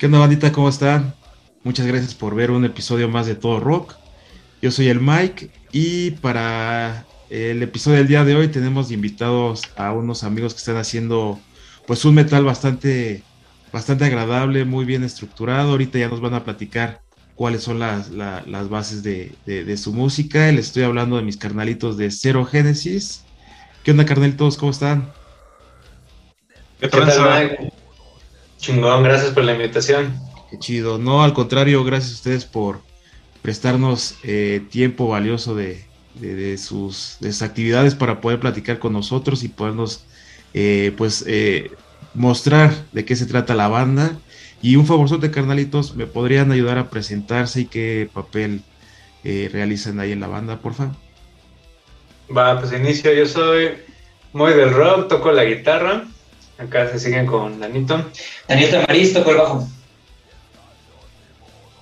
¿Qué 0.00 0.06
onda, 0.06 0.18
bandita? 0.18 0.50
¿Cómo 0.50 0.70
están? 0.70 1.12
Muchas 1.62 1.86
gracias 1.86 2.14
por 2.14 2.34
ver 2.34 2.50
un 2.50 2.64
episodio 2.64 3.10
más 3.10 3.26
de 3.26 3.34
Todo 3.34 3.60
Rock. 3.60 3.96
Yo 4.62 4.70
soy 4.70 4.88
el 4.88 4.98
Mike 4.98 5.50
y 5.72 6.12
para 6.12 7.04
el 7.28 7.62
episodio 7.62 7.98
del 7.98 8.08
día 8.08 8.24
de 8.24 8.34
hoy 8.34 8.48
tenemos 8.48 8.90
invitados 8.92 9.60
a 9.76 9.92
unos 9.92 10.24
amigos 10.24 10.54
que 10.54 10.58
están 10.60 10.78
haciendo 10.78 11.38
pues 11.86 12.02
un 12.06 12.14
metal 12.14 12.46
bastante, 12.46 13.22
bastante 13.74 14.06
agradable, 14.06 14.64
muy 14.64 14.86
bien 14.86 15.04
estructurado. 15.04 15.72
Ahorita 15.72 15.98
ya 15.98 16.08
nos 16.08 16.22
van 16.22 16.32
a 16.32 16.44
platicar 16.44 17.02
cuáles 17.34 17.62
son 17.62 17.78
las, 17.78 18.08
bases 18.70 19.02
de, 19.02 19.76
su 19.76 19.92
música. 19.92 20.50
Les 20.50 20.68
estoy 20.68 20.84
hablando 20.84 21.18
de 21.18 21.24
mis 21.24 21.36
carnalitos 21.36 21.98
de 21.98 22.10
Zero 22.10 22.46
Genesis. 22.46 23.26
¿Qué 23.84 23.90
onda, 23.90 24.06
carnalitos? 24.06 24.56
¿Cómo 24.56 24.72
están? 24.72 25.12
¿Qué, 26.80 26.88
tal, 26.88 27.70
Chingón, 28.60 29.02
gracias 29.02 29.32
por 29.32 29.44
la 29.44 29.52
invitación. 29.52 30.20
Qué 30.50 30.58
chido. 30.58 30.98
No, 30.98 31.22
al 31.22 31.32
contrario, 31.32 31.82
gracias 31.82 32.12
a 32.12 32.14
ustedes 32.16 32.44
por 32.44 32.82
prestarnos 33.40 34.16
eh, 34.22 34.62
tiempo 34.70 35.08
valioso 35.08 35.54
de, 35.54 35.86
sus, 36.58 37.18
actividades 37.40 37.94
para 37.94 38.20
poder 38.20 38.38
platicar 38.38 38.78
con 38.78 38.92
nosotros 38.92 39.42
y 39.44 39.48
podernos 39.48 40.04
eh, 40.52 40.92
pues 40.98 41.24
eh, 41.26 41.70
mostrar 42.12 42.74
de 42.92 43.04
qué 43.06 43.16
se 43.16 43.26
trata 43.26 43.54
la 43.54 43.68
banda. 43.68 44.18
Y 44.60 44.76
un 44.76 44.86
de 45.20 45.30
carnalitos, 45.30 45.96
¿me 45.96 46.06
podrían 46.06 46.52
ayudar 46.52 46.76
a 46.76 46.90
presentarse 46.90 47.62
y 47.62 47.64
qué 47.64 48.10
papel 48.12 48.60
realizan 49.24 50.00
ahí 50.00 50.12
en 50.12 50.20
la 50.20 50.26
banda, 50.26 50.58
por 50.58 50.74
favor? 50.74 50.94
Va, 52.36 52.60
pues 52.60 52.72
inicio, 52.72 53.12
yo 53.14 53.24
soy 53.24 53.70
muy 54.34 54.52
del 54.52 54.74
rock, 54.74 55.08
toco 55.08 55.32
la 55.32 55.44
guitarra. 55.44 56.04
Acá 56.60 56.90
se 56.92 57.00
siguen 57.00 57.24
con 57.24 57.58
Danito. 57.58 58.04
Daniel 58.46 58.70
Tamariz 58.70 59.14
tocó 59.14 59.30
el 59.30 59.36
bajo. 59.38 59.68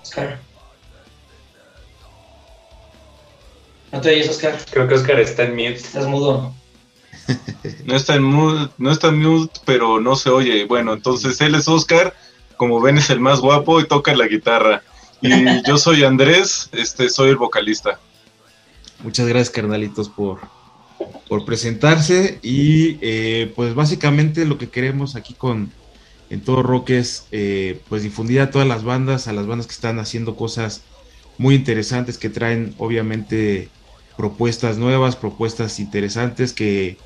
Oscar. 0.03 0.39
¿No 3.91 4.01
te 4.01 4.11
oyes, 4.11 4.29
Oscar? 4.29 4.57
Creo 4.71 4.87
que 4.87 4.95
Oscar 4.95 5.19
está 5.19 5.43
en 5.43 5.57
mute. 5.57 5.75
Estás 5.75 6.07
mudo. 6.07 6.55
no 7.85 7.97
está 7.97 8.15
en 8.15 8.23
mute, 8.23 8.73
no 8.79 8.93
está 8.93 9.09
en 9.09 9.21
mute, 9.21 9.61
pero 9.65 10.01
no 10.01 10.15
se 10.15 10.31
oye. 10.31 10.65
Bueno, 10.67 10.93
entonces 10.93 11.41
él 11.41 11.57
es 11.57 11.67
Oscar, 11.67 12.15
como 12.57 12.81
ven 12.81 12.99
es 12.99 13.11
el 13.11 13.19
más 13.19 13.41
guapo 13.41 13.81
y 13.81 13.89
toca 13.89 14.15
la 14.15 14.29
guitarra. 14.29 14.83
Y 15.21 15.31
yo 15.67 15.77
soy 15.77 16.05
Andrés, 16.05 16.69
este 16.71 17.11
soy 17.11 17.31
el 17.31 17.37
vocalista. 17.37 17.99
Muchas 19.03 19.27
gracias, 19.27 19.51
carnalitos, 19.51 20.09
por, 20.09 20.39
por 21.29 21.45
presentarse 21.45 22.39
y 22.43 22.99
eh, 23.01 23.53
pues 23.55 23.75
básicamente 23.75 24.45
lo 24.45 24.59
que 24.59 24.69
queremos 24.69 25.17
aquí 25.17 25.35
con 25.35 25.71
en 26.31 26.41
todo 26.41 26.63
rock 26.63 26.91
es 26.91 27.27
eh, 27.33 27.81
pues 27.89 28.03
difundir 28.03 28.41
a 28.41 28.51
todas 28.51 28.69
las 28.69 28.85
bandas, 28.85 29.29
a 29.29 29.33
las 29.33 29.47
bandas 29.47 29.67
que 29.67 29.73
están 29.73 29.99
haciendo 29.99 30.37
cosas 30.37 30.83
muy 31.39 31.55
interesantes, 31.55 32.19
que 32.19 32.29
traen 32.29 32.75
obviamente 32.79 33.69
propuestas 34.17 34.77
nuevas, 34.79 35.17
propuestas 35.17 35.79
interesantes 35.79 36.53
que, 36.53 36.99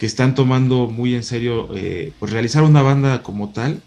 están 0.00 0.36
tomando 0.36 0.86
muy 0.86 1.16
en 1.16 1.24
serio 1.24 1.70
eh, 1.74 2.12
pues 2.20 2.30
realizar 2.30 2.62
una 2.62 2.82
banda 2.82 3.20
como 3.24 3.50
tal. 3.50 3.82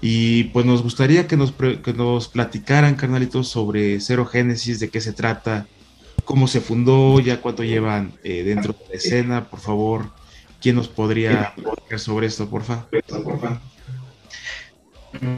Y 0.00 0.44
pues 0.44 0.64
nos 0.64 0.82
gustaría 0.82 1.26
que 1.26 1.36
nos, 1.36 1.52
que 1.52 1.92
nos 1.94 2.28
platicaran, 2.28 2.94
carnalitos, 2.94 3.48
sobre 3.48 4.00
Cero 4.00 4.24
Génesis, 4.24 4.80
de 4.80 4.88
qué 4.88 5.02
se 5.02 5.12
trata, 5.12 5.66
cómo 6.24 6.46
se 6.48 6.60
fundó, 6.60 7.20
ya 7.20 7.40
cuánto 7.40 7.64
llevan 7.64 8.12
eh, 8.22 8.42
dentro 8.42 8.72
de 8.72 8.88
la 8.88 8.94
escena, 8.94 9.50
por 9.50 9.60
favor. 9.60 10.10
¿Quién 10.60 10.76
nos 10.76 10.88
podría 10.88 11.54
platicar 11.56 11.98
sobre 11.98 12.26
esto, 12.28 12.48
por 12.48 12.62
favor? 12.62 12.88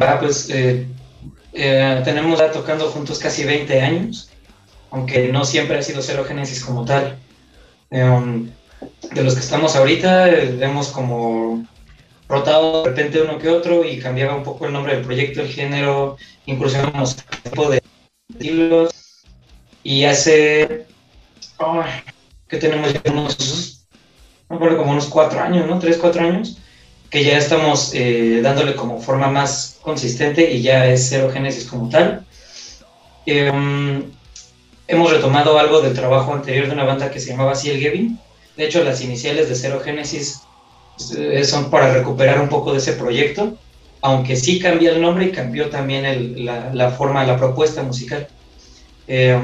Ah, 0.01 0.19
pues 0.21 0.51
eh, 0.51 0.87
eh, 1.53 2.03
tenemos 2.05 2.39
ya 2.39 2.53
tocando 2.53 2.91
juntos 2.91 3.19
casi 3.19 3.45
20 3.45 3.81
años, 3.81 4.31
aunque 4.91 5.33
no 5.33 5.45
siempre 5.45 5.79
ha 5.79 5.83
sido 5.83 6.03
Cero 6.03 6.25
Génesis 6.25 6.63
como 6.65 6.85
tal. 6.85 7.19
Um, 7.91 8.51
de 9.15 9.23
los 9.23 9.35
que 9.35 9.41
estamos 9.41 9.77
ahorita, 9.77 10.29
hemos 10.29 10.89
como 10.89 11.67
rotado 12.29 12.83
de 12.83 12.91
repente 12.91 13.23
uno 13.23 13.39
que 13.39 13.49
otro 13.49 13.85
y 13.85 13.99
cambiaba 13.99 14.37
un 14.37 14.43
poco 14.43 14.67
el 14.67 14.73
nombre 14.73 14.95
del 14.95 15.05
proyecto, 15.05 15.41
el 15.41 15.49
género, 15.49 16.17
incursionamos 16.47 17.17
tipo 17.43 17.71
de 17.71 17.83
estilos 18.29 19.04
y 19.85 20.05
hace, 20.05 20.87
que 22.49 22.57
tenemos 22.57 22.91
unos, 23.09 23.87
no 24.49 24.59
como 24.59 24.93
unos 24.93 25.07
cuatro 25.07 25.41
años, 25.41 25.67
¿no? 25.67 25.79
Tres, 25.79 25.99
cuatro 25.99 26.23
años, 26.23 26.59
que 27.11 27.23
ya 27.23 27.37
estamos 27.37 27.93
eh, 27.95 28.41
dándole 28.43 28.75
como 28.75 29.01
forma 29.01 29.29
más 29.29 29.79
consistente 29.83 30.51
y 30.51 30.63
ya 30.63 30.87
es 30.87 31.07
Cero 31.11 31.31
Génesis 31.31 31.67
como 31.67 31.91
tal. 31.91 32.25
Em, 33.27 34.11
hemos 34.89 35.11
retomado 35.13 35.59
algo 35.59 35.83
del 35.83 35.95
trabajo 35.95 36.33
anterior 36.33 36.67
de 36.67 36.73
una 36.73 36.85
banda 36.85 37.11
que 37.11 37.21
se 37.21 37.31
llamaba 37.31 37.55
Ciel 37.55 37.79
Gevin. 37.79 38.19
De 38.57 38.65
hecho, 38.65 38.83
las 38.83 39.03
iniciales 39.03 39.51
de 39.51 39.55
Cero 39.55 39.81
Génesis 39.85 40.41
eh, 41.17 41.45
son 41.45 41.71
para 41.71 41.93
recuperar 41.93 42.41
un 42.41 42.49
poco 42.49 42.73
de 42.73 42.79
ese 42.79 42.95
proyecto, 42.95 43.59
aunque 44.01 44.37
sí 44.37 44.59
cambia 44.59 44.93
el 44.93 45.03
nombre 45.03 45.27
y 45.27 45.33
cambió 45.33 45.69
también 45.69 46.45
la, 46.47 46.73
la, 46.73 46.91
forma, 46.91 47.25
la 47.25 47.37
propuesta 47.37 47.83
musical. 47.83 48.29
Eh, 49.07 49.39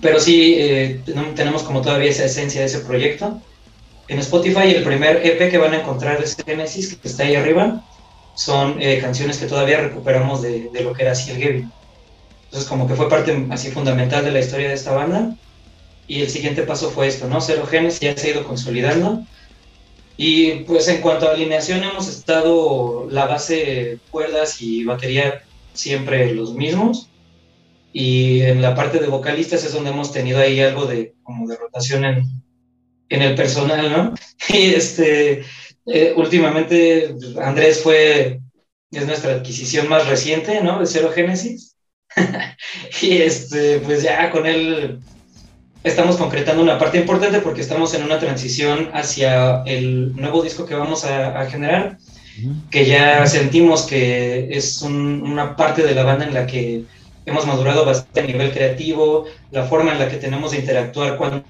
pero 0.00 0.20
sí, 0.20 0.54
eh, 0.58 1.00
tenemos 1.34 1.62
como 1.62 1.80
todavía 1.80 2.10
esa 2.10 2.24
esencia 2.24 2.60
de 2.60 2.66
ese 2.66 2.80
proyecto. 2.80 3.40
En 4.06 4.18
Spotify, 4.20 4.74
el 4.74 4.84
primer 4.84 5.24
EP 5.26 5.50
que 5.50 5.58
van 5.58 5.74
a 5.74 5.80
encontrar 5.80 6.20
de 6.22 6.44
Genesis, 6.44 6.96
que 6.96 7.08
está 7.08 7.24
ahí 7.24 7.34
arriba, 7.34 7.84
son 8.34 8.80
eh, 8.80 8.98
canciones 9.00 9.38
que 9.38 9.46
todavía 9.46 9.80
recuperamos 9.80 10.42
de, 10.42 10.70
de 10.72 10.80
lo 10.82 10.92
que 10.92 11.02
era 11.02 11.14
Gavin. 11.14 11.70
Entonces, 12.44 12.68
como 12.68 12.86
que 12.86 12.94
fue 12.94 13.08
parte 13.08 13.46
así 13.50 13.70
fundamental 13.70 14.24
de 14.24 14.30
la 14.30 14.40
historia 14.40 14.68
de 14.68 14.74
esta 14.74 14.92
banda. 14.92 15.36
Y 16.06 16.22
el 16.22 16.30
siguiente 16.30 16.62
paso 16.62 16.90
fue 16.90 17.06
esto, 17.08 17.28
¿no? 17.28 17.40
Cero 17.40 17.66
Genesis 17.68 18.00
ya 18.00 18.16
se 18.16 18.28
ha 18.28 18.30
ido 18.30 18.44
consolidando. 18.44 19.24
Y 20.16 20.60
pues 20.60 20.88
en 20.88 21.02
cuanto 21.02 21.28
a 21.28 21.32
alineación, 21.32 21.84
hemos 21.84 22.08
estado 22.08 23.06
la 23.10 23.26
base, 23.26 23.98
cuerdas 24.10 24.62
y 24.62 24.84
batería 24.84 25.42
siempre 25.74 26.32
los 26.34 26.54
mismos 26.54 27.08
y 27.92 28.42
en 28.42 28.62
la 28.62 28.74
parte 28.74 28.98
de 28.98 29.08
vocalistas 29.08 29.64
es 29.64 29.72
donde 29.72 29.90
hemos 29.90 30.12
tenido 30.12 30.40
ahí 30.40 30.60
algo 30.60 30.86
de 30.86 31.14
como 31.22 31.48
de 31.48 31.56
rotación 31.56 32.04
en, 32.04 32.24
en 33.08 33.22
el 33.22 33.34
personal, 33.34 33.90
¿no? 33.90 34.14
Y 34.48 34.74
este, 34.74 35.42
eh, 35.86 36.12
últimamente 36.16 37.14
Andrés 37.42 37.82
fue, 37.82 38.40
es 38.90 39.06
nuestra 39.06 39.34
adquisición 39.34 39.88
más 39.88 40.06
reciente, 40.06 40.60
¿no? 40.62 40.78
De 40.78 40.86
Cero 40.86 41.10
Génesis. 41.14 41.76
y 43.02 43.18
este, 43.18 43.78
pues 43.80 44.02
ya 44.02 44.30
con 44.30 44.46
él 44.46 45.00
estamos 45.84 46.16
concretando 46.16 46.62
una 46.62 46.78
parte 46.78 46.98
importante 46.98 47.40
porque 47.40 47.60
estamos 47.60 47.94
en 47.94 48.02
una 48.02 48.18
transición 48.18 48.90
hacia 48.92 49.62
el 49.64 50.14
nuevo 50.14 50.42
disco 50.42 50.66
que 50.66 50.74
vamos 50.74 51.04
a, 51.04 51.46
generar, 51.46 51.98
que 52.70 52.86
ya 52.86 53.26
sentimos 53.26 53.82
que 53.82 54.48
es 54.50 54.82
una 54.82 55.56
parte 55.56 55.82
de 55.82 55.94
la 55.94 56.04
banda 56.04 56.26
en 56.26 56.34
la 56.34 56.46
que 56.46 56.84
hemos 57.30 57.46
madurado 57.46 57.84
bastante 57.84 58.20
a 58.20 58.26
nivel 58.26 58.52
creativo, 58.52 59.26
la 59.50 59.64
forma 59.64 59.92
en 59.92 59.98
la 59.98 60.08
que 60.08 60.16
tenemos 60.16 60.52
de 60.52 60.58
interactuar 60.58 61.16
cuando, 61.16 61.44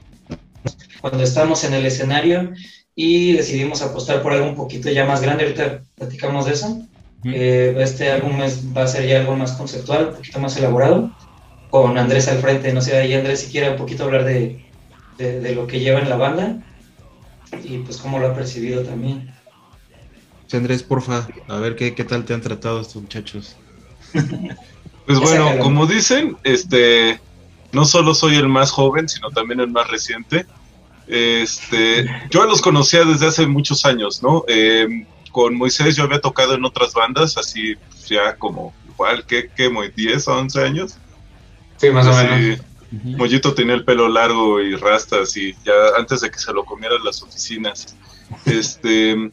cuando 1.01 1.23
estamos 1.23 1.65
en 1.65 1.75
el 1.75 1.87
escenario 1.87 2.53
y 2.95 3.33
decidimos 3.33 3.83
apostar 3.83 4.23
por 4.23 4.33
algo 4.33 4.47
un 4.47 4.57
poquito 4.57 4.91
ya 4.91 5.05
más 5.05 5.21
grande, 5.21 5.45
ahorita 5.45 5.83
platicamos 5.97 6.47
de 6.47 6.53
eso. 6.53 6.83
Eh, 7.25 7.75
este 7.79 8.11
álbum 8.11 8.41
va 8.77 8.83
a 8.83 8.87
ser 8.87 9.07
ya 9.07 9.21
algo 9.21 9.37
más 9.37 9.53
conceptual, 9.53 10.09
un 10.09 10.15
poquito 10.15 10.41
más 10.41 10.57
elaborado, 10.57 11.11
con 11.71 11.99
Andrés 11.99 12.29
al 12.29 12.39
frente, 12.39 12.73
no 12.73 12.81
sé, 12.81 12.97
ahí 12.97 13.15
Andrés 13.15 13.41
si 13.41 13.51
quiere 13.51 13.71
un 13.71 13.77
poquito 13.77 14.05
hablar 14.05 14.25
de, 14.25 14.65
de, 15.17 15.55
lo 15.55 15.67
que 15.67 15.81
lleva 15.81 16.01
en 16.01 16.09
la 16.09 16.17
banda 16.17 16.63
y 17.65 17.79
pues 17.79 17.99
cómo 17.99 18.19
lo 18.19 18.29
ha 18.29 18.35
percibido 18.35 18.83
también. 18.83 19.33
Andrés, 20.53 20.83
porfa, 20.83 21.29
a 21.47 21.57
ver 21.59 21.77
qué, 21.77 21.95
qué 21.95 22.05
tal 22.05 22.25
te 22.25 22.35
han 22.35 22.41
tratado 22.41 22.81
estos 22.81 23.03
muchachos. 23.03 23.57
Pues 25.09 25.21
bueno, 25.21 25.59
como 25.61 25.87
dicen, 25.87 26.37
este, 26.45 27.19
no 27.73 27.87
solo 27.87 28.15
soy 28.15 28.37
el 28.37 28.47
más 28.47 28.71
joven, 28.71 29.09
sino 29.09 29.31
también 29.31 29.59
el 29.61 29.69
más 29.69 29.89
reciente. 29.89 30.45
Este, 31.07 32.07
yo 32.29 32.45
los 32.45 32.61
conocía 32.61 33.07
desde 33.07 33.29
hace 33.29 33.47
muchos 33.47 33.87
años, 33.87 34.23
¿no? 34.23 34.45
Em, 34.49 35.07
con 35.33 35.57
Moisés 35.57 35.97
yo 35.97 36.05
había 36.05 36.21
tocado 36.21 36.53
en 36.53 36.65
otras 36.67 36.93
bandas, 36.93 37.39
así 37.39 37.75
ya 38.07 38.37
como 38.37 38.75
igual, 38.87 39.25
¿qué? 39.25 39.49
¿Qué? 39.57 39.71
¿10 39.71 40.29
o 40.29 40.39
11 40.41 40.63
años? 40.63 40.99
Sí, 41.79 41.89
más 41.89 42.07
o 42.07 42.13
menos. 42.13 42.61
Mollito 42.91 43.55
tenía 43.55 43.77
el 43.77 43.87
pelo 43.87 44.11
largo 44.11 44.61
y 44.61 44.77
rastas 44.77 45.35
y 45.39 45.55
ya 45.65 45.73
antes 45.97 46.21
de 46.21 46.31
que 46.31 46.39
se 46.39 46.53
lo 46.53 46.67
comieran 46.67 47.03
las 47.03 47.23
oficinas. 47.23 47.97
Este, 48.45 49.31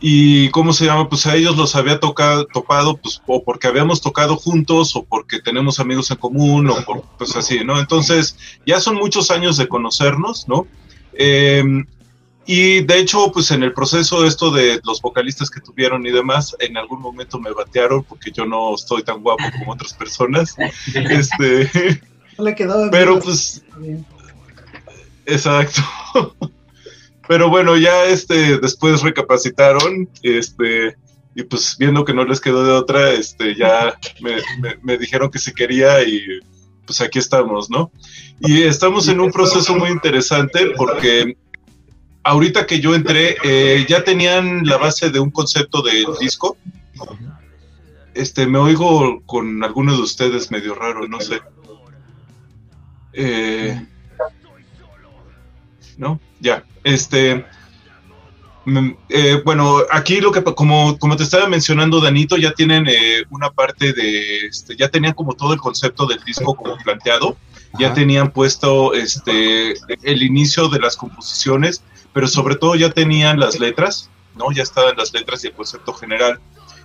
y 0.00 0.50
cómo 0.50 0.72
se 0.72 0.84
llama, 0.84 1.08
pues 1.08 1.26
a 1.26 1.34
ellos 1.34 1.56
los 1.56 1.74
había 1.74 1.98
tocado, 2.00 2.46
topado, 2.46 2.96
pues 2.96 3.22
o 3.26 3.42
porque 3.42 3.66
habíamos 3.66 4.00
tocado 4.00 4.36
juntos 4.36 4.94
o 4.94 5.04
porque 5.04 5.40
tenemos 5.40 5.80
amigos 5.80 6.10
en 6.10 6.18
común 6.18 6.68
o 6.68 6.84
por, 6.84 7.02
pues 7.18 7.34
así, 7.36 7.64
¿no? 7.64 7.78
Entonces, 7.78 8.36
ya 8.66 8.80
son 8.80 8.96
muchos 8.96 9.30
años 9.30 9.56
de 9.56 9.68
conocernos, 9.68 10.46
¿no? 10.48 10.66
Em, 11.14 11.86
y 12.44 12.82
de 12.82 12.98
hecho, 12.98 13.32
pues 13.32 13.50
en 13.50 13.62
el 13.62 13.72
proceso 13.72 14.24
esto 14.24 14.50
de 14.50 14.80
los 14.84 15.00
vocalistas 15.00 15.50
que 15.50 15.60
tuvieron 15.60 16.06
y 16.06 16.10
demás, 16.10 16.54
en 16.60 16.76
algún 16.76 17.00
momento 17.00 17.40
me 17.40 17.50
batearon 17.50 18.04
porque 18.04 18.30
yo 18.30 18.44
no 18.44 18.74
estoy 18.74 19.02
tan 19.02 19.22
guapo 19.22 19.44
como 19.58 19.72
otras 19.72 19.94
personas. 19.94 20.54
este, 20.94 22.00
le 22.38 22.54
quedaba 22.54 22.90
pero 22.90 23.18
pues, 23.18 23.64
exacto. 25.24 25.82
Pero 27.28 27.48
bueno, 27.50 27.76
ya 27.76 28.04
este, 28.04 28.58
después 28.58 29.02
recapacitaron, 29.02 30.08
este, 30.22 30.96
y 31.34 31.42
pues 31.42 31.76
viendo 31.78 32.04
que 32.04 32.14
no 32.14 32.24
les 32.24 32.40
quedó 32.40 32.64
de 32.64 32.72
otra, 32.72 33.12
este, 33.12 33.54
ya 33.54 33.98
me, 34.20 34.36
me 34.82 34.98
dijeron 34.98 35.30
que 35.30 35.38
si 35.38 35.52
quería 35.52 36.02
y 36.02 36.22
pues 36.86 37.00
aquí 37.00 37.18
estamos, 37.18 37.68
¿no? 37.68 37.90
Y 38.40 38.62
estamos 38.62 39.08
en 39.08 39.20
un 39.20 39.32
proceso 39.32 39.76
muy 39.76 39.90
interesante 39.90 40.72
porque 40.76 41.36
ahorita 42.26 42.66
que 42.66 42.80
yo 42.80 42.94
entré, 42.94 43.36
eh, 43.44 43.86
ya 43.88 44.02
tenían 44.02 44.66
la 44.66 44.76
base 44.78 45.10
de 45.10 45.20
un 45.20 45.30
concepto 45.30 45.80
del 45.80 46.06
disco. 46.20 46.56
Este, 48.14 48.46
me 48.46 48.58
oigo 48.58 49.22
con 49.26 49.62
algunos 49.62 49.96
de 49.96 50.02
ustedes 50.02 50.50
medio 50.50 50.74
raro, 50.74 51.06
no 51.06 51.20
sé. 51.20 51.40
Eh, 53.12 53.86
no, 55.96 56.20
ya. 56.40 56.64
Este, 56.86 57.44
mm, 58.64 58.90
eh, 59.08 59.42
bueno, 59.44 59.78
aquí 59.90 60.20
lo 60.20 60.30
que, 60.30 60.44
como, 60.44 60.96
como 61.00 61.16
te 61.16 61.24
estaba 61.24 61.48
mencionando, 61.48 62.00
Danito, 62.00 62.36
ya 62.36 62.52
tienen 62.52 62.86
una 63.28 63.50
parte 63.50 63.92
de, 63.92 64.46
este, 64.46 64.76
ya 64.76 64.88
tenían 64.88 65.14
como 65.14 65.34
todo 65.34 65.52
el 65.52 65.58
concepto 65.58 66.06
del 66.06 66.22
disco 66.22 66.54
como 66.54 66.76
planteado, 66.76 67.36
ya 67.76 67.92
tenían 67.92 68.30
puesto 68.30 68.94
este, 68.94 69.74
el 70.04 70.22
inicio 70.22 70.68
de 70.68 70.78
las 70.78 70.96
composiciones, 70.96 71.82
pero 72.12 72.28
sobre 72.28 72.54
todo 72.54 72.76
ya 72.76 72.90
tenían 72.90 73.40
las 73.40 73.58
letras, 73.58 74.08
¿no? 74.36 74.52
Ya 74.52 74.62
estaban 74.62 74.96
las 74.96 75.12
letras 75.12 75.42
y 75.42 75.48
el 75.48 75.54
concepto 75.54 75.92
general. 75.92 76.38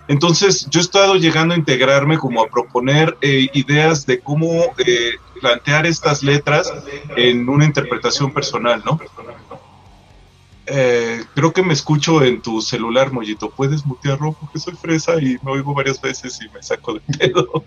Entonces, 0.08 0.66
yo 0.68 0.80
he 0.80 0.82
estado 0.82 1.14
llegando 1.14 1.54
a 1.54 1.56
integrarme 1.56 2.18
como 2.18 2.42
a 2.42 2.48
proponer 2.48 3.16
eh, 3.20 3.48
ideas 3.54 4.04
de 4.04 4.18
cómo 4.18 4.74
eh, 4.84 5.12
plantear 5.40 5.86
estas 5.86 6.22
letras 6.22 6.72
en 7.16 7.48
una 7.48 7.64
interpretación 7.64 8.32
personal, 8.32 8.82
¿no? 8.84 8.98
Eh, 10.74 11.22
creo 11.34 11.52
que 11.52 11.62
me 11.62 11.74
escucho 11.74 12.24
en 12.24 12.40
tu 12.40 12.62
celular, 12.62 13.12
Mollito. 13.12 13.50
¿Puedes 13.50 13.84
mutearlo? 13.84 14.32
Porque 14.32 14.58
soy 14.58 14.74
fresa 14.74 15.20
y 15.20 15.36
me 15.42 15.52
oigo 15.52 15.74
varias 15.74 16.00
veces 16.00 16.40
y 16.40 16.48
me 16.48 16.62
saco 16.62 16.94
de 16.94 17.00
pedo. 17.18 17.66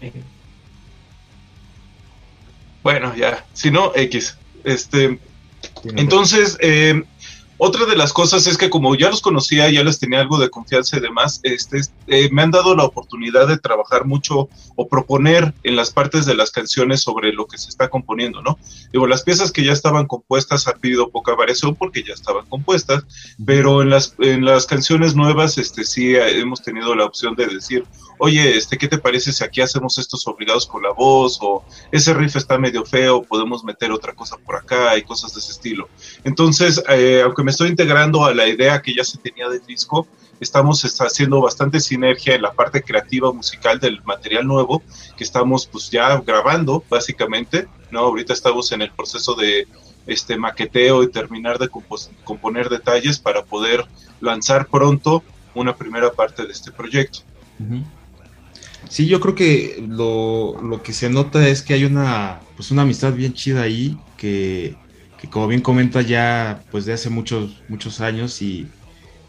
Bueno, 2.82 3.14
ya, 3.14 3.46
si 3.52 3.70
no, 3.70 3.92
X. 3.94 4.36
Este, 4.64 5.20
entonces, 5.84 6.58
eh, 6.60 7.04
otra 7.64 7.86
de 7.86 7.94
las 7.94 8.12
cosas 8.12 8.48
es 8.48 8.58
que 8.58 8.70
como 8.70 8.96
ya 8.96 9.08
los 9.08 9.20
conocía, 9.20 9.70
ya 9.70 9.84
les 9.84 10.00
tenía 10.00 10.18
algo 10.18 10.36
de 10.36 10.50
confianza 10.50 10.96
y 10.96 11.00
demás, 11.00 11.38
este, 11.44 11.80
eh, 12.08 12.28
me 12.32 12.42
han 12.42 12.50
dado 12.50 12.74
la 12.74 12.82
oportunidad 12.82 13.46
de 13.46 13.56
trabajar 13.56 14.04
mucho 14.04 14.48
o 14.74 14.88
proponer 14.88 15.54
en 15.62 15.76
las 15.76 15.92
partes 15.92 16.26
de 16.26 16.34
las 16.34 16.50
canciones 16.50 17.02
sobre 17.02 17.32
lo 17.32 17.46
que 17.46 17.58
se 17.58 17.68
está 17.68 17.88
componiendo, 17.88 18.42
¿no? 18.42 18.58
Digo, 18.92 19.06
las 19.06 19.22
piezas 19.22 19.52
que 19.52 19.62
ya 19.62 19.70
estaban 19.70 20.08
compuestas 20.08 20.66
ha 20.66 20.72
pedido 20.72 21.10
poca 21.10 21.36
variación 21.36 21.76
porque 21.76 22.02
ya 22.02 22.14
estaban 22.14 22.46
compuestas, 22.46 23.04
pero 23.46 23.80
en 23.80 23.90
las, 23.90 24.16
en 24.18 24.44
las 24.44 24.66
canciones 24.66 25.14
nuevas, 25.14 25.56
este, 25.56 25.84
sí 25.84 26.16
hemos 26.16 26.62
tenido 26.62 26.96
la 26.96 27.04
opción 27.04 27.36
de 27.36 27.46
decir, 27.46 27.84
oye, 28.24 28.56
este, 28.56 28.78
¿qué 28.78 28.86
te 28.86 28.98
parece 28.98 29.32
si 29.32 29.42
aquí 29.42 29.60
hacemos 29.60 29.98
estos 29.98 30.28
obligados 30.28 30.64
con 30.64 30.80
la 30.80 30.92
voz? 30.92 31.40
O 31.42 31.64
ese 31.90 32.14
riff 32.14 32.36
está 32.36 32.56
medio 32.56 32.84
feo, 32.84 33.24
podemos 33.24 33.64
meter 33.64 33.90
otra 33.90 34.12
cosa 34.12 34.36
por 34.36 34.54
acá 34.54 34.96
y 34.96 35.02
cosas 35.02 35.34
de 35.34 35.40
ese 35.40 35.50
estilo. 35.50 35.88
Entonces, 36.22 36.80
eh, 36.88 37.22
aunque 37.24 37.42
me 37.42 37.50
estoy 37.50 37.70
integrando 37.70 38.24
a 38.24 38.32
la 38.32 38.46
idea 38.46 38.80
que 38.80 38.94
ya 38.94 39.02
se 39.02 39.18
tenía 39.18 39.48
del 39.48 39.66
disco, 39.66 40.06
estamos 40.38 40.84
haciendo 41.00 41.40
bastante 41.40 41.80
sinergia 41.80 42.36
en 42.36 42.42
la 42.42 42.52
parte 42.52 42.80
creativa 42.82 43.32
musical 43.32 43.80
del 43.80 44.00
material 44.04 44.46
nuevo 44.46 44.84
que 45.16 45.24
estamos 45.24 45.66
pues 45.66 45.90
ya 45.90 46.20
grabando 46.20 46.84
básicamente, 46.88 47.66
¿no? 47.90 48.00
Ahorita 48.00 48.34
estamos 48.34 48.70
en 48.70 48.82
el 48.82 48.92
proceso 48.92 49.34
de 49.34 49.66
este 50.06 50.36
maqueteo 50.36 51.02
y 51.02 51.10
terminar 51.10 51.58
de 51.58 51.68
componer 52.22 52.68
detalles 52.68 53.18
para 53.18 53.44
poder 53.44 53.84
lanzar 54.20 54.68
pronto 54.68 55.24
una 55.56 55.74
primera 55.74 56.12
parte 56.12 56.46
de 56.46 56.52
este 56.52 56.70
proyecto. 56.70 57.18
Sí, 58.88 59.06
yo 59.06 59.20
creo 59.20 59.34
que 59.34 59.84
lo, 59.88 60.60
lo, 60.62 60.82
que 60.82 60.92
se 60.92 61.08
nota 61.08 61.48
es 61.48 61.62
que 61.62 61.74
hay 61.74 61.84
una, 61.84 62.40
pues 62.56 62.70
una 62.70 62.82
amistad 62.82 63.14
bien 63.14 63.32
chida 63.32 63.62
ahí, 63.62 63.98
que, 64.16 64.76
que 65.20 65.28
como 65.28 65.48
bien 65.48 65.62
comenta 65.62 66.02
ya 66.02 66.62
pues 66.70 66.84
de 66.84 66.92
hace 66.92 67.08
muchos, 67.10 67.62
muchos 67.68 68.00
años 68.00 68.42
y, 68.42 68.66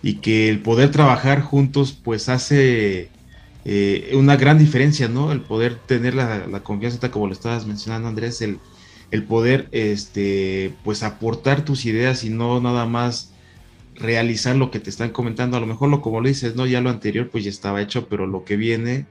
y 0.02 0.16
que 0.16 0.50
el 0.50 0.60
poder 0.62 0.92
trabajar 0.92 1.42
juntos 1.42 1.94
pues 1.94 2.30
hace 2.30 3.10
eh, 3.66 4.12
una 4.16 4.36
gran 4.36 4.60
diferencia, 4.60 5.08
¿no? 5.08 5.32
El 5.32 5.42
poder 5.42 5.76
tener 5.76 6.16
la, 6.16 6.46
la, 6.48 6.62
confianza, 6.62 7.10
como 7.12 7.28
lo 7.28 7.34
estabas 7.34 7.66
mencionando 7.66 8.10
Andrés, 8.10 8.42
el, 8.42 8.60
el 9.12 9.24
poder 9.24 9.70
este, 9.72 10.74
pues 10.84 11.04
aportar 11.04 11.64
tus 11.64 11.86
ideas 11.86 12.24
y 12.26 12.30
no 12.30 12.60
nada 12.60 12.86
más 12.86 13.32
realizar 13.96 14.56
lo 14.56 14.72
que 14.72 14.80
te 14.80 14.90
están 14.90 15.12
comentando. 15.12 15.56
A 15.58 15.60
lo 15.62 15.68
mejor 15.68 15.90
lo 15.90 16.02
como 16.02 16.20
lo 16.20 16.28
dices, 16.28 16.56
no, 16.56 16.66
ya 16.66 16.82
lo 16.82 16.90
anterior 16.90 17.30
pues 17.30 17.44
ya 17.46 17.50
estaba 17.50 17.82
hecho, 17.82 18.08
pero 18.10 18.28
lo 18.28 18.44
que 18.44 18.58
viene 18.58 19.06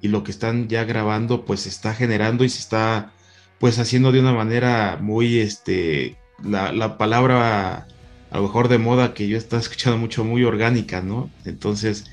y 0.00 0.08
lo 0.08 0.24
que 0.24 0.30
están 0.30 0.68
ya 0.68 0.84
grabando 0.84 1.44
pues 1.44 1.66
está 1.66 1.94
generando 1.94 2.44
y 2.44 2.48
se 2.48 2.60
está 2.60 3.12
pues 3.58 3.78
haciendo 3.78 4.12
de 4.12 4.20
una 4.20 4.32
manera 4.32 4.98
muy 5.00 5.38
este 5.38 6.16
la, 6.42 6.72
la 6.72 6.98
palabra 6.98 7.86
a 8.30 8.36
lo 8.36 8.42
mejor 8.42 8.68
de 8.68 8.78
moda 8.78 9.14
que 9.14 9.28
yo 9.28 9.38
estaba 9.38 9.60
escuchando 9.62 9.98
mucho 9.98 10.24
muy 10.24 10.44
orgánica 10.44 11.00
no 11.00 11.30
entonces 11.44 12.06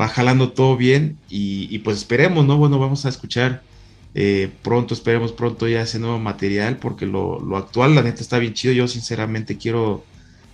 va 0.00 0.08
jalando 0.08 0.52
todo 0.52 0.76
bien 0.76 1.18
y, 1.28 1.78
pues 1.80 1.98
esperemos 1.98 2.46
no 2.46 2.56
bueno 2.58 2.78
vamos 2.78 3.06
a 3.06 3.08
escuchar 3.08 3.62
eh, 4.14 4.50
pronto 4.62 4.94
esperemos 4.94 5.32
pronto 5.32 5.68
ya 5.68 5.82
ese 5.82 5.98
nuevo 5.98 6.18
material 6.18 6.78
porque 6.78 7.06
lo, 7.06 7.40
lo, 7.40 7.56
actual 7.56 7.94
la 7.94 8.02
neta 8.02 8.22
está 8.22 8.38
bien 8.38 8.54
chido. 8.54 8.74
Yo 8.74 8.88
sinceramente 8.88 9.56
quiero 9.56 10.04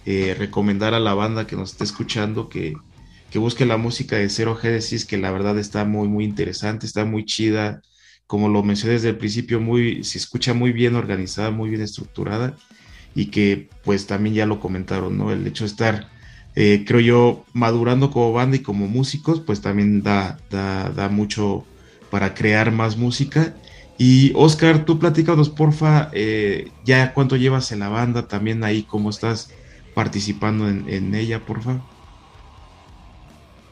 eh, 0.04 0.34
recomendar 0.38 0.92
a 0.92 1.00
la 1.00 1.14
banda 1.14 1.46
que 1.46 1.56
nos 1.56 1.72
esté 1.72 1.84
escuchando 1.84 2.50
que, 2.50 2.74
que 3.30 3.38
busque 3.38 3.66
la 3.66 3.76
música 3.76 4.16
de 4.16 4.28
Cero 4.28 4.54
Génesis, 4.54 5.04
que 5.04 5.18
la 5.18 5.30
verdad 5.30 5.58
está 5.58 5.84
muy, 5.84 6.08
muy 6.08 6.24
interesante, 6.24 6.86
está 6.86 7.04
muy 7.04 7.24
chida, 7.24 7.82
como 8.26 8.48
lo 8.48 8.62
mencioné 8.62 8.94
desde 8.94 9.10
el 9.10 9.18
principio, 9.18 9.60
muy, 9.60 10.04
se 10.04 10.18
escucha 10.18 10.54
muy 10.54 10.72
bien 10.72 10.94
organizada, 10.94 11.50
muy 11.50 11.70
bien 11.70 11.82
estructurada, 11.82 12.56
y 13.14 13.26
que 13.26 13.68
pues 13.84 14.06
también 14.06 14.34
ya 14.34 14.46
lo 14.46 14.60
comentaron, 14.60 15.16
¿no? 15.16 15.32
El 15.32 15.46
hecho 15.46 15.64
de 15.64 15.70
estar, 15.70 16.08
eh, 16.54 16.84
creo 16.86 17.00
yo, 17.00 17.44
madurando 17.52 18.10
como 18.10 18.32
banda 18.32 18.56
y 18.56 18.60
como 18.60 18.86
músicos, 18.88 19.40
pues 19.40 19.60
también 19.60 20.02
da, 20.02 20.38
da, 20.50 20.90
da 20.90 21.08
mucho 21.08 21.64
para 22.10 22.34
crear 22.34 22.72
más 22.72 22.96
música. 22.96 23.54
Y 23.98 24.32
Oscar, 24.34 24.84
tú 24.84 24.98
platícanos, 24.98 25.48
porfa, 25.48 26.10
eh, 26.12 26.70
ya 26.84 27.14
cuánto 27.14 27.36
llevas 27.36 27.72
en 27.72 27.78
la 27.78 27.88
banda, 27.88 28.28
también 28.28 28.62
ahí, 28.64 28.82
cómo 28.82 29.10
estás 29.10 29.50
participando 29.94 30.68
en, 30.68 30.88
en 30.88 31.14
ella, 31.14 31.40
porfa. 31.40 31.80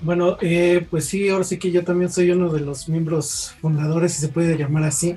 Bueno, 0.04 0.36
eh, 0.42 0.86
pues 0.90 1.06
sí, 1.06 1.30
ahora 1.30 1.44
sí 1.44 1.58
que 1.58 1.70
yo 1.70 1.82
también 1.82 2.12
soy 2.12 2.30
uno 2.30 2.52
de 2.52 2.60
los 2.60 2.90
miembros 2.90 3.54
fundadores, 3.62 4.12
si 4.12 4.20
se 4.20 4.28
puede 4.28 4.58
llamar 4.58 4.84
así. 4.84 5.16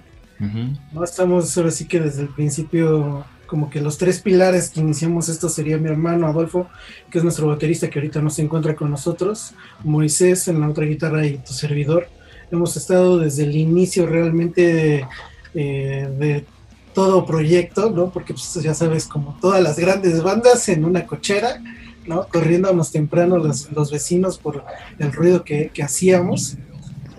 No 0.94 1.03
estamos 1.03 1.58
ahora 1.58 1.72
sí 1.72 1.88
que 1.88 2.00
desde 2.00 2.22
el 2.22 2.29
principio, 2.29 3.25
como 3.48 3.70
que 3.70 3.82
los 3.82 3.98
tres 3.98 4.22
pilares 4.22 4.70
que 4.70 4.79
iniciamos 4.79 5.27
esto 5.27 5.50
sería 5.50 5.77
mi 5.77 5.89
hermano 5.89 6.27
Adolfo, 6.27 6.70
que 7.12 7.17
es 7.17 7.24
nuestro 7.24 7.48
baterista 7.48 7.89
que 7.89 8.00
ahorita 8.00 8.22
no 8.22 8.29
se 8.29 8.44
encuentra 8.44 8.75
con 8.75 8.89
nosotros, 8.89 9.56
Moisés 9.84 10.48
en 10.48 10.62
la 10.62 10.70
otra 10.70 10.86
guitarra 10.86 11.25
y 11.25 11.38
tu 11.39 11.51
servidor. 11.51 12.08
Hemos 12.50 12.77
estado 12.77 13.17
desde 13.17 13.44
el 13.44 13.58
inicio 13.58 14.06
realmente 14.06 14.74
de, 14.74 15.06
eh, 15.53 16.08
de 16.17 16.46
todo 16.94 17.25
proyecto, 17.25 17.89
¿no? 17.89 18.10
Porque 18.10 18.34
pues, 18.34 18.53
ya 18.63 18.74
sabes, 18.74 19.06
como 19.06 19.38
todas 19.41 19.62
las 19.62 19.77
grandes 19.77 20.24
bandas 20.24 20.70
en 20.70 20.86
una 20.86 21.06
cochera 21.06 21.62
¿no? 22.08 22.28
Corriéndonos 22.28 22.92
temprano 22.92 23.38
los, 23.38 23.72
los 23.72 23.92
vecinos 23.92 24.38
por 24.38 24.64
el 24.98 25.12
ruido 25.12 25.44
que, 25.44 25.72
hacíamos. 25.84 26.58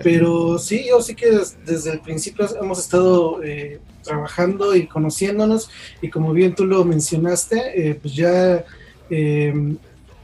Pero 0.03 0.59
sí, 0.59 0.87
yo 0.89 1.03
sí 1.03 1.15
que 1.15 1.27
desde 1.67 1.93
el 1.93 2.01
principio 2.01 2.47
hemos 2.61 2.79
estado 2.79 3.43
eh, 3.43 3.81
trabajando 4.05 4.77
y 4.77 4.87
conociéndonos 4.87 5.71
y 6.01 6.09
como 6.09 6.33
bien 6.33 6.55
tú 6.55 6.65
lo 6.67 6.85
mencionaste, 6.85 7.91
eh, 7.91 7.95
pues 7.97 8.15
ya 8.15 8.65
eh, 9.11 9.77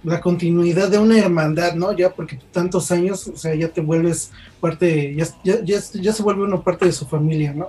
la 0.04 0.20
continuidad 0.20 0.90
de 0.90 0.98
una 0.98 1.18
hermandad, 1.18 1.74
¿no? 1.74 1.90
Ya 1.92 2.10
porque 2.10 2.38
tantos 2.52 2.92
años, 2.92 3.26
o 3.26 3.36
sea, 3.36 3.54
ya 3.56 3.68
te 3.68 3.80
vuelves 3.80 4.30
parte, 4.60 5.12
ya, 5.16 5.26
ya, 5.42 5.64
ya, 5.64 6.12
se 6.12 6.22
vuelve 6.22 6.44
uno 6.44 6.62
parte 6.62 6.86
de 6.86 6.92
su 6.92 7.06
familia, 7.06 7.52
¿no? 7.52 7.68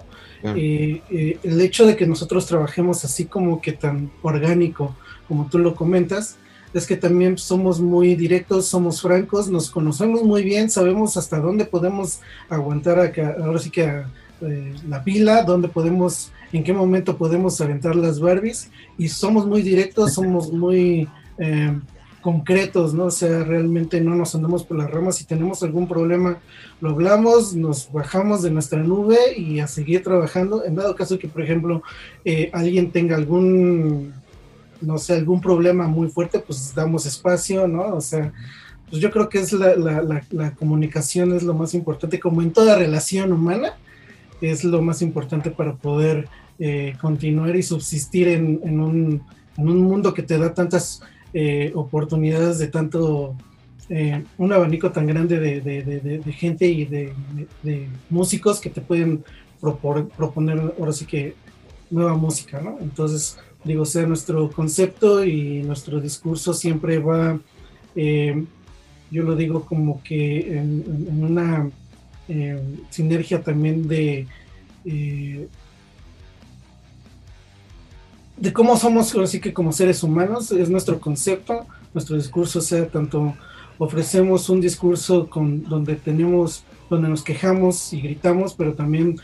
y 0.56 1.02
el 1.42 1.60
hecho 1.60 1.88
de 1.88 1.96
que 1.96 2.06
nosotros 2.06 2.46
trabajemos 2.46 3.04
así 3.04 3.26
como 3.26 3.62
que 3.62 3.72
tan 3.72 4.12
orgánico, 4.22 4.96
como 5.28 5.48
tú 5.50 5.58
lo 5.58 5.74
comentas, 5.74 6.38
es 6.76 6.86
que 6.86 6.98
también 6.98 7.38
somos 7.38 7.80
muy 7.80 8.16
directos, 8.16 8.68
somos 8.68 9.02
francos, 9.02 9.50
nos 9.50 9.72
conocemos 9.72 10.24
muy 10.24 10.44
bien, 10.44 10.70
sabemos 10.70 11.16
hasta 11.16 11.40
dónde 11.40 11.66
podemos 11.66 12.20
aguantar, 12.50 13.00
a, 13.00 13.44
ahora 13.44 13.60
sí 13.60 13.70
que 13.70 14.04
eh, 14.42 14.74
la 14.88 15.04
pila, 15.04 15.44
dónde 15.44 15.70
podemos, 15.70 16.32
en 16.52 16.64
qué 16.64 16.74
momento 16.74 17.18
podemos 17.18 17.62
aventar 17.62 17.96
las 17.96 18.20
Barbies 18.20 18.70
y 18.98 19.08
somos 19.08 19.48
muy 19.48 19.62
directos, 19.62 20.14
somos 20.14 20.52
muy 20.52 21.08
eh, 21.38 21.80
concretos, 22.22 22.94
¿no? 22.94 23.06
O 23.06 23.12
sea, 23.12 23.44
realmente 23.44 24.02
no 24.02 24.14
nos 24.14 24.36
andamos 24.36 24.66
por 24.66 24.78
las 24.78 24.92
ramas, 24.92 25.16
si 25.16 25.24
tenemos 25.24 25.64
algún 25.64 25.88
problema 25.88 26.40
lo 26.82 26.90
hablamos, 26.90 27.56
nos 27.56 27.92
bajamos 27.92 28.42
de 28.42 28.52
nuestra 28.52 28.84
nube 28.84 29.18
y 29.38 29.60
a 29.60 29.68
seguir 29.68 30.04
trabajando, 30.04 30.66
en 30.66 30.76
dado 30.76 30.96
caso 30.96 31.18
que, 31.18 31.28
por 31.28 31.42
ejemplo, 31.42 31.82
eh, 32.26 32.50
alguien 32.54 32.92
tenga 32.92 33.16
algún, 33.16 34.14
no 34.86 34.98
sé, 34.98 35.14
algún 35.14 35.42
problema 35.42 35.88
muy 35.88 36.10
fuerte, 36.10 36.40
pues 36.40 36.74
damos 36.76 37.06
espacio, 37.06 37.68
¿no? 37.68 37.96
O 37.96 38.02
sea, 38.02 38.32
pues 38.90 39.02
yo 39.02 39.12
creo 39.12 39.30
que 39.30 39.40
es 39.40 39.52
la, 39.52 40.22
comunicación 40.58 41.34
es 41.34 41.44
lo 41.44 41.54
más 41.54 41.74
importante, 41.74 42.20
como 42.20 42.42
en 42.42 42.52
toda 42.52 42.78
relación 42.78 43.34
humana, 43.34 43.74
es 44.42 44.64
lo 44.64 44.82
más 44.82 45.02
importante 45.02 45.50
para 45.50 45.74
poder 45.76 46.28
eh, 46.60 46.96
continuar 47.02 47.56
y 47.56 47.64
subsistir 47.64 48.28
en, 48.28 48.60
en, 48.64 48.80
un, 48.80 49.24
en, 49.58 49.70
un, 49.70 49.82
mundo 49.82 50.14
que 50.14 50.24
te 50.24 50.38
da 50.38 50.54
tantas 50.54 51.02
eh, 51.34 51.72
oportunidades 51.76 52.60
de 52.60 52.68
tanto, 52.68 53.36
eh, 53.90 54.24
un 54.38 54.54
abanico 54.54 54.92
tan 54.92 55.08
grande 55.08 55.40
de, 55.40 55.62
de, 55.62 55.82
de, 55.84 56.34
gente 56.34 56.68
y 56.68 56.86
de, 56.86 57.14
músicos 58.10 58.60
que 58.60 58.70
te 58.70 58.82
pueden 58.82 59.24
proponer 59.60 60.74
ahora 60.80 60.94
sí 60.94 61.06
que 61.06 61.34
nueva 61.90 62.16
música, 62.16 62.62
¿no? 62.62 62.78
Entonces, 62.80 63.38
digo, 63.66 63.84
sea, 63.86 64.06
nuestro 64.06 64.50
concepto 64.50 65.26
y 65.26 65.62
nuestro 65.64 66.00
discurso 66.00 66.54
siempre 66.54 67.00
va 67.00 67.40
yo 69.12 69.24
lo 69.24 69.36
digo 69.36 69.66
como 69.66 70.02
que 70.04 70.58
en, 70.58 71.24
una 71.24 71.70
eh, 72.28 72.62
sinergia 72.90 73.42
también 73.42 73.88
de, 73.88 74.28
eh, 74.84 75.48
de 78.38 78.54
cómo 78.54 78.78
somos, 78.78 79.16
así 79.16 79.40
que 79.40 79.54
como 79.54 79.72
seres 79.72 80.04
humanos, 80.04 80.52
es 80.52 80.70
nuestro 80.70 81.00
concepto, 81.00 81.66
nuestro 81.94 82.18
discurso, 82.18 82.62
sea, 82.62 82.88
tanto 82.88 83.36
ofrecemos 83.78 84.50
un 84.50 84.62
discurso 84.62 85.30
con, 85.30 85.64
donde 85.64 85.96
tenemos, 85.96 86.64
donde 86.90 87.10
nos 87.10 87.24
quejamos 87.24 87.94
y 87.94 88.02
gritamos, 88.02 88.54
pero 88.54 88.74
también 88.74 89.18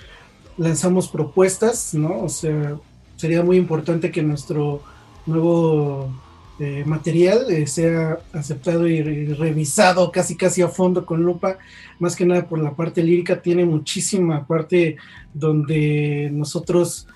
lanzamos 0.57 1.07
propuestas, 1.07 1.93
¿no? 1.93 2.21
O 2.23 2.29
sea, 2.29 2.77
sería 3.21 3.43
muy 3.43 3.57
importante 3.57 4.09
que 4.09 4.23
nuestro 4.23 4.81
nuevo 5.27 6.11
eh, 6.59 6.83
material 6.87 7.51
eh, 7.51 7.67
sea 7.67 8.17
aceptado 8.33 8.87
y, 8.87 9.03
revisado 9.35 10.11
casi 10.11 10.35
casi 10.35 10.63
a 10.63 10.67
fondo 10.67 11.05
con 11.05 11.21
lupa, 11.21 11.59
más 11.99 12.15
que 12.15 12.25
nada 12.25 12.47
por 12.49 12.57
la 12.57 12.75
parte 12.75 13.03
lírica, 13.03 13.39
tiene 13.39 13.63
muchísima 13.63 14.47
parte 14.47 14.97
donde 15.35 16.29
nosotros 16.33 17.07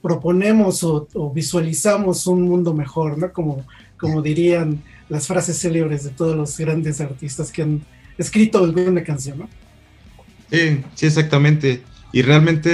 proponemos 0.00 0.82
o, 0.82 1.06
visualizamos 1.34 2.26
un 2.26 2.42
mundo 2.48 2.72
mejor, 2.72 3.18
¿no? 3.18 3.30
Como, 3.30 3.66
como 3.98 4.22
dirían 4.22 4.82
las 5.10 5.26
frases 5.26 5.58
célebres 5.60 6.04
de 6.04 6.10
todos 6.10 6.34
los 6.34 6.56
grandes 6.56 7.02
artistas 7.02 7.52
que 7.52 7.60
han 7.60 7.82
escrito 8.16 8.64
alguna 8.64 9.04
canción, 9.04 9.40
¿no? 9.40 9.48
Sí, 10.50 10.82
sí, 10.94 11.06
exactamente. 11.06 11.82
Y 12.14 12.22
realmente, 12.22 12.70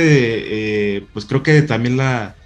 eh, 0.99 1.06
pues 1.14 1.25
creo 1.25 1.42
que 1.42 1.62
también 1.62 1.97
la, 1.97 2.37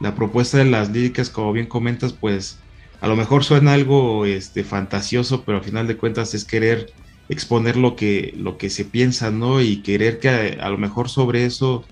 la 0.00 0.14
propuesta 0.14 0.58
de 0.58 0.66
las 0.66 0.90
líricas, 0.90 1.30
como 1.30 1.50
bien 1.54 1.64
comentas, 1.64 2.12
pues 2.12 2.58
a 3.00 3.08
lo 3.08 3.16
mejor 3.16 3.42
suena 3.42 3.72
algo 3.72 4.26
este, 4.26 4.62
fantasioso, 4.62 5.44
pero 5.46 5.56
al 5.56 5.64
final 5.64 5.86
de 5.86 5.96
cuentas 5.96 6.34
es 6.34 6.44
querer 6.44 6.92
exponer 7.30 7.78
lo 7.78 7.96
que, 7.96 8.34
lo 8.36 8.58
que 8.58 8.68
se 8.68 8.84
piensa, 8.84 9.30
¿no? 9.30 9.62
Y 9.62 9.78
querer 9.78 10.20
que 10.20 10.58
a, 10.60 10.68
lo 10.68 10.76
mejor 10.76 11.08
sobre 11.08 11.46
eso 11.46 11.86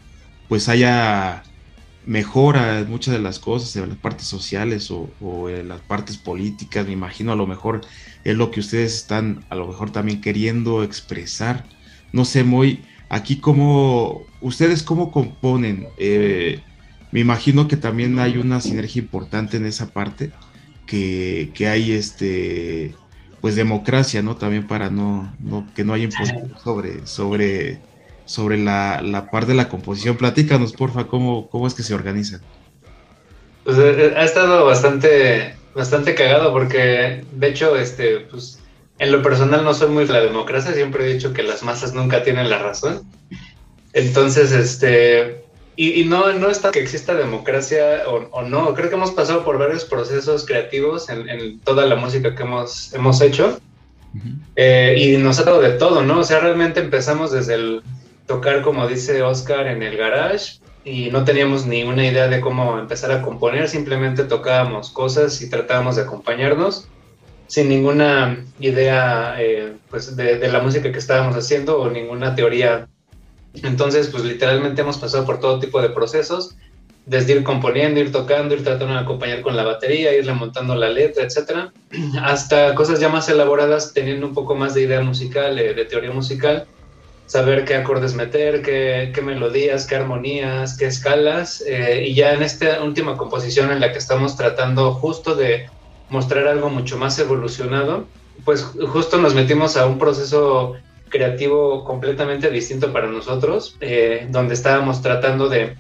pues 0.47 0.69
haya 0.69 1.43
mejora 2.05 2.81
en 2.81 2.90
muchas 2.90 3.14
de 3.14 3.21
las 3.21 3.38
cosas, 3.38 3.75
en 3.76 3.88
las 3.88 3.97
partes 3.97 4.26
sociales 4.26 4.90
o, 4.90 5.49
en 5.49 5.69
las 5.69 5.81
partes 5.81 6.19
políticas, 6.19 6.87
me 6.87 6.93
imagino 6.93 7.33
a 7.33 7.37
lo 7.37 7.47
mejor 7.47 7.81
es 8.25 8.37
lo 8.37 8.50
que 8.50 8.61
ustedes 8.61 8.95
están 8.95 9.43
a 9.49 9.55
lo 9.55 9.67
mejor 9.67 9.90
también 9.90 10.21
queriendo 10.21 10.83
expresar. 10.83 11.64
No 12.12 12.26
sé, 12.26 12.45
muy 12.45 12.85
aquí 13.09 13.37
cómo, 13.37 14.26
ustedes 14.40 14.82
cómo 14.82 15.11
componen, 15.11 15.88
eh, 15.99 16.61
me 17.12 17.20
imagino 17.20 17.68
que 17.68 17.76
también 17.76 18.18
hay 18.18 18.38
una 18.38 18.61
sinergia 18.61 19.02
importante 19.02 19.56
en 19.56 19.66
esa 19.66 19.87
parte 19.90 20.30
que, 20.87 21.52
hay 21.66 21.92
este 21.92 22.94
pues 23.40 23.56
democracia, 23.56 24.23
¿no? 24.23 24.37
También 24.37 24.66
para 24.66 24.90
no, 24.90 25.35
no 25.38 25.66
que 25.75 25.82
no 25.82 25.94
haya 25.94 26.04
imposición 26.04 26.52
sobre, 26.62 27.06
sobre, 27.06 27.80
sobre 28.26 28.59
la, 28.59 29.00
la, 29.02 29.30
parte 29.30 29.52
de 29.52 29.56
la 29.56 29.68
composición. 29.68 30.16
Platícanos, 30.16 30.73
porfa, 30.73 31.06
cómo, 31.06 31.49
cómo 31.49 31.66
es 31.66 31.73
que 31.73 31.82
se 31.82 31.94
organizan. 31.94 32.42
Pues 33.64 33.78
eh, 33.78 33.94
eh, 33.97 34.14
ha 34.16 34.25
estado 34.25 34.66
bastante, 34.66 35.54
bastante 35.75 36.14
cagado 36.14 36.52
porque, 36.52 37.25
de 37.32 37.49
hecho, 37.49 37.76
este, 37.76 38.20
pues, 38.20 38.59
en 38.99 39.11
lo 39.11 39.23
personal 39.23 39.64
no 39.64 39.73
soy 39.73 39.88
muy 39.88 40.04
de 40.04 40.12
la 40.12 40.20
democracia, 40.20 40.75
siempre 40.75 41.04
he 41.09 41.14
dicho 41.14 41.32
que 41.32 41.42
las 41.42 41.62
masas 41.62 41.94
nunca 41.94 42.23
tienen 42.23 42.50
la 42.50 42.59
razón. 42.59 43.11
Entonces, 43.92 44.52
este, 44.52 45.42
y, 45.76 46.04
no, 46.04 46.32
no 46.35 46.50
es 46.50 46.59
que 46.59 46.80
exista 46.80 47.14
democracia 47.14 48.02
o, 48.06 48.42
no, 48.42 48.75
creo 48.75 48.90
que 48.90 48.97
hemos 48.97 49.12
pasado 49.12 49.44
por 49.44 49.59
varios 49.59 49.85
procesos 49.85 50.44
creativos 50.44 51.09
en, 51.09 51.61
toda 51.61 51.87
la 51.87 51.97
música 51.97 52.35
que 52.35 52.42
hemos, 52.42 52.92
hemos 52.92 53.20
hecho. 53.20 53.59
Eh, 54.56 54.97
y 54.99 55.16
nos 55.16 55.38
ha 55.38 55.44
dado 55.44 55.61
de 55.61 55.70
todo, 55.70 56.02
¿no? 56.02 56.18
O 56.18 56.25
sea, 56.25 56.40
realmente 56.40 56.80
empezamos 56.80 57.32
desde 57.32 57.54
el 57.54 57.82
tocar, 58.26 58.62
como 58.62 58.87
dice 58.88 59.23
Oscar, 59.23 59.68
en 59.68 59.82
el 59.82 59.97
garage 59.97 60.59
y 60.85 61.11
no 61.11 61.25
teníamos 61.25 61.66
ni 61.66 61.85
una 61.85 62.06
idea 62.06 62.28
de 62.28 62.40
cómo 62.40 62.78
empezar 62.78 63.12
a 63.12 63.23
componer, 63.23 63.68
simplemente 63.68 64.25
tocábamos 64.25 64.90
cosas 64.90 65.40
y 65.42 65.49
tratábamos 65.49 65.97
de 65.97 66.02
acompañarnos 66.02 66.88
sin 67.47 67.68
ninguna 67.68 68.44
idea 68.61 69.35
eh, 69.38 69.73
pues 69.90 70.14
de, 70.14 70.38
de, 70.38 70.49
la 70.49 70.61
música 70.61 70.92
que 70.92 70.99
estábamos 70.99 71.35
haciendo 71.37 71.80
o 71.80 71.90
ninguna 71.90 72.37
teoría 72.37 72.87
entonces, 73.54 74.09
pues 74.09 74.25
literalmente 74.25 74.83
hemos 74.83 74.99
pasado 74.99 75.25
por 75.25 75.40
todo 75.40 75.59
tipo 75.59 75.80
de 75.83 75.90
procesos, 75.90 76.57
desde 77.07 77.33
ir 77.33 77.42
componiendo, 77.42 77.99
ir 77.99 78.12
tocando, 78.12 78.54
ir 78.54 78.62
tratando 78.62 78.95
de 78.95 79.00
acompañar 79.00 79.40
con 79.40 79.57
la 79.57 79.64
batería, 79.64 80.14
irle 80.14 80.33
montando 80.33 80.75
la 80.75 80.88
letra, 80.88 81.25
etcétera, 81.25 81.73
hasta 82.23 82.75
cosas 82.75 83.00
ya 83.00 83.09
más 83.09 83.28
elaboradas, 83.28 83.92
teniendo 83.92 84.26
un 84.26 84.35
poco 84.35 84.54
más 84.54 84.75
de 84.75 84.83
idea 84.83 85.00
musical, 85.00 85.57
de, 85.57 85.85
teoría 85.87 86.12
musical, 86.12 86.66
saber 87.26 87.64
qué 87.64 87.76
acordes 87.76 88.14
meter, 88.14 88.62
qué, 88.62 89.21
melodías, 89.23 89.87
qué 89.87 89.97
armonías, 89.97 90.76
qué 90.76 90.87
escalas, 90.87 91.62
eh, 91.66 92.07
y 92.07 92.14
ya 92.14 92.35
en 92.35 92.42
esta 92.42 92.83
última 92.83 93.16
composición 93.16 93.71
en 93.71 93.80
la 93.80 93.92
que 93.92 93.99
estamos 93.99 94.37
tratando 94.37 94.92
justo 94.95 95.35
de 95.35 95.69
mostrar 96.11 96.47
algo 96.49 96.71
mucho 96.71 96.99
más 96.99 97.19
evolucionado, 97.19 98.07
pues 98.45 98.62
justo 98.62 99.19
nos 99.19 99.35
metimos 99.35 99.76
a 99.76 99.87
un 99.87 99.99
proceso 99.99 100.75
creativo 101.11 101.85
completamente 101.85 102.50
distinto 102.50 102.93
para 102.93 103.09
nosotros, 103.09 103.76
eh, 103.81 104.26
donde 104.31 104.55
estábamos 104.55 105.02
tratando 105.02 105.49
de, 105.49 105.76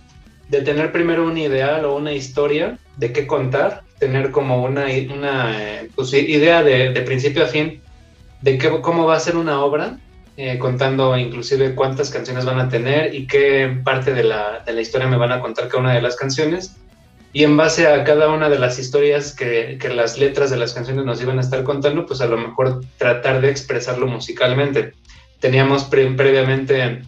de, 0.48 0.62
tener 0.62 0.92
primero 0.92 1.24
un 1.24 1.38
ideal 1.38 1.84
o 1.86 1.96
una 1.96 2.12
historia 2.12 2.78
de 2.96 3.12
qué 3.12 3.26
contar, 3.26 3.82
tener 3.98 4.30
como 4.30 4.62
una, 4.62 4.86
una 5.14 5.56
eh, 5.58 5.90
pues, 5.94 6.12
idea 6.12 6.62
de, 6.62 6.92
de, 6.92 7.00
principio 7.02 7.44
a 7.44 7.46
fin 7.46 7.80
de 8.42 8.58
qué, 8.58 8.80
cómo 8.80 9.06
va 9.06 9.16
a 9.16 9.20
ser 9.20 9.36
una 9.36 9.62
obra, 9.62 9.98
eh, 10.36 10.58
contando 10.58 11.16
inclusive 11.18 11.74
cuántas 11.74 12.10
canciones 12.10 12.44
van 12.44 12.58
a 12.58 12.68
tener 12.68 13.14
y 13.14 13.26
qué 13.26 13.78
parte 13.84 14.14
de 14.14 14.24
la, 14.24 14.62
de 14.64 14.72
la, 14.72 14.80
historia 14.80 15.06
me 15.06 15.18
van 15.18 15.32
a 15.32 15.40
contar 15.40 15.68
cada 15.68 15.82
una 15.82 15.94
de 15.94 16.02
las 16.02 16.16
canciones. 16.16 16.76
Y 17.32 17.44
en 17.44 17.56
base 17.56 17.86
a 17.86 18.02
cada 18.04 18.28
una 18.30 18.48
de 18.48 18.58
las 18.58 18.78
historias 18.78 19.34
que, 19.34 19.78
que 19.80 19.88
las 19.90 20.18
letras 20.18 20.50
de 20.50 20.56
las 20.56 20.72
canciones 20.72 21.04
nos 21.04 21.20
iban 21.20 21.38
a 21.38 21.42
estar 21.42 21.62
contando, 21.62 22.06
pues 22.06 22.20
a 22.20 22.26
lo 22.26 22.36
mejor 22.36 22.80
tratar 22.96 23.40
de 23.40 23.50
expresarlo 23.50 24.06
musicalmente. 24.06 24.94
Teníamos 25.40 25.84
previamente 25.84 27.02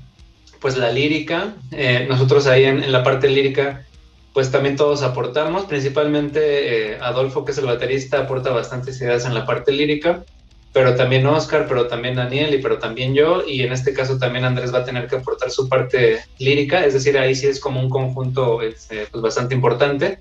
pues 0.61 0.77
la 0.77 0.91
lírica, 0.91 1.55
eh, 1.73 2.07
nosotros 2.09 2.47
ahí 2.47 2.65
en, 2.65 2.91
la 2.91 3.03
parte 3.03 3.29
lírica 3.29 3.85
pues 4.33 4.51
también 4.51 4.77
todos 4.77 5.03
aportamos, 5.03 5.65
principalmente 5.67 6.93
eh, 6.93 6.99
Adolfo 7.01 7.45
que 7.45 7.53
es 7.53 7.59
el 7.59 7.67
baterista 7.67 8.21
aporta 8.21 8.51
bastantes 8.51 9.01
ideas 9.01 9.27
en 9.27 9.35
la 9.35 9.45
parte 9.45 9.73
lírica, 9.73 10.25
pero 10.73 10.95
también 10.95 11.27
Oscar, 11.27 11.67
pero 11.69 11.87
también 11.87 12.15
Daniel 12.15 12.55
y 12.55 12.63
pero 12.63 12.79
también 12.79 13.15
yo. 13.15 13.45
Y 13.47 13.63
en 13.63 13.73
este 13.73 13.93
caso 13.93 14.19
también 14.19 14.45
Andrés 14.45 14.73
va 14.73 14.79
a 14.79 14.85
tener 14.85 15.07
que 15.07 15.17
aportar 15.17 15.51
su 15.51 15.69
parte 15.69 16.21
lírica, 16.39 16.85
es 16.85 16.95
decir, 16.95 17.19
ahí 17.19 17.35
sí 17.35 17.47
es 17.47 17.61
como 17.61 17.81
un 17.81 17.91
conjunto 17.91 18.63
este, 18.63 19.07
pues 19.11 19.23
bastante 19.23 19.55
importante. 19.55 20.19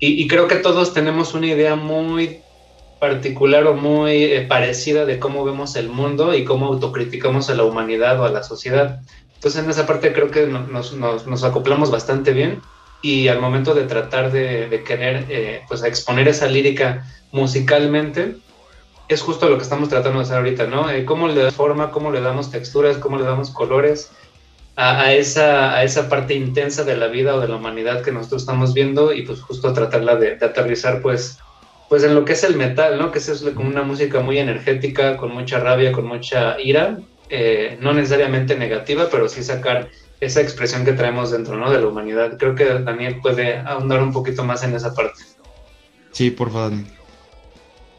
Y, 0.00 0.28
creo 0.28 0.48
que 0.48 0.56
todos 0.56 0.92
tenemos 0.92 1.32
una 1.32 1.46
idea 1.46 1.76
muy 1.76 2.40
particular 2.98 3.66
o 3.66 3.74
muy 3.74 4.24
eh, 4.24 4.42
parecida 4.42 5.04
de 5.04 5.18
cómo 5.18 5.44
vemos 5.44 5.76
el 5.76 5.88
mundo 5.88 6.34
y 6.34 6.44
cómo 6.44 6.66
autocriticamos 6.66 7.50
a 7.50 7.54
la 7.54 7.64
humanidad 7.64 8.20
o 8.20 8.24
a 8.24 8.30
la 8.30 8.42
sociedad. 8.42 9.00
Entonces 9.34 9.62
en 9.62 9.70
esa 9.70 9.86
parte 9.86 10.12
creo 10.12 10.30
que 10.30 10.46
nos, 10.46 11.44
acoplamos 11.44 11.90
bastante 11.90 12.32
bien 12.32 12.60
y 13.02 13.28
al 13.28 13.40
momento 13.40 13.74
de 13.74 13.84
tratar 13.84 14.32
de, 14.32 14.68
de 14.68 14.82
querer 14.82 15.26
eh, 15.28 15.62
pues 15.68 15.82
exponer 15.82 16.28
esa 16.28 16.46
lírica 16.46 17.06
musicalmente, 17.32 18.36
es 19.08 19.20
justo 19.20 19.48
lo 19.48 19.56
que 19.56 19.62
estamos 19.62 19.88
tratando 19.88 20.18
de 20.18 20.24
hacer 20.24 20.36
ahorita, 20.36 20.66
¿no? 20.66 20.90
Eh, 20.90 21.04
cómo 21.04 21.28
le 21.28 21.34
damos 21.34 21.54
forma, 21.54 21.90
cómo 21.90 22.10
le 22.10 22.20
damos 22.20 22.50
texturas, 22.50 22.96
cómo 22.96 23.18
le 23.18 23.24
damos 23.24 23.50
colores 23.50 24.10
a, 24.76 25.12
esa, 25.12 25.74
a 25.74 25.84
esa 25.84 26.08
parte 26.08 26.34
intensa 26.34 26.84
de 26.84 26.96
la 26.96 27.08
vida 27.08 27.34
o 27.34 27.40
de 27.40 27.48
la 27.48 27.56
humanidad 27.56 28.02
que 28.02 28.12
nosotros 28.12 28.42
estamos 28.42 28.74
viendo 28.74 29.12
y 29.12 29.22
pues 29.22 29.40
justo 29.40 29.72
tratarla 29.72 30.16
de, 30.16 30.32
aterrizar 30.40 31.02
pues, 31.02 31.38
pues 31.88 32.02
en 32.04 32.14
lo 32.14 32.24
que 32.24 32.32
es 32.32 32.44
el 32.44 32.56
metal, 32.56 32.98
¿no? 32.98 33.10
Que 33.10 33.18
es 33.18 33.44
como 33.54 33.68
una 33.68 33.82
música 33.82 34.20
muy 34.20 34.38
energética, 34.38 35.16
con 35.16 35.32
mucha 35.32 35.58
rabia, 35.58 35.92
con 35.92 36.06
mucha 36.06 36.60
ira, 36.60 36.98
eh, 37.28 37.76
no 37.80 37.92
necesariamente 37.92 38.56
negativa, 38.56 39.08
pero 39.10 39.28
sí 39.28 39.42
sacar 39.42 39.88
esa 40.20 40.40
expresión 40.40 40.84
que 40.84 40.92
traemos 40.92 41.30
dentro, 41.30 41.56
¿no? 41.56 41.70
De 41.70 41.80
la 41.80 41.86
humanidad. 41.86 42.36
Creo 42.38 42.54
que 42.54 42.64
Daniel 42.64 43.20
puede 43.20 43.58
ahondar 43.58 44.02
un 44.02 44.12
poquito 44.12 44.44
más 44.44 44.62
en 44.64 44.74
esa 44.74 44.94
parte. 44.94 45.20
Sí, 46.12 46.30
por 46.30 46.52
favor. 46.52 46.72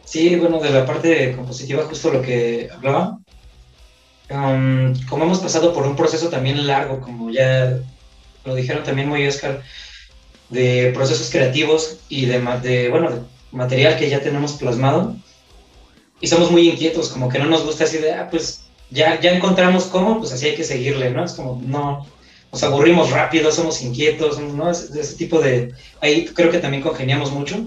Sí, 0.04 0.36
bueno, 0.36 0.60
de 0.60 0.70
la 0.70 0.86
parte 0.86 1.36
compositiva, 1.36 1.84
justo 1.84 2.12
lo 2.12 2.22
que 2.22 2.70
hablaba. 2.74 3.18
Um, 4.30 4.94
como 5.08 5.26
hemos 5.26 5.40
pasado 5.40 5.74
por 5.74 5.86
un 5.86 5.96
proceso 5.96 6.30
también 6.30 6.66
largo, 6.66 7.00
como 7.02 7.30
ya 7.30 7.78
lo 8.44 8.56
dijeron 8.56 8.84
también 8.84 9.10
muy 9.10 9.28
Oscar, 9.28 9.62
de 10.50 10.92
procesos 10.94 11.30
creativos 11.30 12.00
y 12.10 12.26
de, 12.26 12.40
de, 12.62 12.90
bueno, 12.90 13.12
de 13.12 13.22
material 13.56 13.98
que 13.98 14.10
ya 14.10 14.22
tenemos 14.22 14.54
plasmado, 14.54 15.16
y 16.22 16.28
somos 16.28 16.52
muy 16.52 16.70
inquietos, 16.70 17.10
como 17.10 17.30
que 17.30 17.40
no 17.40 17.46
nos 17.46 17.64
gusta 17.64 17.84
así 17.84 17.98
de, 17.98 18.14
ah, 18.14 18.28
pues 18.30 18.62
ya, 18.90 19.20
ya 19.20 19.32
encontramos 19.32 19.86
cómo, 19.86 20.20
pues 20.20 20.32
así 20.32 20.48
hay 20.48 20.56
que 20.56 20.64
seguirle, 20.64 21.10
¿no? 21.12 21.24
Es 21.24 21.34
como, 21.34 21.62
no, 21.66 22.06
nos 22.52 22.64
aburrimos 22.64 23.12
rápido, 23.12 23.52
somos 23.52 23.82
inquietos, 23.82 24.40
¿no? 24.40 24.72
ese 24.72 25.16
tipo 25.18 25.42
de, 25.42 25.74
ahí 26.02 26.26
creo 26.26 26.52
que 26.52 26.60
también 26.60 26.84
congeniamos 26.84 27.32
mucho. 27.32 27.58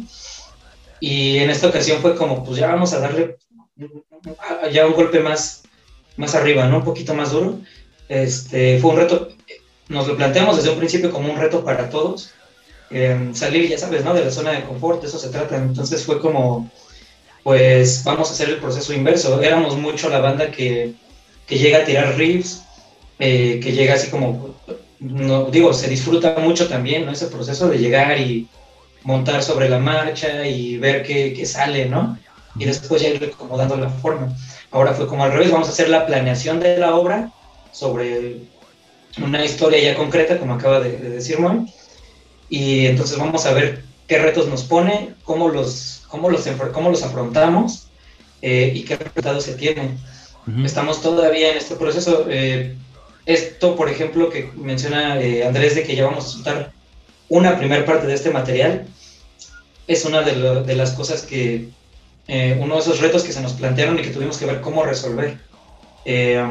Y 1.00 1.38
en 1.38 1.50
esta 1.50 1.68
ocasión 1.68 2.00
fue 2.00 2.16
como, 2.16 2.42
pues 2.42 2.58
ya 2.58 2.68
vamos 2.68 2.92
a 2.92 3.00
darle 3.00 3.36
ya 4.72 4.86
un 4.86 4.94
golpe 4.94 5.20
más, 5.20 5.62
más 6.16 6.34
arriba, 6.34 6.66
¿no? 6.66 6.78
Un 6.78 6.84
poquito 6.84 7.14
más 7.14 7.32
duro. 7.32 7.58
Este, 8.08 8.78
fue 8.80 8.92
un 8.92 8.96
reto, 8.96 9.28
nos 9.88 10.08
lo 10.08 10.16
planteamos 10.16 10.56
desde 10.56 10.70
un 10.70 10.78
principio 10.78 11.12
como 11.12 11.30
un 11.30 11.38
reto 11.38 11.64
para 11.64 11.90
todos. 11.90 12.32
Em, 12.90 13.34
salir, 13.34 13.68
ya 13.68 13.78
sabes, 13.78 14.04
¿no? 14.04 14.14
De 14.14 14.24
la 14.24 14.30
zona 14.30 14.52
de 14.52 14.64
confort, 14.64 15.04
eso 15.04 15.18
se 15.18 15.28
trata. 15.28 15.56
Entonces 15.56 16.04
fue 16.04 16.20
como, 16.20 16.70
pues 17.42 18.02
vamos 18.04 18.30
a 18.30 18.32
hacer 18.32 18.48
el 18.48 18.56
proceso 18.56 18.92
inverso. 18.92 19.40
Éramos 19.42 19.76
mucho 19.76 20.08
la 20.08 20.20
banda 20.20 20.50
que, 20.50 20.94
que 21.46 21.58
llega 21.58 21.78
a 21.78 21.84
tirar 21.84 22.16
riffs, 22.16 22.62
eh, 23.18 23.60
que 23.62 23.72
llega 23.72 23.94
así 23.94 24.10
como, 24.10 24.54
digo, 25.00 25.72
se 25.72 25.88
disfruta 25.88 26.36
mucho 26.38 26.68
también, 26.68 27.06
¿no? 27.06 27.12
Ese 27.12 27.26
proceso 27.26 27.68
de 27.68 27.78
llegar 27.78 28.18
y 28.20 28.48
montar 29.02 29.42
sobre 29.42 29.68
la 29.68 29.78
marcha 29.78 30.46
y 30.46 30.76
ver 30.76 31.02
qué, 31.02 31.46
sale, 31.46 31.86
¿no? 31.86 32.18
Y 32.58 32.64
después 32.64 33.02
ya 33.02 33.08
ir 33.08 33.32
acomodando 33.32 33.76
la 33.76 33.88
forma. 33.88 34.36
Ahora 34.70 34.92
fue 34.92 35.06
como 35.06 35.24
al 35.24 35.32
revés, 35.32 35.50
vamos 35.50 35.68
a 35.68 35.72
hacer 35.72 35.88
la 35.88 36.06
planeación 36.06 36.60
de 36.60 36.78
la 36.78 36.94
obra 36.94 37.30
sobre 37.72 38.36
una 39.22 39.44
historia 39.44 39.80
ya 39.80 39.96
concreta, 39.96 40.38
como 40.38 40.54
acaba 40.54 40.80
de, 40.80 40.96
decir 40.98 41.38
Moy, 41.38 41.72
y 42.48 42.86
entonces 42.86 43.18
vamos 43.18 43.46
a 43.46 43.52
ver 43.52 43.84
qué 44.06 44.18
retos 44.18 44.48
nos 44.48 44.64
pone, 44.64 45.14
cómo 45.24 45.48
los, 45.48 46.02
cómo 46.08 46.30
los, 46.30 46.48
cómo 46.72 46.90
los 46.90 47.02
afrontamos 47.02 47.88
eh, 48.42 48.72
y 48.74 48.84
qué 48.84 48.96
resultados 48.96 49.44
se 49.44 49.54
tienen. 49.54 49.98
Estamos 50.64 51.02
todavía 51.02 51.50
en 51.50 51.58
este 51.58 51.76
proceso. 51.76 52.24
Eh, 52.30 52.74
esto, 53.26 53.76
por 53.76 53.90
ejemplo, 53.90 54.30
que 54.30 54.50
menciona 54.56 55.20
eh, 55.20 55.46
Andrés, 55.46 55.74
de 55.74 55.82
que 55.82 55.94
ya 55.94 56.06
vamos 56.06 56.24
a 56.24 56.28
soltar 56.28 56.72
una 57.28 57.58
primera 57.58 57.84
parte 57.84 58.06
de 58.06 58.14
este 58.14 58.30
material 58.30 58.86
es 59.88 60.04
una 60.04 60.22
de, 60.22 60.74
las 60.74 60.92
cosas 60.92 61.22
que, 61.22 61.70
eh, 62.28 62.58
uno 62.60 62.74
de 62.74 62.80
esos 62.80 63.00
retos 63.00 63.24
que 63.24 63.32
se 63.32 63.40
nos 63.40 63.54
plantearon 63.54 63.98
y 63.98 64.02
que 64.02 64.10
tuvimos 64.10 64.36
que 64.36 64.44
ver 64.44 64.60
cómo 64.60 64.84
resolver. 64.84 65.38
Eh, 66.04 66.42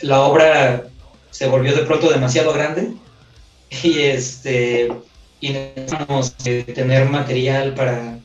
la 0.00 0.20
obra 0.22 0.84
se 1.30 1.46
volvió 1.46 1.74
de 1.74 1.84
pronto 1.84 2.10
demasiado 2.10 2.52
grande 2.52 2.92
y, 3.82 4.00
este, 4.00 4.92
y 5.42 5.50
necesitamos 5.50 6.34
eh, 6.46 6.62
tener 6.74 7.10
material 7.10 7.74
para, 7.74 8.18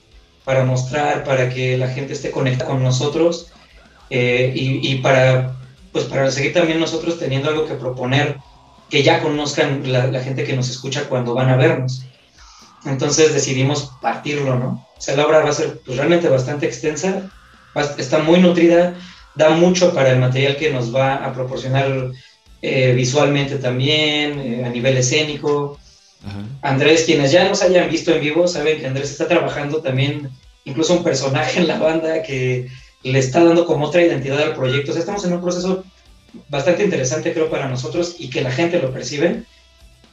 para 0.46 0.64
mostrar, 0.64 1.26
para 1.26 1.50
que 1.50 1.78
la 1.78 1.90
gente 1.90 2.14
esté 2.14 2.32
conectada 2.32 2.72
con 2.72 2.82
nosotros 2.82 3.52
y, 4.10 4.96
para, 5.00 5.58
pues 5.92 6.06
para 6.06 6.32
seguir 6.32 6.54
también 6.54 6.80
nosotros 6.80 7.20
teniendo 7.20 7.50
algo 7.50 7.68
que 7.68 7.74
proponer 7.74 8.38
que 8.90 9.04
ya 9.04 9.22
conozcan 9.22 9.92
la, 9.92 10.22
gente 10.22 10.44
que 10.44 10.56
nos 10.56 10.70
escucha 10.70 11.10
cuando 11.10 11.34
van 11.34 11.50
a 11.50 11.58
vernos. 11.58 12.04
Entonces 12.86 13.34
decidimos 13.34 13.92
partirlo, 14.02 14.58
¿no? 14.58 14.88
O 14.98 15.02
sea, 15.02 15.16
la 15.16 15.26
obra 15.26 15.40
va 15.40 15.50
a 15.50 15.54
ser 15.54 15.82
pues, 15.86 15.98
realmente 15.98 16.30
bastante 16.30 16.66
extensa, 16.66 17.30
está 17.98 18.20
muy 18.20 18.40
nutrida, 18.40 18.96
da 19.36 19.50
mucho 19.50 19.94
para 19.94 20.12
el 20.12 20.20
material 20.20 20.56
que 20.56 20.72
nos 20.72 20.96
va 20.96 21.16
a 21.16 21.34
proporcionar 21.34 22.12
eh, 22.62 22.94
visualmente 22.94 23.58
también, 23.58 24.40
eh, 24.40 24.66
a 24.66 24.70
nivel 24.70 24.98
escénico. 24.98 25.78
Andrés, 26.62 27.04
quienes 27.06 27.32
ya 27.32 27.48
nos 27.48 27.62
hayan 27.62 27.90
visto 27.90 28.12
en 28.12 28.22
vivo, 28.22 28.48
saben 28.48 28.80
que 28.80 28.88
Andrés 28.88 29.12
está 29.12 29.28
trabajando 29.28 29.82
también, 29.82 30.30
incluso 30.66 30.94
un 30.94 31.04
personaje 31.04 31.60
en 31.60 31.68
la 31.68 31.80
banda 31.80 32.22
que 32.24 32.68
le 33.04 33.20
está 33.20 33.44
dando 33.44 33.66
como 33.66 33.86
otra 33.86 34.02
identidad 34.02 34.42
al 34.42 34.56
proyecto. 34.56 34.92
O 34.92 34.94
sea, 34.94 35.02
estamos 35.02 35.24
en 35.26 35.34
un 35.34 35.42
proceso 35.42 35.84
bastante 36.50 36.84
interesante 36.84 37.34
creo 37.34 37.50
para 37.50 37.68
nosotros 37.68 38.16
y 38.20 38.30
que 38.30 38.42
la 38.42 38.52
gente 38.52 38.82
lo 38.82 38.92
percibe. 38.92 39.44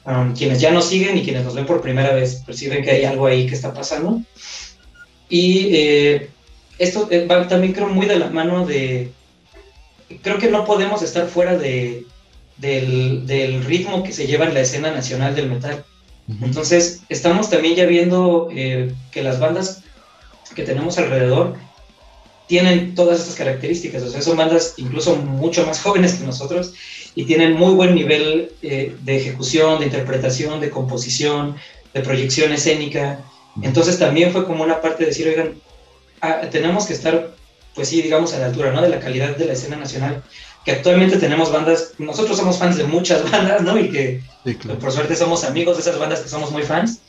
Um, 0.07 0.35
quienes 0.35 0.61
ya 0.61 0.71
nos 0.71 0.87
siguen 0.87 1.17
y 1.17 1.25
quienes 1.25 1.45
nos 1.45 1.55
ven 1.55 1.65
por 1.65 1.81
primera 1.81 2.13
vez 2.13 2.43
perciben 2.45 2.85
que 2.85 2.91
hay 2.91 3.05
algo 3.05 3.27
ahí 3.27 3.47
que 3.47 3.55
está 3.55 3.73
pasando. 3.73 4.21
Y 5.29 5.75
eh, 5.75 6.31
esto 6.79 7.09
eh, 7.11 7.27
va 7.27 7.49
también 7.49 7.73
creo 7.73 7.89
muy 7.89 8.07
de 8.07 8.19
la 8.19 8.29
mano 8.29 8.67
de... 8.67 9.11
Creo 10.23 10.39
que 10.39 10.51
no 10.51 10.67
podemos 10.67 11.03
estar 11.03 11.27
fuera 11.27 11.57
de, 11.57 12.05
del, 12.59 13.27
del, 13.27 13.65
ritmo 13.65 14.03
que 14.03 14.13
se 14.13 14.27
lleva 14.27 14.45
en 14.45 14.55
la 14.55 14.61
escena 14.61 14.91
nacional 14.91 15.35
del 15.35 15.49
metal. 15.49 15.85
Entonces, 16.29 17.03
estamos 17.09 17.51
también 17.51 17.75
ya 17.75 17.85
viendo 17.85 18.49
eh, 18.51 18.95
que 19.13 19.23
las 19.23 19.39
bandas 19.39 19.83
que 20.55 20.63
tenemos 20.63 20.97
alrededor 20.99 21.57
tienen 22.47 22.95
todas 22.95 23.21
estas 23.21 23.35
características, 23.37 24.03
o 24.03 24.11
sea, 24.11 24.23
son 24.23 24.37
bandas 24.37 24.75
incluso 24.77 25.17
mucho 25.17 25.67
más 25.67 25.81
jóvenes 25.83 26.15
que 26.15 26.25
nosotros 26.25 26.75
y 27.15 27.25
tienen 27.25 27.55
muy 27.55 27.75
buen 27.75 27.95
nivel 27.95 28.53
eh, 28.63 28.97
de 29.01 29.17
ejecución, 29.17 29.81
de 29.81 29.87
interpretación, 29.87 30.61
de 30.61 30.71
composición, 30.71 31.57
de 31.93 32.01
proyección 32.01 32.53
escénica. 32.53 33.21
Entonces 33.63 33.99
también 33.99 34.33
fue 34.33 34.45
como 34.45 34.65
una 34.65 34.81
parte 34.81 35.05
de 35.05 35.11
decir, 35.11 35.29
oigan, 35.29 35.55
ah, 36.21 36.41
tenemos 36.51 36.87
que 36.87 36.95
estar, 36.95 37.35
pues 37.75 37.89
sí, 37.89 38.03
digamos, 38.03 38.35
a 38.35 38.39
la 38.39 38.47
altura, 38.47 38.73
¿no? 38.73 38.83
De 38.83 38.89
la 38.89 38.99
calidad 38.99 39.37
de 39.37 39.45
la 39.45 39.53
escena 39.53 39.77
nacional, 39.77 40.23
que 40.65 40.73
actualmente 40.73 41.19
tenemos 41.19 41.53
bandas, 41.53 41.93
nosotros 41.99 42.37
somos 42.37 42.59
fans 42.59 42.77
de 42.77 42.85
muchas 42.85 43.31
bandas, 43.31 43.63
¿no? 43.63 43.79
Y 43.79 43.91
que 43.91 44.23
por 44.81 44.93
suerte 44.93 45.17
somos 45.17 45.45
amigos 45.45 45.77
de 45.77 45.83
esas 45.83 45.99
bandas 45.99 46.21
que 46.21 46.29
somos 46.29 46.51
muy 46.51 46.63
fans. 46.63 47.01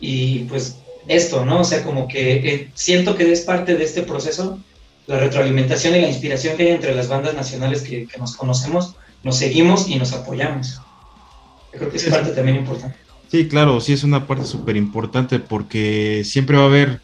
Y 0.00 0.40
pues 0.40 0.76
esto, 1.06 1.44
¿no? 1.44 1.60
O 1.60 1.64
sea, 1.64 1.82
como 1.82 2.08
que 2.08 2.32
eh, 2.32 2.70
siento 2.74 3.16
que 3.16 3.30
es 3.30 3.42
parte 3.42 3.76
de 3.76 3.84
este 3.84 4.02
proceso 4.02 4.58
la 5.06 5.18
retroalimentación 5.18 5.94
y 5.96 6.00
la 6.00 6.08
inspiración 6.08 6.56
que 6.56 6.64
hay 6.64 6.68
entre 6.70 6.94
las 6.94 7.08
bandas 7.08 7.34
nacionales 7.34 7.82
que, 7.82 8.08
nos 8.18 8.36
conocemos, 8.36 8.96
nos 9.22 9.36
seguimos 9.36 9.88
y 9.88 9.96
nos 9.96 10.12
apoyamos. 10.12 10.80
Yo 11.72 11.78
creo 11.78 11.90
que 11.90 11.96
es 11.96 12.04
parte 12.04 12.30
también 12.30 12.58
importante. 12.58 12.96
Sí, 13.30 13.48
claro, 13.48 13.80
sí 13.80 13.92
es 13.92 14.04
una 14.04 14.26
parte 14.26 14.44
súper 14.44 14.76
importante 14.76 15.40
porque 15.40 16.22
siempre 16.24 16.56
va 16.56 16.64
a 16.64 16.66
haber 16.66 17.00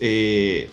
eh, 0.00 0.70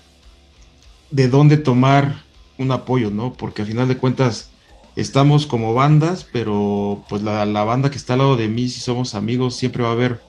de 1.11 1.27
dónde 1.27 1.57
tomar 1.57 2.23
un 2.57 2.71
apoyo, 2.71 3.09
¿no? 3.09 3.33
Porque 3.33 3.61
al 3.61 3.67
final 3.67 3.87
de 3.87 3.97
cuentas 3.97 4.49
estamos 4.97 5.45
como 5.45 5.73
bandas, 5.73 6.27
pero 6.31 7.05
pues 7.07 7.21
la, 7.21 7.45
banda 7.63 7.91
que 7.91 7.97
está 7.97 8.13
al 8.13 8.19
lado 8.19 8.35
de 8.35 8.47
mí, 8.47 8.67
si 8.67 8.79
somos 8.79 9.13
amigos, 9.13 9.55
siempre 9.55 9.83
va 9.83 9.89
a 9.89 9.93
haber, 9.93 10.19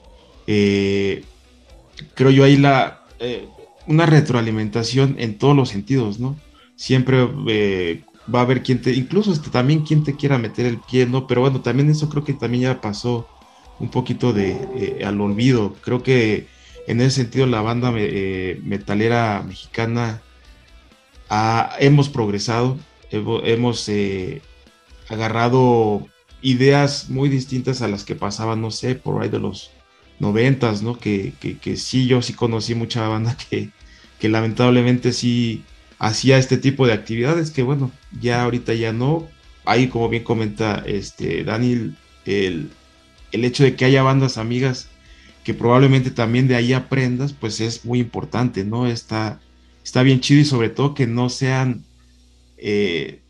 eh, 0.45 1.23
creo 2.13 2.29
yo 2.29 2.43
ahí 2.43 2.55
la, 2.55 3.03
eh, 3.19 3.47
una 3.87 4.05
retroalimentación 4.05 5.15
en 5.17 5.39
todos 5.39 5.55
los 5.55 5.69
sentidos, 5.69 6.19
¿no? 6.19 6.37
Siempre 6.75 7.27
eh, 7.47 8.03
va 8.33 8.39
a 8.39 8.43
haber 8.43 8.61
quien 8.61 8.81
te, 8.81 8.93
incluso 8.93 9.33
este, 9.33 9.49
también 9.49 9.81
quien 9.81 10.03
te 10.03 10.15
quiera 10.15 10.37
meter 10.37 10.67
el 10.67 10.77
pie, 10.77 11.07
¿no? 11.07 11.25
Pero 11.25 11.41
bueno, 11.41 11.61
también 11.61 11.89
eso 11.89 12.07
creo 12.07 12.23
que 12.23 12.33
también 12.33 12.63
ya 12.63 12.79
pasó 12.79 13.27
un 13.79 13.89
poquito 13.89 14.33
de 14.33 15.01
al 15.03 15.19
olvido. 15.19 15.73
Creo 15.81 16.03
que 16.03 16.47
en 16.87 17.01
ese 17.01 17.23
sentido 17.23 17.47
la 17.47 17.61
banda 17.61 17.91
metalera 17.91 19.43
mexicana 19.47 20.21
hemos 21.79 22.09
progresado, 22.09 22.77
hemos 23.11 23.89
agarrado 25.09 26.07
ideas 26.41 27.09
muy 27.09 27.29
distintas 27.29 27.81
a 27.81 27.87
las 27.87 28.03
que 28.03 28.15
pasaban, 28.15 28.61
no 28.61 28.71
sé, 28.71 28.95
por 28.95 29.21
ahí 29.21 29.29
de 29.29 29.39
los 29.39 29.71
noventas, 30.19 30.81
¿no? 30.81 30.97
Que, 30.97 31.33
que, 31.39 31.77
sí, 31.77 32.07
yo 32.07 32.21
sí 32.21 32.33
conocí 32.33 32.75
mucha 32.75 33.07
banda 33.07 33.35
que, 33.49 33.69
que 34.19 34.29
lamentablemente 34.29 35.13
sí 35.13 35.63
hacía 35.99 36.37
este 36.37 36.57
tipo 36.57 36.87
de 36.87 36.93
actividades, 36.93 37.51
que 37.51 37.63
bueno, 37.63 37.91
ya 38.19 38.43
ahorita 38.43 38.73
ya 38.73 38.93
no. 38.93 39.27
Ahí, 39.65 39.87
como 39.87 40.09
bien 40.09 40.23
comenta 40.23 40.83
este 40.85 41.43
Daniel, 41.43 41.95
el, 42.25 42.71
hecho 43.31 43.63
de 43.63 43.75
que 43.75 43.85
haya 43.85 44.03
bandas 44.03 44.37
amigas 44.37 44.89
que 45.43 45.53
probablemente 45.53 46.11
también 46.11 46.47
de 46.47 46.55
ahí 46.55 46.73
aprendas, 46.73 47.33
pues 47.33 47.59
es 47.59 47.85
muy 47.85 47.99
importante, 47.99 48.63
¿no? 48.63 48.87
Está, 48.87 49.39
está 49.83 50.03
bien 50.03 50.19
chido 50.19 50.41
y 50.41 50.45
sobre 50.45 50.69
todo 50.69 50.93
que 50.93 51.07
no 51.07 51.29
sean, 51.29 51.83
eh, 52.57 53.21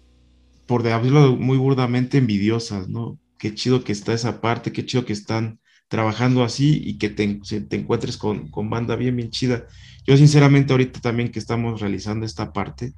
por 0.65 0.83
decirlo 0.83 1.35
muy 1.35 1.57
burdamente, 1.57 2.17
envidiosas, 2.17 2.89
¿no? 2.89 3.17
qué 3.39 3.55
chido 3.55 3.83
que 3.83 3.93
está 3.93 4.13
esa 4.13 4.41
parte, 4.41 4.71
qué 4.71 4.85
chido 4.85 5.05
que 5.05 5.13
están 5.13 5.59
trabajando 5.87 6.43
así 6.43 6.79
y 6.85 6.99
que 6.99 7.09
te, 7.09 7.39
te 7.67 7.75
encuentres 7.75 8.17
con, 8.17 8.49
con, 8.51 8.69
banda 8.69 8.95
bien, 8.95 9.15
bien 9.15 9.31
chida. 9.31 9.65
Yo 10.05 10.15
sinceramente 10.17 10.73
ahorita 10.73 10.99
también 10.99 11.31
que 11.31 11.39
estamos 11.39 11.81
realizando 11.81 12.25
esta 12.25 12.53
parte, 12.53 12.93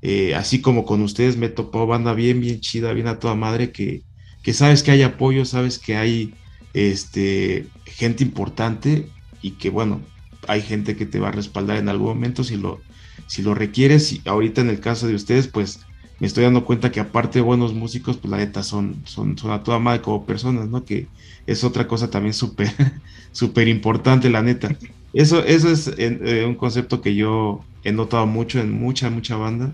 eh, 0.00 0.34
así 0.34 0.62
como 0.62 0.86
con 0.86 1.02
ustedes 1.02 1.36
me 1.36 1.50
topó 1.50 1.86
banda 1.86 2.14
bien, 2.14 2.40
bien 2.40 2.60
chida, 2.60 2.92
bien 2.92 3.08
a 3.08 3.18
toda 3.18 3.34
madre, 3.34 3.72
que, 3.72 4.02
que 4.42 4.54
sabes 4.54 4.82
que 4.82 4.92
hay 4.92 5.02
apoyo, 5.02 5.44
sabes 5.44 5.78
que 5.78 5.96
hay 5.96 6.34
este, 6.72 7.66
gente 7.84 8.22
importante 8.24 9.08
y 9.42 9.52
que 9.52 9.68
bueno, 9.68 10.00
hay 10.48 10.62
gente 10.62 10.96
que 10.96 11.06
te 11.06 11.20
va 11.20 11.28
a 11.28 11.32
respaldar 11.32 11.76
en 11.78 11.88
algún 11.88 12.08
momento 12.08 12.44
si 12.44 12.56
lo, 12.56 12.80
si 13.26 13.42
lo 13.42 13.54
requieres. 13.54 14.12
Y 14.12 14.22
ahorita 14.24 14.60
en 14.60 14.70
el 14.70 14.80
caso 14.80 15.06
de 15.06 15.14
ustedes, 15.14 15.48
pues 15.48 15.80
me 16.20 16.26
estoy 16.26 16.44
dando 16.44 16.64
cuenta 16.64 16.92
que 16.92 17.00
aparte 17.00 17.38
de 17.38 17.44
buenos 17.44 17.74
músicos, 17.74 18.16
pues 18.16 18.30
la 18.30 18.38
neta 18.38 18.62
son, 18.62 18.96
son, 19.04 19.36
son 19.36 19.50
a 19.50 19.62
toda 19.62 19.78
madre 19.78 20.02
como 20.02 20.26
personas, 20.26 20.68
¿no? 20.68 20.84
Que 20.84 21.08
es 21.46 21.64
otra 21.64 21.88
cosa 21.88 22.10
también 22.10 22.34
súper, 22.34 22.72
súper 23.32 23.68
importante, 23.68 24.30
la 24.30 24.42
neta. 24.42 24.76
Eso, 25.12 25.44
eso 25.44 25.70
es 25.70 25.90
eh, 25.96 26.44
un 26.46 26.54
concepto 26.54 27.00
que 27.00 27.14
yo 27.14 27.64
he 27.84 27.92
notado 27.92 28.26
mucho 28.26 28.60
en 28.60 28.72
mucha, 28.72 29.10
mucha 29.10 29.36
banda. 29.36 29.72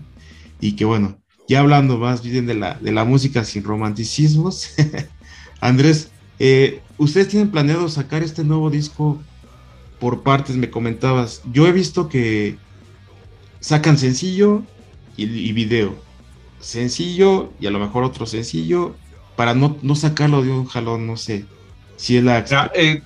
Y 0.59 0.73
que 0.75 0.85
bueno, 0.85 1.17
ya 1.47 1.59
hablando 1.59 1.97
más 1.97 2.23
bien 2.23 2.45
de 2.45 2.53
la, 2.55 2.75
de 2.75 2.91
la 2.91 3.05
música 3.05 3.43
sin 3.43 3.63
romanticismos, 3.63 4.75
Andrés, 5.61 6.11
eh, 6.39 6.81
¿ustedes 6.97 7.27
tienen 7.27 7.51
planeado 7.51 7.87
sacar 7.89 8.23
este 8.23 8.43
nuevo 8.43 8.69
disco 8.69 9.21
por 10.01 10.23
partes? 10.23 10.57
Me 10.57 10.69
comentabas. 10.69 11.43
Yo 11.53 11.67
he 11.67 11.71
visto 11.71 12.09
que 12.09 12.57
sacan 13.61 13.97
sencillo 13.97 14.63
y, 15.15 15.53
video 15.53 15.95
sencillo 16.59 17.51
y 17.59 17.67
a 17.67 17.71
lo 17.71 17.79
mejor 17.79 18.03
otro 18.03 18.25
sencillo 18.25 18.95
para 19.35 19.53
no, 19.53 19.77
no 19.83 19.95
sacarlo 19.95 20.41
de 20.41 20.49
un 20.49 20.65
jalón, 20.65 21.07
no 21.07 21.15
sé. 21.15 21.45
Si 21.95 22.17
es 22.17 22.23
la... 22.23 22.43
Eh, 22.73 23.01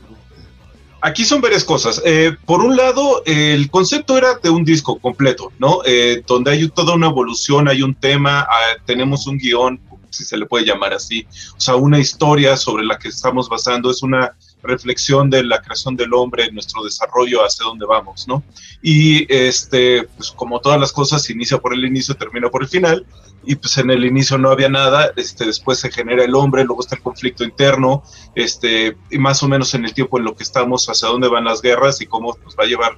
aquí 1.01 1.25
son 1.25 1.41
varias 1.41 1.63
cosas. 1.63 2.01
Eh, 2.05 2.35
por 2.45 2.61
un 2.61 2.77
lado, 2.77 3.21
el 3.25 3.69
concepto 3.69 4.17
era 4.17 4.35
de 4.35 4.49
un 4.49 4.63
disco 4.63 4.97
completo, 4.97 5.51
¿no? 5.59 5.81
Eh, 5.85 6.23
donde 6.25 6.51
hay 6.51 6.69
toda 6.69 6.95
una 6.95 7.07
evolución, 7.07 7.67
hay 7.67 7.81
un 7.81 7.93
tema, 7.93 8.47
ah, 8.49 8.81
tenemos 8.85 9.27
un 9.27 9.37
guion, 9.37 9.79
si 10.09 10.23
se 10.23 10.37
le 10.37 10.45
puede 10.45 10.65
llamar 10.65 10.93
así, 10.93 11.27
o 11.57 11.59
sea, 11.59 11.75
una 11.75 11.99
historia 11.99 12.55
sobre 12.55 12.85
la 12.85 12.97
que 12.97 13.09
estamos 13.09 13.49
basando, 13.49 13.91
es 13.91 14.01
una 14.01 14.33
reflexión 14.65 15.29
de 15.29 15.43
la 15.43 15.61
creación 15.61 15.95
del 15.95 16.13
hombre, 16.13 16.51
nuestro 16.51 16.83
desarrollo, 16.83 17.45
hacia 17.45 17.65
dónde 17.65 17.85
vamos, 17.85 18.27
¿no? 18.27 18.43
Y 18.81 19.31
este, 19.33 20.03
pues 20.17 20.31
como 20.31 20.59
todas 20.59 20.79
las 20.79 20.91
cosas, 20.91 21.29
inicia 21.29 21.57
por 21.57 21.73
el 21.73 21.85
inicio, 21.85 22.15
termina 22.15 22.49
por 22.49 22.63
el 22.63 22.67
final, 22.67 23.05
y 23.45 23.55
pues 23.55 23.77
en 23.77 23.91
el 23.91 24.05
inicio 24.05 24.37
no 24.37 24.49
había 24.49 24.69
nada, 24.69 25.11
este, 25.15 25.45
después 25.45 25.79
se 25.79 25.91
genera 25.91 26.23
el 26.23 26.35
hombre, 26.35 26.63
luego 26.65 26.81
está 26.81 26.95
el 26.95 27.01
conflicto 27.01 27.43
interno, 27.43 28.03
este, 28.33 28.97
y 29.11 29.17
más 29.17 29.41
o 29.43 29.47
menos 29.47 29.73
en 29.73 29.85
el 29.85 29.93
tiempo 29.93 30.17
en 30.17 30.25
lo 30.25 30.35
que 30.35 30.43
estamos, 30.43 30.87
hacia 30.89 31.09
dónde 31.09 31.27
van 31.27 31.45
las 31.45 31.61
guerras 31.61 32.01
y 32.01 32.07
cómo 32.07 32.37
nos 32.43 32.55
va 32.55 32.63
a 32.63 32.67
llevar, 32.67 32.97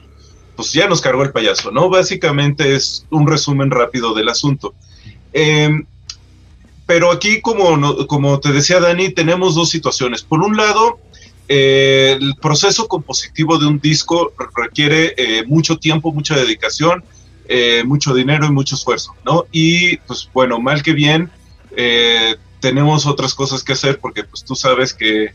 pues 0.56 0.74
ya 0.74 0.88
nos 0.88 1.02
cargó 1.02 1.24
el 1.24 1.32
payaso, 1.32 1.72
¿no? 1.72 1.90
Básicamente 1.90 2.76
es 2.76 3.06
un 3.12 3.28
resumen 3.28 3.70
rápido 3.70 4.14
del 4.14 4.30
asunto. 4.30 4.74
Em, 5.34 5.86
pero 6.88 7.12
aquí, 7.12 7.42
como, 7.42 8.08
como 8.08 8.40
te 8.40 8.54
decía 8.54 8.80
Dani, 8.80 9.10
tenemos 9.10 9.56
dos 9.56 9.70
situaciones. 9.70 10.24
Por 10.24 10.40
un 10.40 10.56
lado, 10.56 11.00
eh, 11.48 12.18
el 12.20 12.36
proceso 12.36 12.88
compositivo 12.88 13.58
de 13.58 13.68
un 13.68 13.80
disco 13.80 14.34
requiere 14.56 15.14
eh, 15.18 15.46
mucho 15.46 15.78
tiempo, 15.78 16.12
mucha 16.12 16.36
dedicación, 16.36 17.04
eh, 17.48 17.84
mucho 17.86 18.14
dinero 18.14 18.46
y 18.46 18.52
mucho 18.52 18.76
esfuerzo, 18.76 19.16
¿no? 19.26 19.46
Y 19.52 19.98
pues 19.98 20.30
bueno, 20.34 20.60
mal 20.60 20.84
que 20.84 20.94
bien, 20.94 21.32
tenemos 22.60 23.06
otras 23.06 23.36
cosas 23.36 23.64
que 23.64 23.74
hacer 23.74 24.00
porque 24.00 24.24
pues 24.24 24.44
tú 24.44 24.56
sabes 24.56 24.94
que 24.94 25.32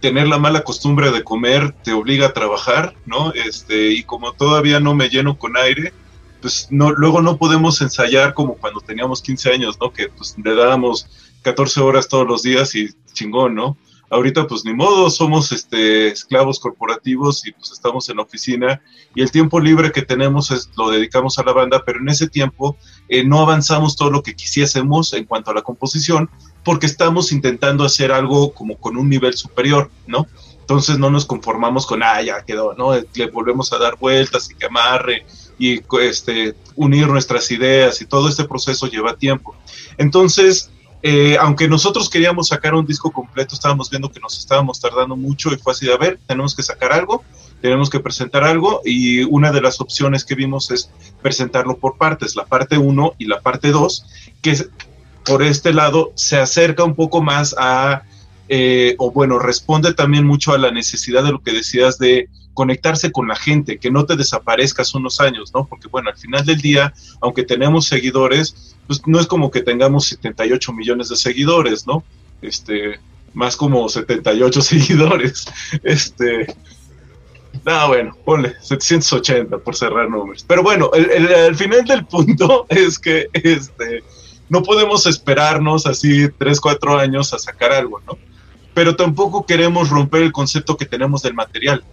tener 0.00 0.26
la 0.26 0.38
mala 0.38 0.62
costumbre 0.64 1.10
de 1.10 1.22
comer 1.22 1.74
te 1.84 1.92
obliga 1.92 2.28
a 2.28 2.32
trabajar, 2.32 2.94
¿no? 3.04 3.32
Este, 3.34 3.90
y 3.92 4.02
como 4.02 4.32
todavía 4.32 4.80
no 4.80 4.94
me 4.94 5.10
lleno 5.10 5.38
con 5.38 5.56
aire, 5.58 5.92
pues 6.40 6.68
no, 6.70 6.90
luego 6.92 7.20
no 7.20 7.36
podemos 7.36 7.80
ensayar 7.82 8.32
como 8.32 8.54
cuando 8.54 8.80
teníamos 8.80 9.20
15 9.20 9.52
años, 9.52 9.78
¿no? 9.80 9.92
Que 9.92 10.08
pues 10.08 10.34
le 10.42 10.54
dábamos 10.54 11.06
14 11.42 11.80
horas 11.80 12.08
todos 12.08 12.26
los 12.26 12.42
días 12.42 12.74
y 12.74 12.88
chingón, 13.12 13.54
¿no? 13.54 13.76
Ahorita 14.10 14.46
pues 14.48 14.64
ni 14.64 14.74
modo, 14.74 15.08
somos 15.08 15.52
este, 15.52 16.08
esclavos 16.08 16.58
corporativos 16.58 17.46
y 17.46 17.52
pues 17.52 17.70
estamos 17.70 18.08
en 18.08 18.16
la 18.16 18.24
oficina 18.24 18.82
y 19.14 19.22
el 19.22 19.30
tiempo 19.30 19.60
libre 19.60 19.92
que 19.92 20.02
tenemos 20.02 20.50
es, 20.50 20.68
lo 20.76 20.90
dedicamos 20.90 21.38
a 21.38 21.44
la 21.44 21.52
banda, 21.52 21.84
pero 21.86 22.00
en 22.00 22.08
ese 22.08 22.28
tiempo 22.28 22.76
eh, 23.08 23.24
no 23.24 23.38
avanzamos 23.38 23.96
todo 23.96 24.10
lo 24.10 24.22
que 24.22 24.34
quisiésemos 24.34 25.12
en 25.12 25.24
cuanto 25.24 25.52
a 25.52 25.54
la 25.54 25.62
composición 25.62 26.28
porque 26.64 26.86
estamos 26.86 27.30
intentando 27.30 27.84
hacer 27.84 28.10
algo 28.10 28.52
como 28.52 28.76
con 28.76 28.96
un 28.96 29.08
nivel 29.08 29.34
superior, 29.34 29.90
¿no? 30.08 30.26
Entonces 30.60 30.98
no 30.98 31.10
nos 31.10 31.26
conformamos 31.26 31.86
con, 31.86 32.02
ah, 32.02 32.20
ya 32.22 32.44
quedó, 32.44 32.74
¿no? 32.74 32.94
Le 32.94 33.26
volvemos 33.30 33.72
a 33.72 33.78
dar 33.78 33.96
vueltas 33.96 34.50
y 34.50 34.54
que 34.54 34.66
amarre 34.66 35.24
y 35.58 35.80
este, 36.00 36.54
unir 36.74 37.08
nuestras 37.08 37.50
ideas 37.50 38.00
y 38.00 38.06
todo 38.06 38.28
este 38.28 38.44
proceso 38.44 38.86
lleva 38.86 39.16
tiempo. 39.16 39.54
Entonces, 39.98 40.70
eh, 41.02 41.36
aunque 41.40 41.66
nosotros 41.66 42.10
queríamos 42.10 42.48
sacar 42.48 42.74
un 42.74 42.84
disco 42.84 43.10
completo, 43.10 43.54
estábamos 43.54 43.88
viendo 43.88 44.10
que 44.10 44.20
nos 44.20 44.38
estábamos 44.38 44.80
tardando 44.80 45.16
mucho 45.16 45.50
y 45.52 45.56
fue 45.56 45.72
así 45.72 45.86
de, 45.86 45.94
a 45.94 45.96
ver, 45.96 46.18
tenemos 46.26 46.54
que 46.54 46.62
sacar 46.62 46.92
algo, 46.92 47.24
tenemos 47.62 47.88
que 47.88 48.00
presentar 48.00 48.44
algo 48.44 48.82
y 48.84 49.22
una 49.24 49.50
de 49.50 49.62
las 49.62 49.80
opciones 49.80 50.24
que 50.24 50.34
vimos 50.34 50.70
es 50.70 50.90
presentarlo 51.22 51.78
por 51.78 51.96
partes, 51.96 52.36
la 52.36 52.44
parte 52.44 52.76
1 52.76 53.14
y 53.18 53.26
la 53.26 53.40
parte 53.40 53.70
2, 53.70 54.04
que 54.42 54.56
por 55.24 55.42
este 55.42 55.72
lado 55.72 56.12
se 56.16 56.38
acerca 56.38 56.84
un 56.84 56.94
poco 56.94 57.22
más 57.22 57.54
a, 57.58 58.02
eh, 58.48 58.94
o 58.98 59.10
bueno, 59.10 59.38
responde 59.38 59.94
también 59.94 60.26
mucho 60.26 60.52
a 60.52 60.58
la 60.58 60.70
necesidad 60.70 61.22
de 61.22 61.32
lo 61.32 61.42
que 61.42 61.52
decías 61.52 61.98
de 61.98 62.28
conectarse 62.52 63.12
con 63.12 63.28
la 63.28 63.36
gente, 63.36 63.78
que 63.78 63.90
no 63.90 64.04
te 64.04 64.16
desaparezcas 64.16 64.94
unos 64.94 65.20
años, 65.20 65.52
¿no? 65.54 65.66
Porque 65.66 65.88
bueno, 65.88 66.10
al 66.10 66.16
final 66.16 66.44
del 66.44 66.60
día, 66.60 66.92
aunque 67.22 67.42
tenemos 67.42 67.86
seguidores, 67.86 68.76
pues 68.90 69.06
no 69.06 69.20
es 69.20 69.28
como 69.28 69.52
que 69.52 69.60
tengamos 69.62 70.08
78 70.08 70.72
millones 70.72 71.10
de 71.10 71.14
seguidores, 71.14 71.86
¿no? 71.86 72.02
Este, 72.42 72.98
más 73.34 73.54
como 73.54 73.88
78 73.88 74.60
seguidores. 74.62 75.46
Este, 75.84 76.52
no, 77.64 77.86
bueno, 77.86 78.16
ponle 78.24 78.56
780 78.60 79.58
por 79.58 79.76
cerrar 79.76 80.10
números. 80.10 80.44
Pero 80.44 80.64
bueno, 80.64 80.90
el, 80.92 81.54
final 81.54 81.84
del 81.84 82.04
punto 82.04 82.66
es 82.68 82.98
que 82.98 83.28
este, 83.32 84.02
no 84.48 84.64
podemos 84.64 85.06
esperarnos 85.06 85.86
así 85.86 86.28
3, 86.36 86.60
4 86.60 86.98
años 86.98 87.32
a 87.32 87.38
sacar 87.38 87.70
algo, 87.70 88.00
¿no? 88.08 88.18
Pero 88.74 88.96
tampoco 88.96 89.46
queremos 89.46 89.88
romper 89.90 90.22
el 90.22 90.32
concepto 90.32 90.76
que 90.76 90.84
tenemos 90.84 91.22
del 91.22 91.34
material 91.34 91.84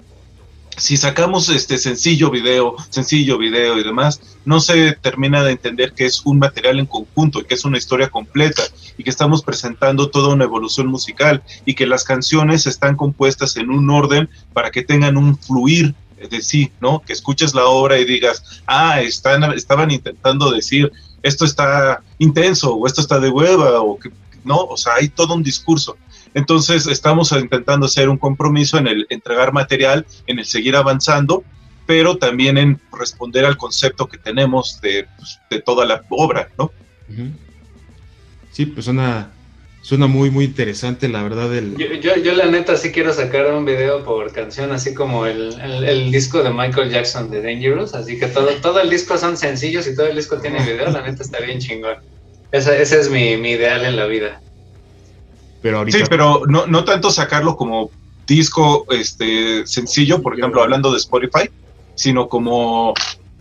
si 0.78 0.96
sacamos 0.96 1.50
este 1.50 1.78
sencillo 1.80 2.30
video, 2.30 2.76
sencillo 2.90 3.38
video 3.38 3.78
y 3.80 3.84
demás, 3.84 4.22
no 4.46 4.60
se 4.60 4.94
termina 4.94 5.44
de 5.44 5.52
entender 5.54 5.94
que 5.94 6.06
es 6.06 6.22
un 6.24 6.38
material 6.38 6.80
en 6.80 6.86
conjunto 6.86 7.40
y 7.40 7.46
que 7.46 7.56
es 7.56 7.66
una 7.66 7.80
historia 7.80 8.10
completa 8.10 8.62
y 8.96 9.04
que 9.04 9.10
estamos 9.10 9.44
presentando 9.44 10.10
toda 10.10 10.34
una 10.34 10.44
evolución 10.44 10.88
musical 10.88 11.44
y 11.66 11.74
que 11.74 11.88
las 11.88 12.04
canciones 12.04 12.68
están 12.68 12.96
compuestas 12.96 13.58
en 13.58 13.72
un 13.72 13.90
orden 13.90 14.30
para 14.54 14.70
que 14.70 14.84
tengan 14.84 15.18
un 15.18 15.38
fluir 15.38 15.96
de 16.30 16.42
sí, 16.42 16.72
¿no? 16.80 17.02
Que 17.02 17.14
escuches 17.14 17.54
la 17.56 17.66
obra 17.66 18.00
y 18.00 18.06
digas, 18.06 18.62
ah, 18.68 19.02
están, 19.02 19.44
estaban 19.54 19.90
intentando 19.92 20.52
decir, 20.52 20.92
esto 21.24 21.44
está 21.44 22.02
intenso 22.20 22.76
o 22.76 22.86
esto 22.88 23.02
está 23.02 23.20
de 23.20 23.30
hueva 23.30 23.82
o 23.82 23.98
que, 23.98 24.12
no, 24.44 24.58
o 24.58 24.78
sea, 24.78 24.94
hay 24.96 25.10
todo 25.10 25.34
un 25.34 25.44
discurso. 25.44 25.98
Entonces 26.34 26.88
estamos 26.88 27.32
intentando 27.32 27.86
hacer 27.86 28.10
un 28.10 28.18
compromiso 28.18 28.78
en 28.78 28.88
el 28.88 29.08
entregar 29.10 29.54
material, 29.54 30.06
en 30.28 30.40
el 30.40 30.46
seguir 30.46 30.76
avanzando, 30.76 31.44
pero 31.86 32.18
también 32.18 32.58
en 32.58 32.80
responder 32.92 33.46
al 33.46 33.58
concepto 33.58 34.08
que 34.08 34.18
tenemos 34.18 34.80
de, 34.82 35.08
pues, 35.18 35.64
toda 35.64 35.86
la 35.86 36.04
obra, 36.10 36.50
¿no? 36.58 36.72
Sí, 38.52 38.66
pues 38.66 38.86
suena, 38.86 39.32
suena 39.82 40.08
muy, 40.08 40.30
muy 40.30 40.46
interesante, 40.46 41.08
la 41.08 41.24
verdad. 41.24 41.56
El... 41.56 41.78
Yo, 41.78 42.16
yo, 42.18 42.34
la 42.34 42.48
neta 42.48 42.76
sí 42.76 42.92
quiero 42.92 43.14
sacar 43.14 43.54
un 43.54 43.66
video 43.66 44.04
por 44.04 44.34
canción, 44.34 44.72
así 44.72 44.94
como 44.94 45.26
el, 45.26 45.60
el, 45.62 46.12
disco 46.12 46.44
de 46.44 46.50
Michael 46.50 46.92
Jackson 46.92 47.32
de 47.32 47.42
Dangerous, 47.42 47.94
así 47.94 48.20
que 48.20 48.28
todo, 48.28 48.50
todo 48.62 48.82
el 48.82 48.90
disco 48.90 49.18
son 49.18 49.38
sencillos 49.38 49.88
y 49.88 49.96
todo 49.96 50.08
el 50.08 50.16
disco 50.18 50.38
tiene 50.40 50.62
video, 50.62 50.90
la 50.92 51.02
neta 51.02 51.24
está 51.24 51.40
bien 51.40 51.60
chingón. 51.60 51.98
Ese, 52.52 52.82
ese 52.82 53.00
es 53.00 53.10
mi, 53.10 53.38
mi 53.38 53.52
ideal 53.52 53.86
en 53.86 53.96
la 53.96 54.06
vida. 54.06 54.42
Sí, 55.90 56.04
pero 56.10 56.44
no, 56.48 56.68
no 56.68 56.84
tanto 56.84 57.10
sacarlo 57.12 57.56
como 57.56 57.92
disco 58.28 58.86
este 58.90 59.66
sencillo, 59.66 60.22
por 60.22 60.38
ejemplo, 60.38 60.62
hablando 60.62 60.92
de 60.92 60.98
Spotify, 60.98 61.50
sino 61.96 62.28
como 62.28 62.94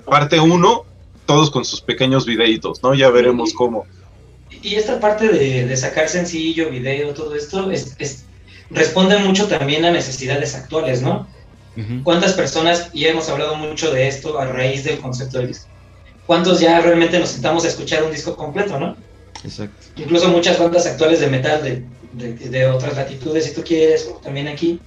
parte 0.04 0.40
uno, 0.40 0.84
todos 1.26 1.50
con 1.50 1.64
sus 1.64 1.80
pequeños 1.80 2.24
videitos, 2.24 2.82
¿no? 2.82 2.94
Ya 2.94 3.10
veremos 3.10 3.52
cómo. 3.52 3.84
Y 4.62 4.76
esta 4.76 5.00
parte 5.00 5.28
de, 5.28 5.76
sacar 5.76 6.08
sencillo, 6.08 6.70
video, 6.70 7.12
todo 7.12 7.34
esto, 7.34 7.70
es, 7.70 8.24
responde 8.70 9.18
mucho 9.18 9.46
también 9.48 9.84
a 9.84 9.90
necesidades 9.90 10.54
actuales, 10.54 11.02
¿no? 11.02 11.26
¿Cuántas 12.04 12.32
personas, 12.32 12.88
y 12.94 13.04
hemos 13.04 13.28
hablado 13.28 13.54
mucho 13.56 13.92
de 13.92 14.08
esto 14.08 14.38
a 14.38 14.46
raíz 14.46 14.82
del 14.84 14.98
concepto 14.98 15.38
del 15.38 15.48
disco, 15.48 15.66
cuántos 16.26 16.58
ya 16.58 16.80
realmente 16.80 17.18
nos 17.18 17.28
sentamos 17.28 17.66
a 17.66 17.68
escuchar 17.68 18.02
un 18.02 18.12
disco 18.12 18.34
completo, 18.34 18.80
¿no? 18.80 18.96
Exacto. 19.46 19.86
Incluso 19.96 20.28
muchas 20.28 20.58
bandas 20.58 20.86
actuales 20.86 21.20
de 21.20 21.28
metal 21.28 21.62
de, 21.62 22.32
de, 22.34 22.66
otras 22.66 22.96
latitudes, 22.96 23.44
si 23.44 23.54
tú 23.54 23.62
quieres, 23.62 24.08
también 24.22 24.48
aquí, 24.48 24.80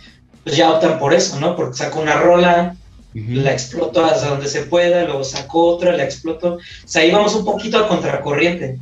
pues 0.43 0.57
ya 0.57 0.71
optan 0.71 0.99
por 0.99 1.13
eso, 1.13 1.39
¿no? 1.39 1.55
Porque 1.55 1.77
saco 1.77 1.99
una 1.99 2.19
rola, 2.19 2.75
la 3.13 3.51
exploto 3.51 4.03
hasta 4.03 4.29
donde 4.29 4.47
se 4.47 4.63
pueda, 4.63 5.05
luego 5.05 5.23
saco 5.23 5.65
otra, 5.65 5.95
la 5.95 6.03
exploto. 6.03 6.55
O 6.55 6.59
sea, 6.85 7.03
ahí 7.03 7.11
vamos 7.11 7.35
un 7.35 7.45
poquito 7.45 7.77
a 7.77 7.87
contracorriente. 7.87 8.79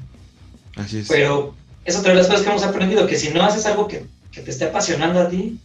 Así 0.75 0.99
es. 0.99 1.07
Pero 1.07 1.53
es 1.85 1.95
otra 1.95 2.11
de 2.11 2.17
las 2.17 2.27
cosas 2.27 2.41
que 2.41 2.49
hemos 2.49 2.63
aprendido, 2.63 3.07
que 3.07 3.17
si 3.17 3.29
no 3.29 3.43
haces 3.43 3.65
algo 3.65 3.87
que, 3.87 4.05
que 4.31 4.41
te 4.41 4.51
esté 4.51 4.65
apasionando 4.65 5.21
a 5.21 5.29
ti, 5.29 5.59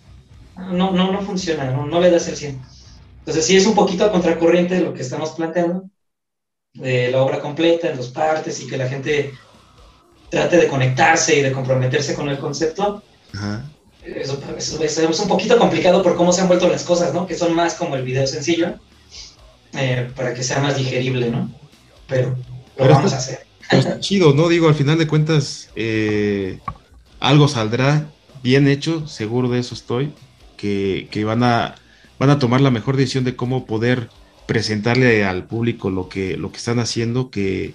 no, 0.57 0.91
no, 0.91 1.11
no 1.11 1.23
funciona, 1.23 1.71
no, 1.71 1.87
no 1.87 2.01
le 2.01 2.11
das 2.11 2.29
el 2.29 2.37
100. 2.37 2.61
Entonces 3.21 3.47
sí 3.47 3.57
es 3.57 3.67
un 3.67 3.75
poquito 3.75 4.05
a 4.05 4.13
contracorriente 4.13 4.81
lo 4.81 4.93
que 4.93 5.03
estamos 5.03 5.31
planteando, 5.31 5.89
de 6.75 7.11
la 7.11 7.23
obra 7.23 7.41
completa, 7.41 7.89
en 7.89 7.97
dos 7.97 8.09
partes, 8.09 8.61
y 8.61 8.67
que 8.67 8.77
la 8.77 8.89
gente 8.89 9.33
trate 10.33 10.57
de 10.57 10.67
conectarse 10.67 11.39
y 11.39 11.43
de 11.43 11.53
comprometerse 11.53 12.15
con 12.15 12.31
el 12.31 12.39
concepto. 12.39 13.03
Eso, 14.03 14.41
es 14.83 15.21
un 15.21 15.29
poquito 15.29 15.59
complicado 15.59 16.03
por 16.03 16.17
cómo 16.17 16.33
se 16.33 16.41
han 16.41 16.49
vuelto 16.49 16.69
las 16.69 16.85
cosas, 16.85 17.13
¿no? 17.13 17.27
Que 17.27 17.37
son 17.37 17.55
más 17.55 17.75
como 17.75 17.97
el 17.97 18.03
video 18.03 18.27
sencillo, 18.27 18.77
eh, 19.75 20.11
para 20.17 20.33
que 20.33 20.43
sea 20.43 20.59
más 20.61 20.79
digerible, 20.79 21.29
¿no? 21.29 21.51
Pero 22.09 22.35
lo 22.79 22.89
vamos 22.89 23.13
a 23.13 23.19
hacer. 23.19 23.47
Pues, 23.71 24.01
chido, 24.01 24.33
¿no? 24.33 24.49
Digo, 24.49 24.69
al 24.69 24.75
final 24.75 24.97
de 24.97 25.07
cuentas, 25.07 25.69
eh, 25.77 26.61
algo 27.21 27.47
saldrá 27.47 28.07
bien 28.43 28.69
hecho, 28.69 29.07
seguro 29.07 29.51
de 29.51 29.61
eso 29.61 29.75
estoy, 29.75 30.15
que, 30.57 31.09
que 31.11 31.25
van 31.25 31.43
a 31.43 31.75
van 32.19 32.31
a 32.31 32.39
tomar 32.39 32.63
la 32.63 32.71
mejor 32.71 32.97
decisión 32.97 33.25
de 33.25 33.37
cómo 33.37 33.67
poder 33.67 34.09
presentarle 34.47 35.25
al 35.25 35.45
público 35.45 35.91
lo 35.91 36.09
que, 36.09 36.37
lo 36.37 36.53
que 36.53 36.59
están 36.59 36.79
haciendo, 36.79 37.31
que, 37.31 37.75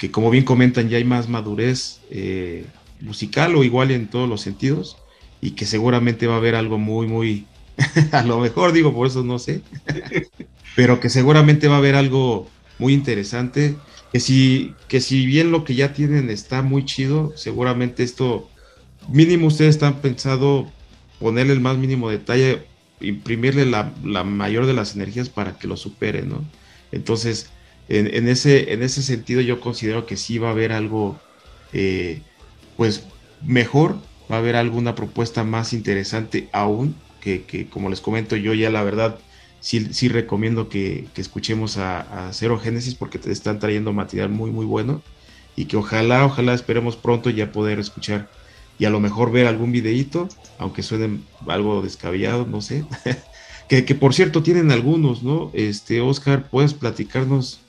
que 0.00 0.10
como 0.10 0.30
bien 0.30 0.44
comentan 0.44 0.88
ya 0.88 0.96
hay 0.96 1.04
más 1.04 1.28
madurez 1.28 2.00
eh, 2.10 2.64
musical 3.00 3.54
o 3.54 3.62
igual 3.62 3.90
en 3.90 4.08
todos 4.08 4.26
los 4.26 4.40
sentidos 4.40 4.96
y 5.42 5.50
que 5.50 5.66
seguramente 5.66 6.26
va 6.26 6.34
a 6.34 6.38
haber 6.38 6.54
algo 6.54 6.78
muy, 6.78 7.06
muy, 7.06 7.46
a 8.12 8.22
lo 8.22 8.40
mejor 8.40 8.72
digo, 8.72 8.94
por 8.94 9.06
eso 9.06 9.22
no 9.22 9.38
sé, 9.38 9.60
pero 10.74 11.00
que 11.00 11.10
seguramente 11.10 11.68
va 11.68 11.74
a 11.74 11.78
haber 11.78 11.96
algo 11.96 12.48
muy 12.78 12.94
interesante, 12.94 13.76
que 14.10 14.20
si, 14.20 14.74
que 14.88 15.02
si 15.02 15.26
bien 15.26 15.52
lo 15.52 15.64
que 15.64 15.74
ya 15.74 15.92
tienen 15.92 16.30
está 16.30 16.62
muy 16.62 16.86
chido, 16.86 17.34
seguramente 17.36 18.02
esto, 18.02 18.48
mínimo 19.06 19.48
ustedes 19.48 19.74
están 19.74 20.00
pensado 20.00 20.66
ponerle 21.18 21.52
el 21.52 21.60
más 21.60 21.76
mínimo 21.76 22.08
detalle 22.08 22.70
imprimirle 23.02 23.66
la, 23.66 23.92
mayor 24.24 24.64
de 24.66 24.74
las 24.74 24.94
energías 24.94 25.28
para 25.28 25.58
que 25.58 25.68
lo 25.68 25.76
supere, 25.76 26.22
¿no? 26.22 26.42
Entonces, 26.92 27.50
en, 27.90 28.28
ese, 28.28 28.72
en 28.72 28.82
ese 28.82 29.02
sentido 29.02 29.40
yo 29.40 29.60
considero 29.60 30.06
que 30.06 30.16
sí 30.16 30.38
va 30.38 30.48
a 30.48 30.52
haber 30.52 30.72
algo, 30.72 31.18
eh, 31.72 32.22
pues, 32.76 33.04
mejor, 33.42 33.96
va 34.30 34.36
a 34.36 34.38
haber 34.38 34.54
alguna 34.56 34.94
propuesta 34.94 35.42
más 35.42 35.72
interesante 35.72 36.48
aún, 36.52 36.94
que, 37.20 37.68
como 37.68 37.90
les 37.90 38.00
comento 38.00 38.34
yo 38.36 38.54
ya 38.54 38.70
la 38.70 38.82
verdad 38.82 39.18
sí, 39.60 39.92
sí 39.92 40.08
recomiendo 40.08 40.68
que, 40.68 41.06
escuchemos 41.16 41.76
a, 41.76 42.28
a, 42.28 42.32
Zero 42.32 42.58
Génesis 42.58 42.94
porque 42.94 43.18
te 43.18 43.30
están 43.30 43.58
trayendo 43.58 43.92
material 43.92 44.30
muy, 44.30 44.50
muy 44.50 44.64
bueno 44.64 45.02
y 45.56 45.66
que 45.66 45.76
ojalá, 45.76 46.24
ojalá 46.24 46.54
esperemos 46.54 46.96
pronto 46.96 47.28
ya 47.28 47.52
poder 47.52 47.78
escuchar 47.78 48.30
y 48.78 48.86
a 48.86 48.90
lo 48.90 49.00
mejor 49.00 49.30
ver 49.30 49.46
algún 49.46 49.72
videíto, 49.72 50.28
aunque 50.58 50.82
suene 50.82 51.20
algo 51.46 51.82
descabellado, 51.82 52.46
no 52.46 52.62
sé. 52.62 52.84
que, 53.68 53.82
por 53.94 54.14
cierto 54.14 54.42
tienen 54.42 54.70
algunos, 54.70 55.22
¿no? 55.22 55.50
Este, 55.52 56.00
Oscar, 56.00 56.48
¿puedes 56.48 56.72
platicarnos 56.72 57.60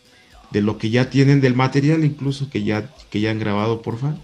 de 0.52 0.62
lo 0.62 0.78
que 0.78 0.90
ya 0.90 1.10
tienen, 1.10 1.42
del 1.42 1.56
material 1.56 2.04
incluso 2.04 2.50
que 2.50 2.64
ya, 2.64 2.94
que 3.10 3.22
ya 3.22 3.32
han 3.32 3.40
grabado, 3.40 3.82
porfa? 3.82 4.16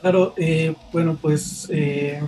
Claro, 0.00 0.34
eh, 0.36 0.74
bueno, 0.92 1.18
pues 1.20 1.66
eh, 1.70 2.20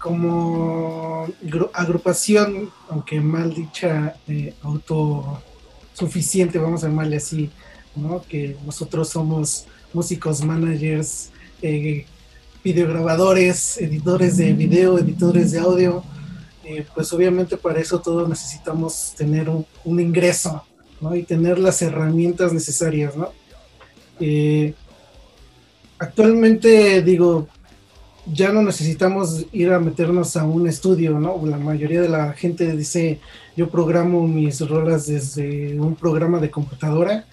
como 0.00 1.26
agrupación, 1.72 2.70
aunque 2.88 3.20
mal 3.20 3.52
dicha, 3.52 4.14
eh, 4.26 4.54
autosuficiente, 4.62 6.58
vamos 6.58 6.84
a 6.84 6.88
llamarle 6.88 7.16
así, 7.16 7.50
¿no? 7.96 8.22
Que 8.28 8.56
nosotros 8.64 9.08
somos 9.08 9.66
músicos, 9.92 10.42
managers, 10.44 11.30
eh, 11.62 12.06
videograbadores, 12.62 13.78
editores 13.78 14.36
de 14.36 14.52
video, 14.52 14.98
editores 14.98 15.52
de 15.52 15.58
audio. 15.58 16.04
Eh, 16.68 16.84
pues 16.94 17.12
obviamente 17.12 17.56
para 17.56 17.80
eso 17.80 17.98
todos 18.00 18.28
necesitamos 18.28 19.14
tener 19.16 19.48
un, 19.48 20.00
ingreso 20.00 20.62
¿no? 21.00 21.14
y 21.16 21.22
tener 21.22 21.58
las 21.58 21.80
herramientas 21.80 22.52
necesarias. 22.52 23.16
¿no? 23.16 23.30
Eh, 24.20 24.74
actualmente 25.98 27.02
digo, 27.02 27.48
ya 28.26 28.52
no 28.52 28.62
necesitamos 28.62 29.46
ir 29.52 29.72
a 29.72 29.78
meternos 29.78 30.36
a 30.36 30.44
un 30.44 30.68
estudio, 30.68 31.18
¿no? 31.18 31.40
La 31.46 31.56
mayoría 31.56 32.02
de 32.02 32.10
la 32.10 32.34
gente 32.34 32.76
dice, 32.76 33.20
yo 33.56 33.70
programo 33.70 34.28
mis 34.28 34.60
rolas 34.60 35.06
desde 35.06 35.80
un 35.80 35.94
programa 35.94 36.38
de 36.38 36.50
computadora 36.50 37.24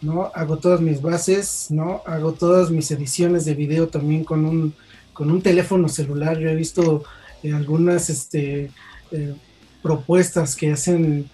¿no? 0.00 0.30
Hago 0.34 0.56
todas 0.56 0.80
mis 0.80 1.00
bases, 1.02 1.66
¿no? 1.70 2.02
Hago 2.06 2.32
todas 2.32 2.70
mis 2.70 2.90
ediciones 2.90 3.44
de 3.44 3.54
video 3.54 3.88
también 3.88 4.24
con 4.24 4.44
un, 4.44 4.74
con 5.12 5.30
un 5.30 5.42
teléfono 5.42 5.88
celular. 5.88 6.38
Yo 6.38 6.48
he 6.48 6.54
visto 6.54 7.04
eh, 7.42 7.52
algunas 7.52 8.10
este, 8.10 8.70
eh, 9.10 9.34
propuestas 9.82 10.56
que 10.56 10.72
hacen 10.72 11.30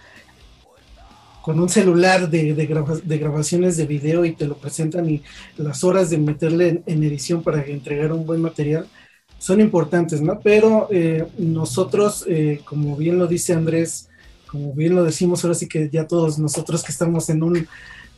con 1.41 1.59
un 1.59 1.69
celular 1.69 2.29
de, 2.29 2.53
grabaciones 3.05 3.77
de 3.77 3.85
video 3.85 4.25
y 4.25 4.33
te 4.33 4.47
lo 4.47 4.57
presentan 4.57 5.09
y 5.09 5.23
las 5.55 5.83
horas 5.83 6.09
de 6.09 6.17
meterle 6.17 6.83
en, 6.85 7.03
edición 7.03 7.41
para 7.41 7.63
entregar 7.65 8.11
un 8.11 8.25
buen 8.25 8.41
material 8.41 8.85
son 9.37 9.61
importantes, 9.61 10.19
¿no? 10.21 10.39
Pero 10.41 10.89
eh, 10.91 11.25
nosotros, 11.37 12.25
como 12.65 12.97
bien 12.97 13.17
lo 13.17 13.27
dice 13.27 13.53
Andrés, 13.53 14.09
como 14.47 14.73
bien 14.73 14.95
lo 14.95 15.03
decimos 15.03 15.43
ahora 15.43 15.55
sí 15.55 15.67
que 15.67 15.89
ya 15.89 16.07
todos 16.07 16.37
nosotros 16.37 16.83
que 16.83 16.91
estamos 16.91 17.29
en 17.29 17.43
un 17.43 17.67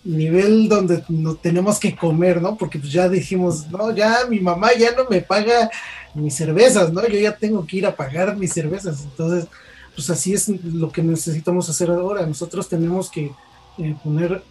nivel 0.04 0.70
donde 0.70 1.04
no 1.10 1.36
tenemos 1.36 1.80
que 1.80 1.96
comer, 1.96 2.42
¿no? 2.42 2.56
Porque 2.56 2.80
pues 2.80 2.92
ya 2.92 3.10
dijimos, 3.10 3.70
no, 3.70 3.94
ya 3.94 4.26
mi 4.30 4.40
mamá 4.40 4.70
ya 4.78 4.96
no 4.96 5.06
me 5.10 5.22
paga 5.22 5.70
mis 6.14 6.36
cervezas, 6.36 6.92
¿no? 6.92 7.08
Yo 7.08 7.20
ya 7.20 7.36
tengo 7.36 7.66
que 7.66 7.78
ir 7.78 7.86
a 7.86 7.96
pagar 7.96 8.36
mis 8.38 8.54
cervezas. 8.54 9.04
Entonces, 9.04 9.48
pues 9.96 10.10
así 10.10 10.34
es 10.34 10.50
lo 10.50 10.92
que 10.92 11.04
necesitamos 11.04 11.70
hacer 11.70 11.90
ahora. 11.90 12.26
Nosotros 12.26 12.68
tenemos 12.68 13.10
que 13.10 13.32
eh, 13.78 13.96
poner 14.04 14.44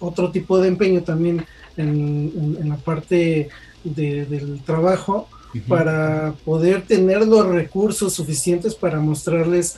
otro 0.00 0.30
tipo 0.30 0.58
de 0.58 0.68
empeño 0.68 1.02
también 1.02 1.44
en, 1.76 2.68
la 2.68 2.76
parte 2.76 3.48
del 3.84 4.62
trabajo 4.64 5.28
para 5.68 6.34
poder 6.44 6.82
tener 6.86 7.26
los 7.26 7.46
recursos 7.46 8.14
suficientes 8.14 8.74
para 8.74 9.00
mostrarles 9.00 9.76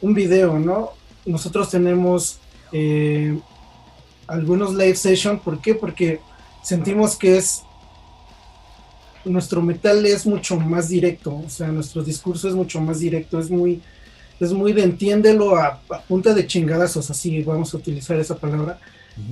un 0.00 0.14
video, 0.14 0.58
¿no? 0.58 0.90
Nosotros 1.24 1.70
tenemos... 1.70 2.38
Eh, 2.72 3.38
algunos 4.26 4.74
live 4.74 4.96
session. 4.96 5.38
¿Por 5.38 5.60
qué? 5.60 5.74
Porque 5.74 6.20
sentimos 6.62 7.16
que 7.16 7.36
es 7.36 7.62
nuestro 9.26 9.62
metal 9.62 10.04
es 10.06 10.26
mucho 10.26 10.58
más 10.58 10.88
directo, 10.88 11.42
o 11.44 11.48
sea, 11.48 11.68
nuestro 11.68 12.02
discurso 12.02 12.48
es 12.48 12.54
mucho 12.54 12.80
más 12.80 13.00
directo, 13.00 13.38
es 13.38 13.50
muy, 13.50 13.82
es 14.40 14.52
muy 14.52 14.72
de 14.72 14.82
entiéndelo 14.82 15.56
a, 15.56 15.80
punta 16.08 16.32
de 16.32 16.46
chingadazos, 16.46 17.10
así 17.10 17.42
vamos 17.42 17.74
a 17.74 17.76
utilizar 17.76 18.18
esa 18.18 18.36
palabra, 18.36 18.78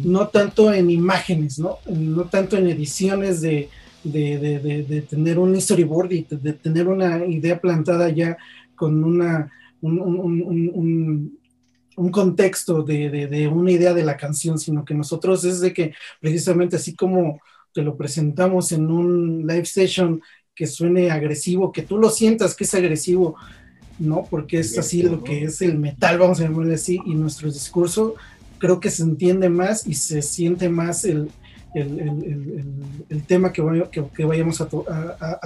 no 0.03 0.29
tanto 0.29 0.73
en 0.73 0.91
imágenes, 0.91 1.59
¿no? 1.59 1.79
No 1.87 2.25
tanto 2.25 2.57
en 2.57 2.69
ediciones 2.69 3.41
de, 3.41 3.69
de, 4.03 5.07
tener 5.09 5.39
un 5.39 5.61
storyboard 5.61 6.13
y 6.13 6.27
de, 6.31 6.53
tener 6.55 6.89
una 6.89 7.25
idea 7.27 7.61
plantada 7.61 8.09
ya 8.09 8.37
con 8.75 9.05
una, 9.05 9.51
un, 9.81 11.39
un 11.97 12.11
contexto 12.11 12.83
de, 12.83 13.49
una 13.53 13.71
idea 13.71 13.95
de 13.95 14.05
la 14.05 14.17
canción, 14.17 14.59
sino 14.59 14.85
que 14.85 14.95
nosotros 14.95 15.45
es 15.45 15.61
de 15.61 15.73
que 15.73 15.95
precisamente 16.21 16.77
así 16.77 16.95
como 16.95 17.41
te 17.75 17.83
lo 17.83 17.97
presentamos 17.97 18.73
en 18.73 18.91
un 18.91 19.47
live 19.47 19.67
session 19.67 20.23
que 20.55 20.67
suene 20.67 21.11
agresivo, 21.11 21.73
que 21.73 21.83
tú 21.83 21.99
lo 21.99 22.09
sientas 22.09 22.55
que 22.55 22.65
es 22.65 22.75
agresivo, 22.75 23.35
¿no? 23.99 24.25
Porque 24.31 24.61
es 24.61 24.79
así 24.79 25.03
lo 25.03 25.23
que 25.25 25.45
es 25.45 25.61
el 25.61 25.79
metal, 25.79 26.19
vamos 26.19 26.41
a 26.41 26.45
llamarle 26.45 26.75
así, 26.75 27.01
y 27.05 27.15
nuestro 27.15 27.51
discurso 27.51 28.15
creo 28.59 28.79
que 28.79 28.91
se 28.91 29.03
entiende 29.03 29.49
más 29.49 29.87
y 29.87 29.95
se 29.95 30.23
siente 30.23 30.69
más 30.69 31.05
el, 31.05 31.29
tema 33.27 33.53
que, 33.53 33.61
vayamos 34.25 34.61
a, 34.61 34.69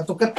tocar. 0.05 0.35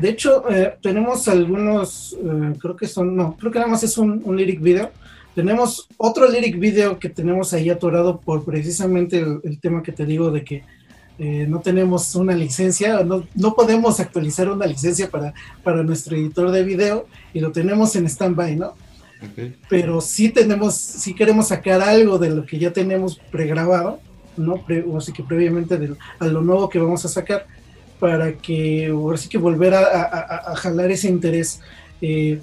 De 0.00 0.08
hecho, 0.08 0.50
eh, 0.50 0.78
tenemos 0.80 1.28
algunos, 1.28 2.14
eh, 2.14 2.54
creo 2.58 2.74
que 2.74 2.86
son, 2.86 3.14
no, 3.14 3.36
creo 3.36 3.52
que 3.52 3.58
nada 3.58 3.70
más 3.70 3.82
es 3.82 3.98
un, 3.98 4.22
un 4.24 4.36
lyric 4.36 4.60
video 4.62 4.90
tenemos 5.34 5.88
otro 5.96 6.30
lyric 6.30 6.58
video 6.58 6.98
que 6.98 7.08
tenemos 7.08 7.52
ahí 7.52 7.68
atorado 7.68 8.20
por 8.20 8.44
precisamente 8.44 9.18
el, 9.18 9.58
tema 9.60 9.82
que 9.82 9.92
te 9.92 10.06
digo 10.06 10.30
de 10.30 10.44
que 10.44 10.62
eh, 11.18 11.46
no 11.48 11.60
tenemos 11.60 12.14
una 12.16 12.34
licencia, 12.34 13.04
no, 13.04 13.24
no, 13.34 13.54
podemos 13.54 14.00
actualizar 14.00 14.48
una 14.48 14.66
licencia 14.66 15.08
para, 15.10 15.32
para 15.62 15.82
nuestro 15.82 16.16
editor 16.16 16.50
de 16.50 16.64
video 16.64 17.06
y 17.32 17.40
lo 17.40 17.52
tenemos 17.52 17.94
en 17.96 18.06
stand-by, 18.06 18.56
¿no? 18.56 18.74
Pero 19.70 20.00
sí 20.00 20.28
tenemos, 20.28 20.74
sí 20.74 21.14
queremos 21.14 21.48
sacar 21.48 21.80
algo 21.80 22.18
de 22.18 22.30
lo 22.30 22.44
que 22.44 22.58
ya 22.58 22.72
tenemos 22.72 23.16
pregrabado 23.30 23.98
¿no? 24.36 24.62
o 24.88 24.98
así 24.98 25.12
que 25.12 25.22
previamente 25.22 25.78
a 26.18 26.26
lo 26.26 26.42
nuevo 26.42 26.68
que 26.68 26.78
vamos 26.78 27.04
a 27.04 27.08
sacar, 27.08 27.46
para 27.98 28.32
que, 28.34 28.88
ahora 28.88 29.16
sí 29.16 29.28
que 29.28 29.38
volver 29.38 29.74
a, 29.74 30.54
jalar 30.56 30.90
ese 30.90 31.08
interés. 31.08 31.60
Eh, 32.02 32.40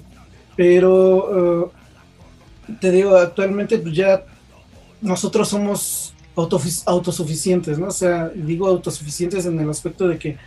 pero 0.56 1.68
eh, 1.68 2.76
te 2.80 2.90
digo, 2.90 3.16
actualmente 3.16 3.78
pues 3.78 3.94
ya 3.94 4.24
nosotros 5.00 5.48
somos 5.48 6.11
autosuficientes, 6.34 7.78
¿no? 7.78 7.88
O 7.88 7.92
sea, 7.92 8.28
digo 8.28 8.66
autosuficientes 8.66 9.46
en 9.46 9.60
el 9.60 9.68
aspecto 9.68 10.08
de 10.08 10.18
que 10.18 10.38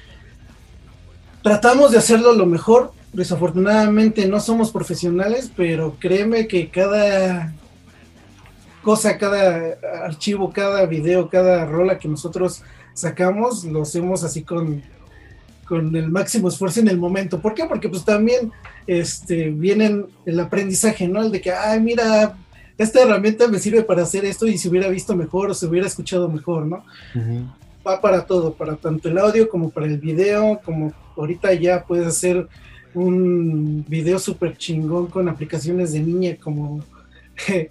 tratamos 1.43 1.91
de 1.91 1.97
hacerlo 1.97 2.33
lo 2.33 2.45
mejor. 2.45 2.91
Desafortunadamente 3.13 4.27
no 4.27 4.39
somos 4.39 4.71
profesionales, 4.71 5.51
pero 5.55 5.95
créeme 5.99 6.47
que 6.47 6.69
cada 6.69 7.53
cosa, 8.81 9.17
cada 9.17 9.77
archivo, 10.03 10.51
cada 10.51 10.85
video, 10.85 11.29
cada 11.29 11.65
rola 11.65 11.97
que 11.97 12.07
nosotros 12.07 12.61
sacamos, 12.93 13.63
lo 13.63 13.83
hacemos 13.83 14.23
así 14.23 14.43
con, 14.43 14.83
con 15.67 15.95
el 15.95 16.09
máximo 16.09 16.49
esfuerzo 16.49 16.81
en 16.81 16.87
el 16.87 16.97
momento. 16.97 17.39
¿Por 17.39 17.53
qué? 17.53 17.65
Porque 17.65 17.89
pues 17.89 18.05
también 18.05 18.51
este, 18.87 19.49
vienen 19.49 20.07
el 20.25 20.39
aprendizaje, 20.39 21.07
¿no? 21.07 21.21
El 21.21 21.31
de 21.31 21.41
que, 21.41 21.51
ay, 21.51 21.79
mira, 21.79 22.37
esta 22.77 23.01
herramienta 23.01 23.47
me 23.47 23.59
sirve 23.59 23.83
para 23.83 24.03
hacer 24.03 24.25
esto 24.25 24.47
y 24.47 24.57
se 24.57 24.69
hubiera 24.69 24.89
visto 24.89 25.15
mejor 25.15 25.49
o 25.49 25.53
se 25.53 25.65
hubiera 25.65 25.87
escuchado 25.87 26.29
mejor, 26.29 26.65
¿no? 26.65 26.83
Va 27.87 28.01
para 28.01 28.25
todo, 28.25 28.53
para 28.53 28.75
tanto 28.75 29.09
el 29.09 29.17
audio 29.17 29.47
como 29.47 29.69
para 29.69 29.85
el 29.85 29.97
video, 29.97 30.59
como 30.65 30.91
ahorita 31.15 31.53
ya 31.53 31.83
puedes 31.85 32.07
hacer 32.07 32.47
un 32.93 33.85
video 33.87 34.19
súper 34.19 34.57
chingón 34.57 35.07
con 35.07 35.29
aplicaciones 35.29 35.93
de 35.93 35.99
niña 35.99 36.35
como 36.41 36.83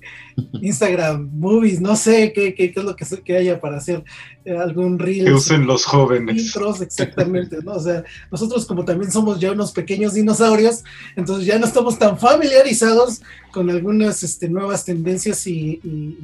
Instagram, 0.61 1.31
movies, 1.33 1.81
no 1.81 1.97
sé 1.97 2.33
qué, 2.33 2.55
qué, 2.55 2.73
es 2.75 2.85
lo 2.85 2.97
que, 2.97 3.05
que, 3.25 3.37
haya 3.37 3.61
para 3.61 3.79
hacer 3.79 4.05
eh, 4.45 4.57
algún 4.57 4.99
reel. 4.99 5.25
Que 5.25 5.33
usen 5.33 5.67
los 5.67 5.85
jóvenes. 5.85 6.55
exactamente, 6.81 7.59
¿no? 7.63 7.73
O 7.73 7.81
sea, 7.81 8.05
nosotros 8.31 8.67
como 8.67 8.85
también 8.85 9.11
somos 9.11 9.41
ya 9.41 9.53
unos 9.53 9.73
pequeños 9.73 10.15
dinosaurios, 10.15 10.85
entonces 11.17 11.47
ya 11.47 11.59
no 11.59 11.67
estamos 11.67 11.99
tan 11.99 12.19
familiarizados 12.19 13.23
con 13.53 13.71
algunas 13.71 14.23
este, 14.23 14.49
nuevas 14.49 14.85
tendencias 14.85 15.47
y, 15.47 15.81
y, 15.83 16.17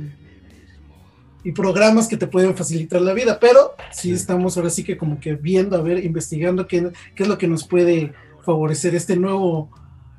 programas 1.52 2.06
que 2.06 2.16
te 2.16 2.28
pueden 2.28 2.54
facilitar 2.54 3.00
la 3.00 3.12
vida, 3.12 3.40
pero 3.40 3.74
sí, 3.90 4.12
estamos 4.12 4.56
ahora 4.56 4.70
sí 4.70 4.84
que 4.84 4.96
como 4.96 5.18
que 5.18 5.34
viendo, 5.34 5.76
a 5.76 5.82
ver, 5.82 6.04
investigando 6.04 6.68
qué, 6.68 6.92
qué 7.14 7.22
es 7.24 7.28
lo 7.28 7.38
que 7.38 7.48
nos 7.48 7.66
puede 7.66 8.12
favorecer 8.44 8.94
este 8.94 9.16
nuevo 9.16 9.68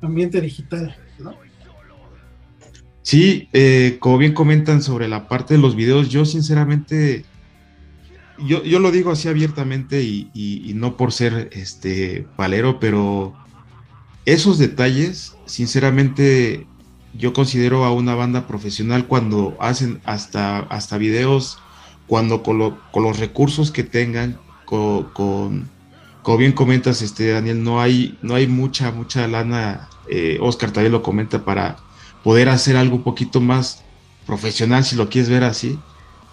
ambiente 0.02 0.40
digital. 0.40 0.94
Sí, 3.02 3.48
eh, 3.52 3.96
como 3.98 4.18
bien 4.18 4.32
comentan 4.32 4.80
sobre 4.80 5.08
la 5.08 5.28
parte 5.28 5.54
de 5.54 5.60
los 5.60 5.74
videos, 5.74 6.08
yo 6.08 6.24
sinceramente, 6.24 7.24
yo, 8.38 8.62
yo 8.62 8.78
lo 8.78 8.92
digo 8.92 9.10
así 9.10 9.28
abiertamente 9.28 10.02
y, 10.02 10.72
no 10.76 10.96
por 10.96 11.12
ser 11.12 11.50
este 11.52 12.26
palero, 12.36 12.78
pero 12.78 13.34
esos 14.24 14.58
detalles, 14.58 15.36
sinceramente, 15.46 16.66
yo 17.14 17.32
considero 17.32 17.84
a 17.84 17.92
una 17.92 18.14
banda 18.14 18.46
profesional 18.46 19.06
cuando 19.06 19.56
hacen 19.60 20.00
hasta, 20.04 20.60
hasta 20.60 20.96
videos, 20.96 21.58
cuando 22.06 22.42
con, 22.44 22.58
los 22.58 23.18
recursos 23.18 23.72
que 23.72 23.82
tengan, 23.82 24.38
con, 24.64 25.68
como 26.22 26.38
bien 26.38 26.52
comentas, 26.52 27.02
este 27.02 27.30
Daniel, 27.30 27.64
no 27.64 27.80
hay, 27.80 28.16
no 28.22 28.36
hay 28.36 28.46
mucha, 28.46 28.92
mucha 28.92 29.26
lana, 29.26 29.88
eh, 30.08 30.38
Oscar 30.40 30.70
también 30.70 30.92
lo 30.92 31.02
comenta 31.02 31.44
para 31.44 31.78
poder 32.22 32.48
hacer 32.48 32.76
algo 32.76 32.96
un 32.96 33.02
poquito 33.02 33.40
más 33.40 33.82
profesional, 34.26 34.84
si 34.84 34.96
lo 34.96 35.08
quieres 35.08 35.30
ver 35.30 35.44
así. 35.44 35.78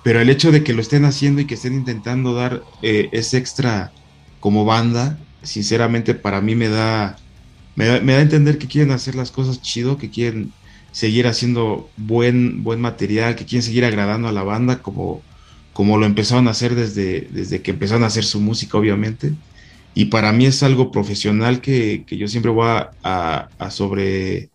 Pero 0.04 0.22
el 0.22 0.30
hecho 0.30 0.52
de 0.52 0.64
que 0.64 0.74
lo 0.74 0.82
estén 0.82 1.06
haciendo 1.06 1.42
y 1.42 1.46
que 1.46 1.56
estén 1.56 1.74
intentando 1.74 2.34
dar 2.34 2.64
eh, 2.82 3.10
ese 3.12 3.38
extra 3.38 3.92
como 4.40 4.64
banda, 4.64 5.20
sinceramente 5.44 6.14
para 6.16 6.40
mí 6.42 6.56
me 6.56 6.70
da, 6.70 7.18
me 7.76 7.86
da, 7.86 7.96
a 7.96 8.22
entender 8.22 8.58
que 8.58 8.68
quieren 8.68 8.92
hacer 8.92 9.16
las 9.16 9.32
cosas 9.32 9.62
chido, 9.62 9.98
que 9.98 10.10
quieren 10.10 10.54
seguir 10.92 11.28
haciendo 11.28 11.90
buen, 11.98 12.64
buen 12.64 12.80
material, 12.80 13.36
que 13.36 13.46
quieren 13.46 13.64
seguir 13.64 13.84
agradando 13.84 14.28
a 14.28 14.32
la 14.32 14.44
banda 14.44 14.82
como, 14.82 15.22
como 15.74 15.98
lo 15.98 16.06
empezaron 16.06 16.48
a 16.48 16.52
hacer 16.52 16.76
desde, 16.76 17.28
desde 17.32 17.62
que 17.62 17.72
empezaron 17.72 18.04
a 18.04 18.08
hacer 18.08 18.24
su 18.24 18.40
música, 18.40 18.78
obviamente. 18.78 19.34
Y 19.94 20.06
para 20.06 20.32
mí 20.32 20.46
es 20.46 20.64
algo 20.64 20.92
profesional 20.92 21.60
que, 21.60 22.06
yo 22.10 22.28
siempre 22.30 22.52
voy 22.52 22.68
a, 22.68 23.50
a 23.58 23.72
sobre 23.72 24.50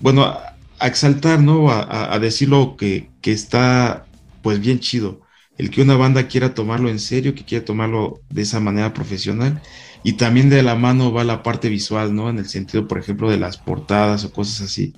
bueno, 0.00 0.24
a, 0.24 0.56
exaltar, 0.86 1.40
¿no? 1.40 1.70
A, 1.70 2.14
a 2.14 2.18
decirlo 2.18 2.76
que, 2.76 3.10
que, 3.20 3.32
está 3.32 4.06
pues 4.42 4.60
bien 4.60 4.80
chido. 4.80 5.20
El 5.56 5.70
que 5.70 5.82
una 5.82 5.96
banda 5.96 6.28
quiera 6.28 6.54
tomarlo 6.54 6.88
en 6.88 7.00
serio, 7.00 7.34
que 7.34 7.44
quiera 7.44 7.64
tomarlo 7.64 8.20
de 8.30 8.42
esa 8.42 8.60
manera 8.60 8.94
profesional. 8.94 9.60
Y 10.04 10.12
también 10.12 10.50
de 10.50 10.62
la 10.62 10.76
mano 10.76 11.12
va 11.12 11.24
la 11.24 11.42
parte 11.42 11.68
visual, 11.68 12.14
¿no? 12.14 12.30
En 12.30 12.38
el 12.38 12.48
sentido, 12.48 12.86
por 12.86 12.98
ejemplo, 12.98 13.28
de 13.30 13.38
las 13.38 13.56
portadas 13.56 14.24
o 14.24 14.32
cosas 14.32 14.60
así. 14.62 14.94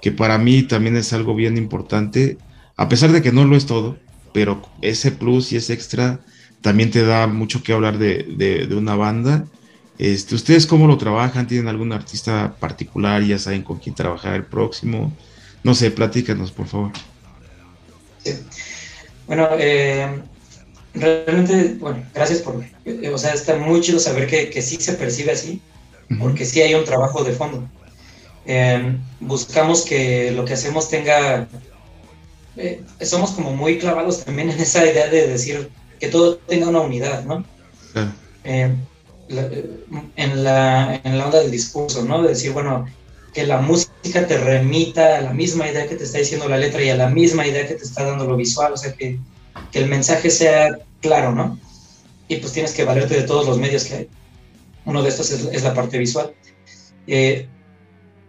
Que 0.00 0.12
para 0.12 0.38
mí 0.38 0.62
también 0.62 0.96
es 0.96 1.12
algo 1.12 1.34
bien 1.34 1.56
importante. 1.56 2.38
A 2.76 2.88
pesar 2.88 3.10
de 3.12 3.22
que 3.22 3.32
no 3.32 3.44
lo 3.44 3.56
es 3.56 3.66
todo, 3.66 3.98
pero 4.32 4.62
ese 4.82 5.10
plus 5.10 5.52
y 5.52 5.56
ese 5.56 5.72
extra 5.72 6.20
también 6.60 6.90
te 6.90 7.04
da 7.04 7.26
mucho 7.26 7.62
que 7.62 7.72
hablar 7.72 7.98
de, 7.98 8.66
de 8.68 8.74
una 8.76 8.94
banda 8.94 9.46
este, 9.98 10.34
¿Ustedes 10.34 10.66
cómo 10.66 10.86
lo 10.86 10.98
trabajan? 10.98 11.46
¿Tienen 11.46 11.68
algún 11.68 11.92
artista 11.92 12.54
particular? 12.58 13.22
¿Ya 13.22 13.38
saben 13.38 13.62
con 13.62 13.78
quién 13.78 13.94
trabajar 13.94 14.34
el 14.34 14.44
próximo? 14.44 15.12
No 15.62 15.74
sé, 15.74 15.90
platícanos, 15.90 16.50
por 16.50 16.66
favor. 16.66 16.92
Bueno, 19.26 19.48
eh, 19.58 20.22
realmente, 20.94 21.76
bueno, 21.78 22.04
gracias 22.12 22.40
por, 22.40 22.62
eh, 22.84 23.08
o 23.08 23.18
sea, 23.18 23.32
está 23.32 23.56
muy 23.56 23.80
chido 23.80 23.98
saber 23.98 24.26
que, 24.26 24.50
que 24.50 24.62
sí 24.62 24.76
se 24.76 24.94
percibe 24.94 25.32
así, 25.32 25.60
porque 26.18 26.44
sí 26.44 26.60
hay 26.60 26.74
un 26.74 26.84
trabajo 26.84 27.22
de 27.22 27.32
fondo. 27.32 27.68
Eh, 28.46 28.98
buscamos 29.20 29.82
que 29.82 30.32
lo 30.32 30.44
que 30.44 30.54
hacemos 30.54 30.90
tenga, 30.90 31.48
somos 33.00 33.30
como 33.30 33.54
muy 33.54 33.78
clavados 33.78 34.24
también 34.24 34.50
en 34.50 34.60
esa 34.60 34.84
idea 34.84 35.08
de 35.08 35.28
decir 35.28 35.70
que 36.00 36.08
todo 36.08 36.36
tenga 36.36 36.68
una 36.68 36.80
unidad, 36.80 37.24
¿no? 37.24 37.44
Claro 37.92 38.12
en, 39.28 40.44
la, 40.44 41.00
en 41.02 41.18
la 41.18 41.26
onda 41.26 41.40
del 41.40 41.50
discurso, 41.50 42.04
¿no? 42.04 42.22
De 42.22 42.30
decir, 42.30 42.52
bueno, 42.52 42.86
que 43.32 43.46
la 43.46 43.60
música 43.60 44.26
te 44.26 44.38
remita 44.38 45.18
a 45.18 45.20
la 45.20 45.32
misma 45.32 45.68
idea 45.68 45.88
que 45.88 45.96
te 45.96 46.04
está 46.04 46.18
diciendo 46.18 46.48
la 46.48 46.56
letra 46.56 46.82
y 46.82 46.90
a 46.90 46.96
la 46.96 47.08
misma 47.08 47.46
idea 47.46 47.66
que 47.66 47.74
te 47.74 47.84
está 47.84 48.04
dando 48.04 48.26
lo 48.26 48.36
visual, 48.36 48.72
o 48.72 48.76
sea, 48.76 48.92
que, 48.92 49.18
que 49.72 49.78
el 49.80 49.88
mensaje 49.88 50.30
sea 50.30 50.78
claro, 51.00 51.32
¿no? 51.32 51.58
Y 52.28 52.36
pues 52.36 52.52
tienes 52.52 52.72
que 52.72 52.84
valerte 52.84 53.14
de 53.14 53.22
todos 53.22 53.46
los 53.46 53.58
medios 53.58 53.84
que 53.84 53.94
hay. 53.94 54.08
Uno 54.84 55.02
de 55.02 55.08
estos 55.08 55.30
es, 55.30 55.62
la 55.62 55.74
parte 55.74 55.98
visual. 55.98 56.32
Eh, 57.06 57.48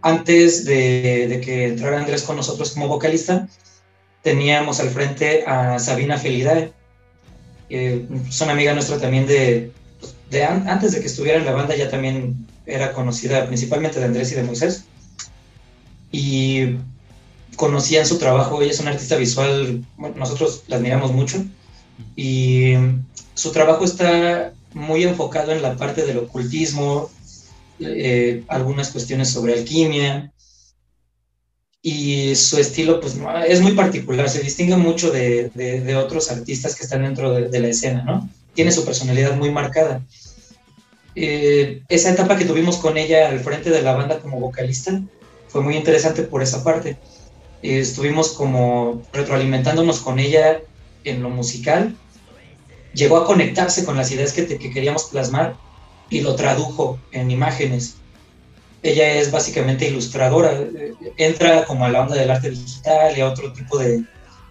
antes 0.02 0.64
de, 0.64 1.26
de, 1.28 1.40
que 1.40 1.66
entrara 1.66 1.98
Andrés 1.98 2.22
con 2.22 2.36
nosotros 2.36 2.72
como 2.72 2.88
vocalista, 2.88 3.48
teníamos 4.22 4.80
al 4.80 4.90
frente 4.90 5.44
a 5.46 5.78
Sabina 5.78 6.18
Felidae, 6.18 6.72
que 7.68 8.06
es 8.28 8.40
una 8.40 8.52
amiga 8.52 8.74
nuestra 8.74 8.98
también 8.98 9.26
de, 9.26 9.72
de 10.30 10.44
antes 10.44 10.92
de 10.92 11.00
que 11.00 11.06
estuviera 11.06 11.38
en 11.38 11.44
la 11.44 11.52
banda 11.52 11.76
ya 11.76 11.88
también 11.88 12.46
era 12.66 12.92
conocida 12.92 13.46
principalmente 13.46 14.00
de 14.00 14.06
Andrés 14.06 14.32
y 14.32 14.34
de 14.34 14.42
Moisés. 14.42 14.84
Y 16.10 16.76
conocían 17.56 18.06
su 18.06 18.18
trabajo, 18.18 18.60
ella 18.60 18.72
es 18.72 18.80
una 18.80 18.90
artista 18.90 19.16
visual, 19.16 19.84
nosotros 20.16 20.64
la 20.68 20.76
admiramos 20.76 21.12
mucho. 21.12 21.44
Y 22.16 22.74
su 23.34 23.52
trabajo 23.52 23.84
está 23.84 24.52
muy 24.74 25.04
enfocado 25.04 25.52
en 25.52 25.62
la 25.62 25.76
parte 25.76 26.04
del 26.04 26.18
ocultismo, 26.18 27.10
eh, 27.80 28.44
algunas 28.48 28.90
cuestiones 28.90 29.30
sobre 29.30 29.54
alquimia. 29.54 30.32
Y 31.82 32.34
su 32.34 32.58
estilo 32.58 33.00
pues, 33.00 33.16
es 33.46 33.60
muy 33.60 33.72
particular, 33.72 34.28
se 34.28 34.40
distingue 34.40 34.76
mucho 34.76 35.10
de, 35.12 35.94
otros 35.96 36.32
artistas 36.32 36.74
que 36.74 36.82
están 36.82 37.02
dentro 37.02 37.32
de, 37.32 37.48
de 37.48 37.60
la 37.60 37.68
escena, 37.68 38.02
¿no? 38.02 38.28
Tiene 38.56 38.72
su 38.72 38.84
personalidad 38.84 39.36
muy 39.36 39.52
marcada. 39.52 40.02
Eh, 41.14 41.82
esa 41.88 42.10
etapa 42.10 42.36
que 42.36 42.46
tuvimos 42.46 42.78
con 42.78 42.96
ella 42.96 43.28
al 43.28 43.40
frente 43.40 43.70
de 43.70 43.82
la 43.82 43.92
banda 43.94 44.18
como 44.18 44.40
vocalista 44.40 45.00
fue 45.46 45.62
muy 45.62 45.76
interesante 45.76 46.22
por 46.22 46.42
esa 46.42 46.64
parte. 46.64 46.96
Eh, 47.62 47.78
estuvimos 47.78 48.32
como 48.32 49.02
retroalimentándonos 49.12 50.00
con 50.00 50.18
ella 50.18 50.60
en 51.04 51.22
lo 51.22 51.28
musical. 51.30 51.94
Llegó 52.94 53.18
a 53.18 53.26
conectarse 53.26 53.84
con 53.84 53.96
las 53.96 54.10
ideas 54.10 54.32
que, 54.32 54.46
que 54.46 54.70
queríamos 54.70 55.04
plasmar 55.04 55.54
y 56.08 56.22
lo 56.22 56.34
tradujo 56.34 56.98
en 57.12 57.30
imágenes. 57.30 57.96
Ella 58.82 59.14
es 59.14 59.30
básicamente 59.30 59.86
ilustradora, 59.86 60.52
eh, 60.52 60.94
entra 61.18 61.66
como 61.66 61.84
a 61.84 61.90
la 61.90 62.00
onda 62.00 62.16
del 62.16 62.30
arte 62.30 62.50
digital 62.50 63.16
y 63.16 63.20
a 63.20 63.28
otro 63.28 63.52
tipo 63.52 63.76
de, 63.76 64.02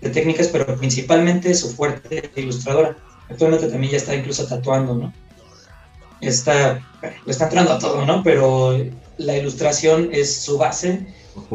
de 0.01 0.09
técnicas, 0.11 0.49
pero 0.49 0.75
principalmente 0.77 1.55
su 1.55 1.69
fuerte 1.73 2.29
ilustradora 2.35 2.97
Actualmente 3.29 3.67
también 3.67 3.91
ya 3.91 3.97
está 3.97 4.15
incluso 4.15 4.45
tatuando, 4.45 4.95
¿no? 4.95 5.13
Está, 6.21 6.81
le 7.01 7.31
está 7.31 7.45
entrando 7.45 7.73
a 7.73 7.79
todo, 7.79 8.05
¿no? 8.05 8.23
Pero 8.23 8.77
la 9.17 9.37
ilustración 9.37 10.09
es 10.11 10.35
su 10.35 10.57
base 10.57 11.05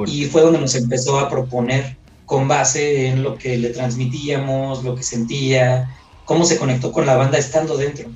y 0.06 0.26
fue 0.26 0.42
donde 0.42 0.60
nos 0.60 0.74
empezó 0.74 1.18
a 1.18 1.28
proponer 1.28 1.96
con 2.26 2.46
base 2.46 3.06
en 3.06 3.22
lo 3.22 3.36
que 3.36 3.56
le 3.56 3.70
transmitíamos, 3.70 4.84
lo 4.84 4.94
que 4.94 5.02
sentía, 5.02 5.96
cómo 6.24 6.44
se 6.44 6.58
conectó 6.58 6.92
con 6.92 7.06
la 7.06 7.16
banda 7.16 7.38
estando 7.38 7.76
dentro. 7.76 8.08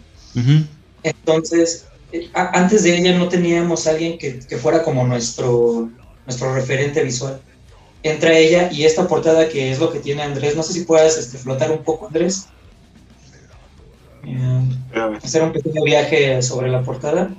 Entonces, 1.03 1.87
antes 2.33 2.85
de 2.85 2.97
ella 2.97 3.19
no 3.19 3.29
teníamos 3.29 3.87
alguien 3.87 4.19
que, 4.19 4.39
que, 4.39 4.57
fuera 4.57 4.83
como 4.83 5.05
nuestro, 5.05 5.91
nuestro 6.27 6.55
referente 6.55 7.03
visual. 7.03 7.41
Entra 8.03 8.37
ella 8.37 8.71
y 8.71 8.85
esta 8.85 9.09
portada 9.09 9.49
que 9.49 9.73
es 9.73 9.79
lo 9.79 9.93
que 9.93 9.99
tiene 9.99 10.23
Andrés, 10.23 10.55
no 10.55 10.63
sé 10.63 10.75
si 10.75 10.83
puedas 10.83 11.17
este, 11.17 11.39
flotar 11.39 11.73
un 11.73 11.83
poco, 11.83 12.07
Andrés. 12.07 12.47
Eh, 14.27 15.18
hacer 15.22 15.43
un 15.43 15.53
pequeño 15.53 15.83
viaje 15.85 16.43
sobre 16.43 16.70
la 16.70 16.83
portada. 16.83 17.31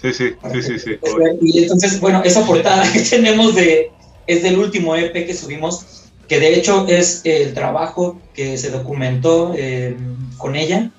Sí, 0.00 0.12
sí, 0.12 0.34
sí, 0.52 0.62
sí, 0.62 0.78
sí. 0.78 0.98
Y 1.42 1.62
entonces, 1.62 2.00
bueno, 2.00 2.22
esa 2.24 2.46
portada 2.46 2.82
que 2.92 3.00
tenemos 3.00 3.54
de, 3.54 3.90
es 4.26 4.42
del 4.42 4.58
último 4.58 4.96
EP 4.96 5.12
que 5.12 5.34
subimos, 5.34 6.08
que 6.28 6.40
de 6.40 6.54
hecho 6.54 6.86
es 6.88 7.20
el 7.24 7.54
trabajo 7.54 8.20
que 8.34 8.56
se 8.56 8.70
documentó 8.70 9.52
eh, 9.56 9.96
con 10.38 10.56
ella 10.56 10.90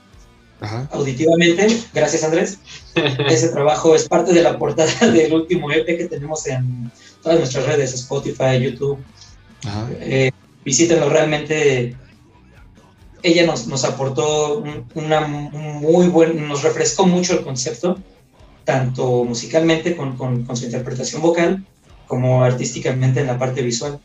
auditivamente. 0.92 1.68
Gracias, 1.94 2.24
Andrés. 2.24 2.60
Ese 3.28 3.50
trabajo 3.50 3.96
es 3.96 4.08
parte 4.08 4.34
de 4.34 4.44
la 4.44 4.58
portada 4.58 4.92
del 5.12 5.34
último 5.34 5.72
EP 5.72 5.86
que 5.86 6.06
tenemos 6.06 6.46
en 6.48 6.92
todas 7.24 7.40
nuestras 7.40 7.66
redes, 7.66 7.94
Spotify, 7.94 8.60
YouTube. 8.60 9.00
Eh, 10.00 10.32
visítenlo 10.64 11.10
realmente. 11.10 11.96
Ella 13.24 13.46
nos, 13.46 13.68
nos 13.68 13.84
aportó 13.84 14.64
una 14.96 15.22
muy 15.22 16.08
buen, 16.08 16.48
nos 16.48 16.64
refrescó 16.64 17.06
mucho 17.06 17.34
el 17.34 17.44
concepto, 17.44 18.00
tanto 18.66 19.24
musicalmente 19.24 19.96
con, 19.96 20.18
con, 20.18 20.44
con 20.44 20.56
su 20.58 20.66
interpretación 20.66 21.22
vocal, 21.22 21.66
como 22.08 22.44
artísticamente 22.44 23.22
en 23.22 23.28
la 23.28 23.38
parte 23.38 23.62
visual. 23.62 24.00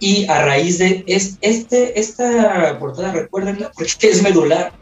Y 0.00 0.26
a 0.26 0.44
raíz 0.44 0.78
de 0.78 1.04
es, 1.06 1.38
este, 1.40 1.98
esta 1.98 2.78
portada, 2.78 3.12
recuérdenla, 3.12 3.70
porque 3.76 4.08
es 4.08 4.22
medular 4.22 4.72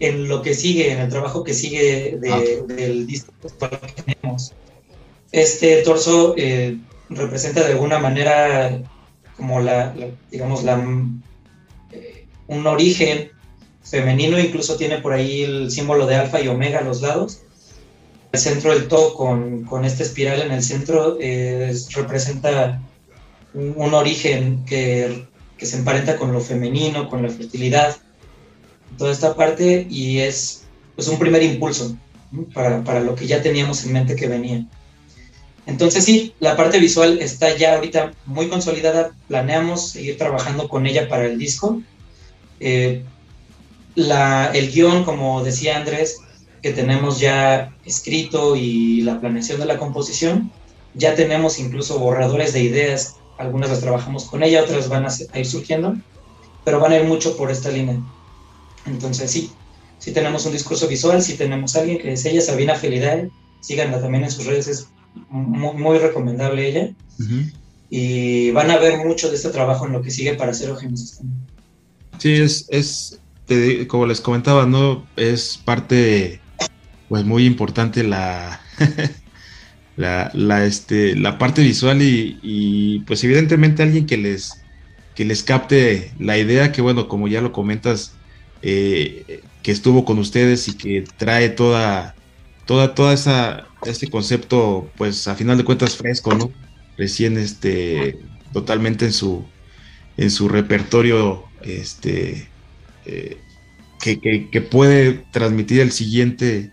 en 0.00 0.28
lo 0.28 0.42
que 0.42 0.54
sigue, 0.54 0.92
en 0.92 1.00
el 1.00 1.08
trabajo 1.08 1.44
que 1.44 1.54
sigue 1.54 2.18
de, 2.20 2.32
ah. 2.32 2.74
del 2.74 3.06
disco 3.06 3.32
que 3.42 4.02
tenemos. 4.02 4.52
Este 5.32 5.82
torso 5.82 6.34
eh, 6.36 6.78
representa 7.10 7.62
de 7.62 7.72
alguna 7.72 7.98
manera 7.98 8.82
como 9.36 9.60
la, 9.60 9.94
digamos, 10.30 10.62
la, 10.62 10.76
un 12.46 12.66
origen 12.66 13.30
femenino, 13.82 14.38
incluso 14.38 14.76
tiene 14.76 14.98
por 14.98 15.12
ahí 15.12 15.42
el 15.42 15.70
símbolo 15.70 16.06
de 16.06 16.16
alfa 16.16 16.40
y 16.40 16.48
omega 16.48 16.80
a 16.80 16.84
los 16.84 17.02
lados. 17.02 17.40
El 18.32 18.40
centro 18.40 18.74
del 18.74 18.88
todo 18.88 19.14
con, 19.14 19.64
con 19.64 19.84
esta 19.84 20.02
espiral 20.02 20.42
en 20.42 20.52
el 20.52 20.62
centro 20.62 21.18
representa 21.94 22.82
un, 23.52 23.94
origen 23.94 24.64
que, 24.64 25.26
que 25.56 25.66
se 25.66 25.76
emparenta 25.76 26.16
con 26.16 26.32
lo 26.32 26.40
femenino, 26.40 27.08
con 27.08 27.22
la 27.22 27.28
fertilidad 27.28 27.96
toda 28.96 29.12
esta 29.12 29.34
parte 29.34 29.86
y 29.88 30.18
es 30.18 30.64
pues 30.94 31.08
un 31.08 31.18
primer 31.18 31.42
impulso 31.42 31.96
para, 32.52 32.82
para, 32.84 33.00
lo 33.00 33.14
que 33.14 33.26
ya 33.26 33.42
teníamos 33.42 33.84
en 33.84 33.92
mente 33.92 34.16
que 34.16 34.28
venía. 34.28 34.64
Entonces 35.66 36.04
sí, 36.04 36.34
la 36.40 36.56
parte 36.56 36.78
visual 36.78 37.18
está 37.20 37.56
ya 37.56 37.74
ahorita 37.74 38.12
muy 38.26 38.48
consolidada, 38.48 39.12
planeamos 39.28 39.90
seguir 39.90 40.18
trabajando 40.18 40.68
con 40.68 40.86
ella 40.86 41.08
para 41.08 41.24
el 41.26 41.38
disco. 41.38 41.80
Eh, 42.66 43.04
la, 43.94 44.50
el 44.54 44.72
guion, 44.72 45.04
como 45.04 45.44
decía 45.44 45.76
Andrés, 45.76 46.16
que 46.62 46.72
tenemos 46.72 47.20
ya 47.20 47.76
escrito 47.84 48.56
y 48.56 49.02
la 49.02 49.20
planeación 49.20 49.60
de 49.60 49.66
la 49.66 49.76
composición, 49.76 50.50
ya 50.94 51.14
tenemos 51.14 51.58
incluso 51.58 51.98
borradores 51.98 52.54
de 52.54 52.62
ideas, 52.62 53.16
algunas 53.36 53.68
las 53.68 53.80
trabajamos 53.80 54.24
con 54.24 54.42
ella, 54.42 54.62
otras 54.62 54.88
van 54.88 55.04
a, 55.04 55.10
a 55.10 55.38
ir 55.38 55.44
surgiendo, 55.44 55.94
pero 56.64 56.80
van 56.80 56.92
a 56.92 56.96
ir 56.96 57.04
mucho 57.04 57.36
por 57.36 57.50
esta 57.50 57.68
línea. 57.68 58.00
Entonces 58.86 59.30
sí, 59.30 59.50
sí 59.98 60.12
tenemos 60.12 60.46
un 60.46 60.52
discurso 60.52 60.88
visual, 60.88 61.20
sí 61.20 61.34
tenemos 61.34 61.76
a 61.76 61.80
alguien 61.80 61.98
que 61.98 62.14
es 62.14 62.24
ella, 62.24 62.40
Sabina 62.40 62.76
Felidae, 62.76 63.28
síganla 63.60 64.00
también 64.00 64.24
en 64.24 64.30
sus 64.30 64.46
redes, 64.46 64.68
es 64.68 64.88
muy, 65.28 65.98
recomendable 65.98 66.66
ella. 66.66 66.90
Y 67.90 68.52
van 68.52 68.70
a 68.70 68.78
ver 68.78 69.04
mucho 69.04 69.28
de 69.28 69.36
este 69.36 69.50
trabajo 69.50 69.84
en 69.84 69.92
lo 69.92 70.00
que 70.00 70.10
sigue 70.10 70.32
para 70.32 70.54
Cero 70.54 70.76
Génesis 70.76 71.20
Sí, 72.18 72.32
es, 72.32 72.66
es 72.70 73.20
como 73.88 74.06
les 74.06 74.20
comentaba, 74.20 74.66
¿no? 74.66 75.06
Es 75.16 75.58
parte, 75.64 76.40
pues 77.08 77.24
muy 77.24 77.44
importante 77.46 78.02
la, 78.02 78.60
la, 79.96 80.30
la, 80.34 80.64
este, 80.64 81.16
la 81.16 81.38
parte 81.38 81.62
visual 81.62 82.02
y, 82.02 82.38
y, 82.42 83.00
pues 83.00 83.22
evidentemente 83.24 83.82
alguien 83.82 84.06
que 84.06 84.16
les, 84.16 84.62
que 85.14 85.24
les 85.24 85.42
capte 85.42 86.12
la 86.18 86.38
idea 86.38 86.72
que, 86.72 86.82
bueno, 86.82 87.08
como 87.08 87.28
ya 87.28 87.40
lo 87.40 87.52
comentas, 87.52 88.14
eh, 88.62 89.42
que 89.62 89.72
estuvo 89.72 90.04
con 90.04 90.18
ustedes 90.18 90.68
y 90.68 90.76
que 90.76 91.04
trae 91.16 91.50
toda, 91.50 92.14
toda, 92.66 92.94
toda 92.94 93.12
esa, 93.12 93.66
este 93.84 94.08
concepto, 94.08 94.90
pues 94.96 95.28
a 95.28 95.34
final 95.34 95.58
de 95.58 95.64
cuentas 95.64 95.96
fresco, 95.96 96.34
¿no? 96.34 96.50
Recién 96.96 97.38
este, 97.38 98.18
totalmente 98.52 99.06
en 99.06 99.12
su, 99.12 99.44
en 100.16 100.30
su 100.30 100.48
repertorio, 100.48 101.44
este, 101.64 102.48
eh, 103.06 103.38
que, 104.00 104.60
puede 104.60 105.24
transmitir 105.30 105.80
el 105.80 105.92
siguiente. 105.92 106.70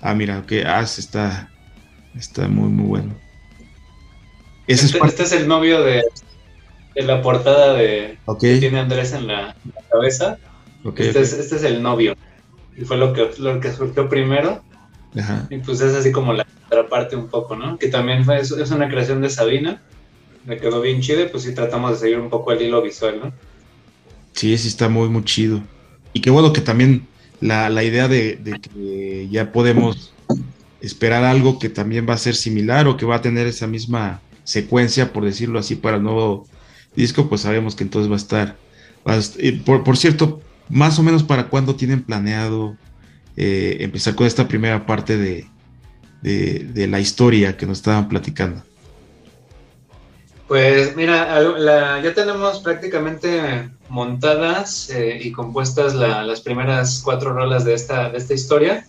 Ah, 0.00 0.14
mira, 0.14 0.44
que 0.46 0.64
ah, 0.64 0.82
está, 0.82 1.50
está 2.16 2.48
muy, 2.48 2.68
muy 2.68 2.86
bueno. 2.86 3.14
Este, 4.66 4.98
este, 5.04 5.22
es 5.24 5.32
el 5.32 5.48
novio 5.48 5.82
de, 5.82 6.02
la 6.94 7.20
portada 7.20 7.74
de 7.74 8.18
que 8.40 8.58
tiene 8.58 8.78
Andrés 8.78 9.12
en 9.12 9.26
la 9.26 9.56
cabeza. 9.90 10.38
este, 10.84 11.20
Es, 11.20 11.32
este, 11.32 11.56
Es, 11.56 11.64
el 11.64 11.82
novio. 11.82 12.14
Y 12.76 12.84
fue 12.84 12.96
lo 12.96 13.12
que, 13.12 13.30
lo 13.38 13.60
que 13.60 13.72
surgió 13.72 14.08
primero. 14.08 14.62
Y 15.50 15.58
pues 15.58 15.80
es 15.80 15.94
así 15.94 16.10
como 16.10 16.32
la 16.32 16.46
otra 16.66 16.88
parte 16.88 17.16
un 17.16 17.28
poco, 17.28 17.54
¿no? 17.54 17.76
Que 17.76 17.88
también 17.88 18.24
fue, 18.24 18.40
es, 18.40 18.50
una 18.50 18.88
creación 18.88 19.20
de 19.20 19.28
Sabina. 19.28 19.82
Me 20.44 20.56
quedó 20.56 20.80
bien 20.80 21.00
chido 21.00 21.28
pues 21.30 21.44
sí 21.44 21.54
tratamos 21.54 21.92
de 21.92 21.96
seguir 21.98 22.18
un 22.18 22.30
poco 22.30 22.52
el 22.52 22.62
hilo 22.62 22.82
visual, 22.82 23.20
¿no? 23.22 23.32
Sí, 24.32 24.56
sí 24.58 24.68
está 24.68 24.88
muy, 24.88 25.08
muy 25.08 25.24
chido. 25.24 25.62
Y 26.12 26.20
qué 26.20 26.30
bueno 26.30 26.52
que 26.52 26.60
también 26.60 27.06
la, 27.40 27.82
idea 27.82 28.08
de, 28.08 28.36
de, 28.36 28.60
que 28.60 29.28
ya 29.30 29.52
podemos 29.52 30.12
esperar 30.80 31.24
algo 31.24 31.58
que 31.58 31.68
también 31.68 32.06
va 32.08 32.14
a 32.14 32.18
ser 32.18 32.34
similar 32.34 32.88
o 32.88 32.96
que 32.96 33.06
va 33.06 33.16
a 33.16 33.22
tener 33.22 33.46
esa 33.46 33.66
misma 33.66 34.20
secuencia, 34.44 35.12
por 35.12 35.24
decirlo 35.24 35.58
así, 35.58 35.76
para 35.76 35.96
el 35.96 36.02
nuevo 36.02 36.46
disco, 36.96 37.28
pues 37.28 37.42
sabemos 37.42 37.74
que 37.74 37.84
entonces 37.84 38.10
va 38.10 38.14
a 38.14 38.18
estar. 38.18 38.56
por, 39.64 39.84
por, 39.84 39.96
cierto, 39.96 40.40
más 40.68 40.98
o 40.98 41.02
menos 41.02 41.22
para 41.22 41.48
cuándo 41.48 41.76
tienen 41.76 42.02
planeado 42.02 42.76
eh, 43.36 43.78
empezar 43.80 44.14
con 44.14 44.26
esta 44.26 44.48
primera 44.48 44.86
parte 44.86 45.16
de, 45.16 45.46
de, 46.22 46.86
la 46.86 47.00
historia 47.00 47.56
que 47.56 47.66
nos 47.66 47.78
estaban 47.78 48.08
platicando. 48.08 48.62
Pues 50.52 50.94
mira, 50.96 52.02
ya 52.02 52.12
tenemos 52.12 52.60
prácticamente 52.60 53.70
montadas 53.88 54.90
eh, 54.90 55.18
y 55.22 55.32
compuestas 55.32 55.94
las 55.94 56.42
primeras 56.42 57.00
cuatro 57.02 57.32
rolas 57.32 57.64
de 57.64 57.72
esta, 57.72 58.10
de 58.10 58.18
esta 58.18 58.34
historia, 58.34 58.86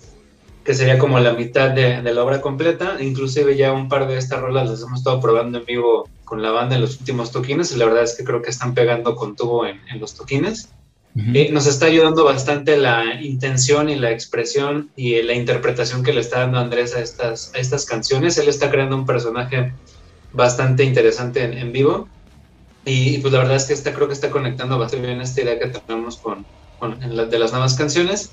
que 0.65 0.73
sería 0.73 0.99
como 0.99 1.21
la 1.21 1.31
mitad 1.31 1.69
de, 1.69 2.03
la 2.03 2.21
obra 2.21 2.41
completa. 2.41 2.97
Inclusive 2.99 3.55
ya 3.55 3.71
un 3.71 3.87
par 3.87 4.09
de 4.09 4.17
estas 4.17 4.41
rolas 4.41 4.69
las 4.69 4.81
hemos 4.81 4.99
estado 4.99 5.21
probando 5.21 5.59
en 5.59 5.65
vivo 5.65 6.09
con 6.25 6.41
la 6.41 6.51
banda 6.51 6.75
en 6.75 6.81
los 6.81 6.99
últimos 6.99 7.31
toquines 7.31 7.71
y 7.71 7.77
la 7.77 7.85
verdad 7.85 8.03
es 8.03 8.17
que 8.17 8.25
creo 8.25 8.41
que 8.41 8.49
están 8.49 8.73
pegando 8.73 9.15
con 9.15 9.37
tubo 9.37 9.65
en, 9.65 9.79
en 9.89 10.01
los 10.01 10.15
toquines. 10.15 10.67
Eh, 11.15 11.49
nos 11.53 11.65
está 11.65 11.85
ayudando 11.85 12.25
bastante 12.25 12.75
la 12.75 13.21
intención 13.21 13.87
y 13.87 13.95
la 13.95 14.11
expresión 14.11 14.89
y 14.97 15.21
la 15.21 15.33
interpretación 15.33 16.03
que 16.03 16.11
le 16.11 16.19
está 16.19 16.39
dando 16.39 16.59
Andrés 16.59 16.93
a 16.93 16.99
estas, 16.99 17.53
a 17.55 17.59
estas 17.59 17.85
canciones. 17.85 18.37
Él 18.37 18.49
está 18.49 18.69
creando 18.69 18.97
un 18.97 19.05
personaje 19.05 19.71
bastante 20.33 20.83
interesante 20.83 21.43
en, 21.43 21.71
vivo. 21.71 22.07
Y, 22.85 23.19
pues 23.19 23.31
la 23.31 23.39
verdad 23.39 23.55
es 23.55 23.65
que 23.65 23.73
está, 23.73 23.93
creo 23.93 24.07
que 24.07 24.13
está 24.13 24.29
conectando 24.29 24.77
bastante 24.77 25.07
bien 25.07 25.21
esta 25.21 25.41
idea 25.41 25.57
que 25.57 25.67
tenemos 25.67 26.17
con, 26.17 26.45
con 26.79 26.99
de 26.99 27.39
las 27.39 27.51
nuevas 27.51 27.75
canciones. 27.75 28.31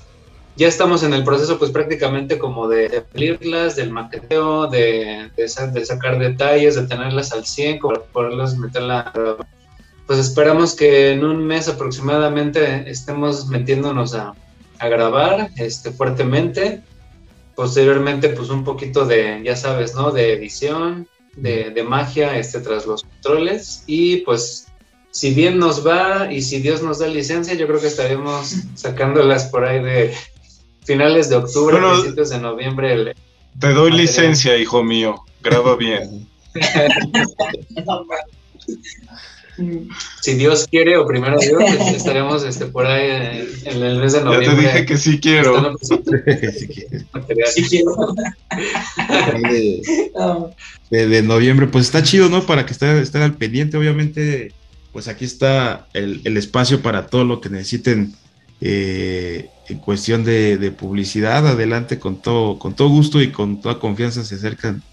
Ya 0.57 0.67
estamos 0.67 1.03
en 1.03 1.13
el 1.13 1.23
proceso 1.23 1.57
pues 1.57 1.71
prácticamente 1.71 2.37
como 2.37 2.67
de, 2.67 3.01
pulirlas, 3.01 3.77
del 3.77 3.91
maqueteo, 3.91 4.67
de, 4.67 5.31
de, 5.37 5.47
sacar 5.47 6.19
detalles, 6.19 6.75
de 6.75 6.87
tenerlas 6.87 7.31
al 7.31 7.45
100, 7.45 7.79
para 7.79 8.01
poderlas 8.01 8.57
meterla 8.57 9.13
pues 10.11 10.19
esperamos 10.19 10.75
que 10.75 11.11
en 11.11 11.23
un 11.23 11.45
mes 11.47 11.69
aproximadamente 11.69 12.83
estemos 12.91 13.47
metiéndonos 13.47 14.13
a, 14.13 14.35
grabar 14.81 15.51
este, 15.55 15.91
fuertemente. 15.91 16.81
Posteriormente, 17.55 18.27
pues 18.27 18.49
un 18.49 18.65
poquito 18.65 19.05
de, 19.05 19.41
ya 19.41 19.55
sabes, 19.55 19.95
¿no? 19.95 20.11
De 20.11 20.33
edición, 20.33 21.07
de, 21.35 21.83
magia 21.87 22.37
este, 22.37 22.59
tras 22.59 22.85
los 22.85 23.03
controles. 23.03 23.83
Y 23.87 24.17
pues, 24.17 24.67
si 25.11 25.33
bien 25.33 25.57
nos 25.57 25.85
va 25.85 26.31
y 26.31 26.41
si 26.41 26.59
Dios 26.59 26.81
nos 26.81 26.99
da 26.99 27.07
licencia, 27.07 27.53
yo 27.53 27.67
creo 27.67 27.79
que 27.79 27.87
estaremos 27.87 28.55
sacándolas 28.75 29.45
por 29.45 29.65
ahí 29.65 29.83
de 29.83 30.13
finales 30.83 31.29
de 31.29 31.37
octubre, 31.37 31.77
principios 31.77 32.29
de 32.29 32.39
noviembre. 32.39 33.13
te 33.59 33.73
doy 33.73 33.91
licencia, 33.91 34.57
hijo 34.57 34.83
mío. 34.83 35.23
Graba 35.41 35.75
bien. 35.75 36.27
si 40.21 40.35
Dios 40.35 40.67
quiere 40.69 40.97
o 40.97 41.05
primero 41.05 41.37
Dios, 41.39 41.57
pues, 41.57 41.79
estaremos 41.95 42.43
este, 42.43 42.67
por 42.67 42.85
ahí 42.85 43.47
en, 43.65 43.83
el 43.83 43.99
mes 43.99 44.13
de 44.13 44.23
noviembre. 44.23 44.47
Ya 44.47 44.55
te 44.55 44.61
dije 44.61 44.85
que 44.85 44.97
sí 44.97 45.19
quiero. 45.19 45.75
sí 47.53 47.63
quiero. 47.69 48.15
de, 50.89 51.21
noviembre, 51.23 51.67
pues 51.67 51.85
está 51.85 52.03
chido, 52.03 52.29
¿no? 52.29 52.45
Para 52.45 52.65
que 52.65 52.73
estén, 52.73 53.21
al 53.21 53.35
pendiente, 53.35 53.77
obviamente, 53.77 54.53
pues 54.91 55.07
aquí 55.07 55.25
está 55.25 55.87
el, 55.93 56.37
espacio 56.37 56.81
para 56.81 57.07
todo 57.07 57.23
lo 57.23 57.41
que 57.41 57.49
necesiten 57.49 58.13
eh, 58.61 59.49
en 59.67 59.79
cuestión 59.79 60.23
de, 60.23 60.73
publicidad. 60.77 61.47
Adelante 61.47 61.99
con 61.99 62.21
todo, 62.21 62.59
con 62.59 62.75
todo 62.75 62.89
gusto 62.89 63.21
y 63.21 63.31
con 63.31 63.61
toda 63.61 63.79
confianza 63.79 64.23
se 64.23 64.35
acercan 64.35 64.83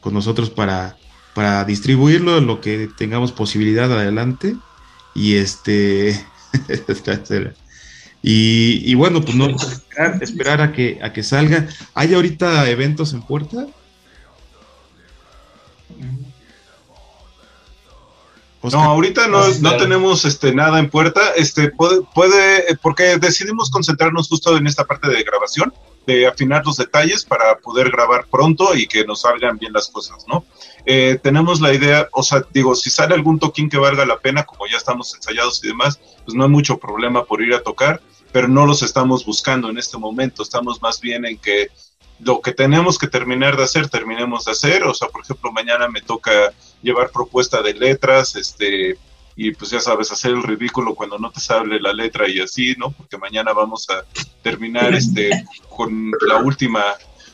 con 0.00 0.14
nosotros 0.14 0.50
para 0.50 0.96
para 1.38 1.64
distribuirlo 1.64 2.40
lo 2.40 2.60
que 2.60 2.90
tengamos 2.98 3.30
posibilidad 3.30 3.92
adelante. 3.92 4.56
Y 5.14 5.36
este. 5.36 6.20
y, 8.24 8.92
bueno, 8.96 9.20
pues 9.22 9.36
no 9.36 9.46
esperar, 10.20 10.60
a, 10.60 10.72
que, 10.72 10.98
a 11.00 11.12
que 11.12 11.22
salga. 11.22 11.68
¿Hay 11.94 12.12
ahorita 12.12 12.68
eventos 12.68 13.12
en 13.12 13.22
puerta? 13.22 13.68
No, 18.60 18.82
ahorita 18.82 19.28
no, 19.28 19.46
no, 19.60 19.76
tenemos 19.76 20.24
este 20.24 20.52
nada 20.52 20.80
en 20.80 20.90
puerta. 20.90 21.20
Este 21.36 21.70
puede, 21.70 22.02
puede, 22.16 22.76
porque 22.82 23.16
decidimos 23.18 23.70
concentrarnos 23.70 24.26
justo 24.26 24.56
en 24.56 24.66
esta 24.66 24.84
parte 24.84 25.08
de 25.08 25.22
grabación, 25.22 25.72
de 26.04 26.26
afinar 26.26 26.66
los 26.66 26.78
detalles 26.78 27.24
para 27.24 27.58
poder 27.58 27.92
grabar 27.92 28.26
pronto 28.28 28.74
y 28.74 28.88
que 28.88 29.04
nos 29.04 29.20
salgan 29.20 29.56
bien 29.56 29.72
las 29.72 29.88
cosas, 29.88 30.24
¿no? 30.26 30.44
Eh, 30.84 31.18
tenemos 31.22 31.60
la 31.60 31.72
idea, 31.72 32.08
o 32.12 32.22
sea, 32.22 32.44
digo, 32.52 32.74
si 32.74 32.90
sale 32.90 33.14
algún 33.14 33.38
toquín 33.38 33.68
que 33.68 33.78
valga 33.78 34.06
la 34.06 34.18
pena, 34.18 34.44
como 34.44 34.66
ya 34.66 34.76
estamos 34.76 35.14
ensayados 35.14 35.62
y 35.62 35.68
demás, 35.68 36.00
pues 36.24 36.34
no 36.34 36.44
hay 36.44 36.50
mucho 36.50 36.78
problema 36.78 37.24
por 37.24 37.42
ir 37.42 37.54
a 37.54 37.62
tocar, 37.62 38.00
pero 38.32 38.48
no 38.48 38.66
los 38.66 38.82
estamos 38.82 39.24
buscando 39.24 39.70
en 39.70 39.78
este 39.78 39.98
momento, 39.98 40.42
estamos 40.42 40.80
más 40.80 41.00
bien 41.00 41.24
en 41.24 41.38
que 41.38 41.68
lo 42.20 42.40
que 42.40 42.52
tenemos 42.52 42.98
que 42.98 43.06
terminar 43.06 43.56
de 43.56 43.64
hacer, 43.64 43.88
terminemos 43.88 44.44
de 44.44 44.52
hacer, 44.52 44.82
o 44.84 44.94
sea, 44.94 45.08
por 45.08 45.22
ejemplo, 45.22 45.52
mañana 45.52 45.88
me 45.88 46.00
toca 46.00 46.52
llevar 46.82 47.10
propuesta 47.10 47.62
de 47.62 47.74
letras, 47.74 48.34
este, 48.36 48.98
y 49.40 49.52
pues 49.52 49.70
ya 49.70 49.78
sabes, 49.78 50.10
hacer 50.10 50.32
el 50.32 50.42
ridículo 50.42 50.96
cuando 50.96 51.16
no 51.16 51.30
te 51.30 51.38
sale 51.38 51.78
la 51.80 51.92
letra 51.92 52.28
y 52.28 52.40
así, 52.40 52.74
¿no? 52.76 52.90
Porque 52.90 53.18
mañana 53.18 53.52
vamos 53.52 53.88
a 53.88 54.04
terminar 54.42 54.92
este 54.94 55.30
con 55.68 56.10
la 56.26 56.38
última 56.38 56.82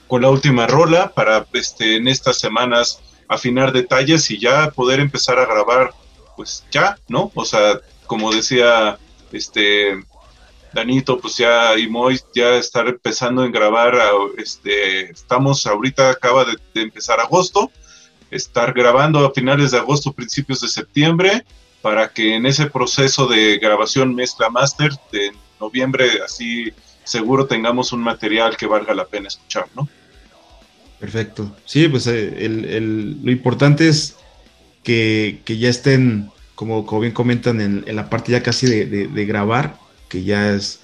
con 0.07 0.20
la 0.20 0.28
última 0.28 0.66
rola 0.66 1.11
para 1.14 1.47
este 1.55 1.97
en 1.97 2.07
estas 2.07 2.38
semanas 2.38 3.01
afinar 3.29 3.72
detalles 3.72 4.31
y 4.31 4.39
ya 4.39 4.70
poder 4.70 5.01
empezar 5.01 5.39
a 5.39 5.47
grabar, 5.47 5.93
pues 6.37 6.64
ya, 6.70 6.99
¿no? 7.09 7.31
O 7.35 7.45
sea, 7.45 7.81
como 8.07 8.33
decía 8.33 8.99
este 9.33 10.05
Danito, 10.72 11.18
pues 11.18 11.37
ya 11.37 11.79
y 11.79 11.89
Moy 11.89 12.20
ya 12.35 12.57
estar 12.57 12.89
empezando 12.89 13.45
en 13.45 13.53
grabar, 13.53 13.97
este, 14.37 15.11
estamos 15.11 15.66
ahorita 15.66 16.11
acaba 16.11 16.45
de, 16.45 16.59
empezar 16.75 17.20
agosto, 17.20 17.70
estar 18.31 18.72
grabando 18.72 19.25
a 19.25 19.33
finales 19.33 19.70
de 19.70 19.79
agosto, 19.79 20.12
principios 20.12 20.61
de 20.61 20.68
septiembre, 20.68 21.45
para 21.81 22.09
que 22.09 22.35
en 22.35 22.47
ese 22.47 22.66
proceso 22.66 23.27
de 23.27 23.59
grabación 23.59 24.14
mezcla 24.14 24.51
master 24.51 24.93
de 25.12 25.33
noviembre 25.61 26.22
así 26.25 26.72
seguro 27.05 27.47
tengamos 27.47 27.93
un 27.93 28.01
material 28.01 28.57
que 28.57 28.66
valga 28.66 28.95
la 28.95 29.05
pena 29.05 29.29
escuchar, 29.29 29.68
¿no? 29.77 29.89
Perfecto. 31.05 31.55
Sí, 31.66 31.86
pues 31.88 32.07
eh, 32.07 32.46
el, 32.46 33.18
lo 33.22 33.30
importante 33.30 33.88
es 33.88 34.16
que, 34.82 35.42
ya 35.46 35.68
estén, 35.68 36.30
como, 36.55 36.86
como 36.86 37.02
bien 37.02 37.12
comentan, 37.12 37.61
en, 37.61 37.84
la 37.94 38.09
parte 38.09 38.32
ya 38.32 38.42
casi 38.42 38.66
de, 38.66 39.26
grabar, 39.26 39.76
que 40.09 40.24
ya 40.24 40.55
es, 40.55 40.80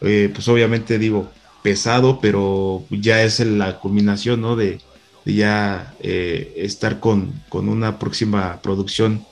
eh, 0.00 0.28
pues 0.34 0.48
obviamente 0.48 0.98
digo, 0.98 1.30
pesado, 1.62 2.18
pero 2.20 2.84
ya 2.90 3.22
es 3.22 3.38
la 3.38 3.78
culminación, 3.78 4.40
¿no? 4.40 4.56
De, 4.56 4.80
ya 5.24 5.94
eh, 6.00 6.52
estar 6.56 6.98
con, 6.98 7.32
con, 7.48 7.68
una 7.68 8.00
próxima 8.00 8.60
producción 8.60 9.24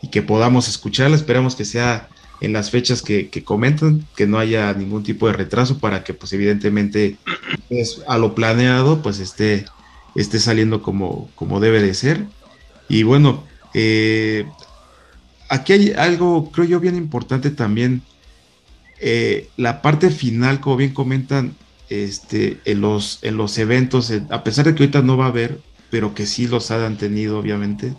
y 0.00 0.08
que 0.08 0.22
podamos 0.22 0.68
escucharla. 0.68 1.16
Esperamos 1.16 1.54
que 1.54 1.66
sea 1.66 2.08
en 2.40 2.52
las 2.52 2.70
fechas 2.70 3.02
que, 3.02 3.30
comentan, 3.44 4.06
que 4.14 4.26
no 4.26 4.38
haya 4.38 4.72
ningún 4.74 5.02
tipo 5.02 5.26
de 5.26 5.32
retraso 5.32 5.78
para 5.78 6.04
que 6.04 6.14
pues 6.14 6.32
evidentemente 6.32 7.16
es 7.70 8.02
a 8.06 8.18
lo 8.18 8.34
planeado 8.34 9.02
pues 9.02 9.20
esté, 9.20 9.64
esté 10.14 10.38
saliendo 10.38 10.82
como, 10.82 11.30
como 11.34 11.60
debe 11.60 11.80
de 11.80 11.94
ser. 11.94 12.24
Y 12.88 13.02
bueno, 13.02 13.44
eh, 13.74 14.46
aquí 15.48 15.72
hay 15.72 15.92
algo 15.92 16.50
creo 16.52 16.66
yo 16.66 16.80
bien 16.80 16.96
importante 16.96 17.50
también, 17.50 18.02
eh, 19.00 19.48
la 19.56 19.82
parte 19.82 20.10
final, 20.10 20.60
como 20.60 20.76
bien 20.76 20.94
comentan, 20.94 21.54
este, 21.88 22.60
en, 22.64 22.80
los, 22.80 23.20
en 23.22 23.36
los 23.36 23.58
eventos, 23.58 24.12
a 24.30 24.42
pesar 24.42 24.64
de 24.64 24.74
que 24.74 24.82
ahorita 24.82 25.02
no 25.02 25.16
va 25.16 25.26
a 25.26 25.28
haber, 25.28 25.60
pero 25.90 26.14
que 26.14 26.26
sí 26.26 26.48
los 26.48 26.70
han 26.70 26.96
tenido 26.96 27.38
obviamente, 27.38 27.94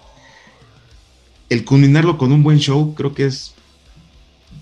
el 1.50 1.64
culminarlo 1.64 2.18
con 2.18 2.32
un 2.32 2.44
buen 2.44 2.60
show 2.60 2.94
creo 2.96 3.14
que 3.14 3.26
es 3.26 3.54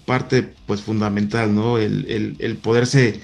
parte 0.05 0.53
pues 0.65 0.81
fundamental, 0.81 1.53
¿no? 1.53 1.77
El, 1.77 2.59
poderse, 2.61 3.21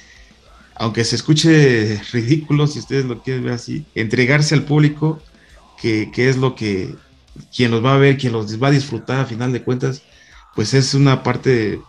aunque 0.75 1.03
se 1.03 1.15
escuche 1.15 2.01
ridículo, 2.11 2.67
si 2.67 2.79
ustedes 2.79 3.05
lo 3.05 3.21
quieren 3.21 3.43
ver 3.43 3.53
así, 3.53 3.85
entregarse 3.95 4.55
al 4.55 4.63
público, 4.63 5.21
que, 5.79 6.11
es 6.15 6.37
lo 6.37 6.55
que 6.55 6.95
quien 7.55 7.71
los 7.71 7.83
va 7.83 7.95
a 7.95 7.97
ver, 7.97 8.17
quien 8.17 8.33
los 8.33 8.61
va 8.61 8.67
a 8.67 8.71
disfrutar 8.71 9.19
a 9.19 9.25
final 9.25 9.51
de 9.51 9.63
cuentas, 9.63 10.03
pues 10.55 10.73
es 10.73 10.93
una 10.93 11.23
parte, 11.23 11.81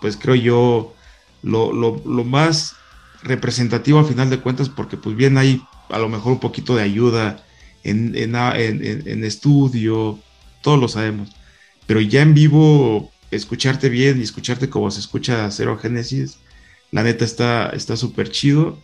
pues 0.00 0.16
creo 0.16 0.34
yo, 0.34 0.94
lo, 1.42 2.24
más 2.24 2.74
representativo 3.22 3.98
a 4.00 4.04
final 4.04 4.30
de 4.30 4.40
cuentas, 4.40 4.68
porque 4.68 4.96
pues 4.96 5.16
bien 5.16 5.38
hay 5.38 5.62
a 5.88 5.98
lo 5.98 6.08
mejor 6.08 6.32
un 6.32 6.40
poquito 6.40 6.76
de 6.76 6.82
ayuda 6.82 7.42
en, 7.84 8.14
en, 8.14 8.34
en 8.34 9.24
estudio, 9.24 10.18
todos 10.62 10.78
lo 10.78 10.88
sabemos, 10.88 11.30
pero 11.86 12.00
ya 12.00 12.20
en 12.20 12.34
vivo 12.34 13.10
escucharte 13.30 13.88
bien 13.88 14.18
y 14.18 14.22
escucharte 14.22 14.68
como 14.68 14.90
se 14.90 15.00
escucha 15.00 15.50
Cero 15.50 15.78
Génesis, 15.78 16.38
la 16.90 17.02
neta 17.02 17.24
está 17.24 17.96
súper 17.96 18.30
chido. 18.30 18.78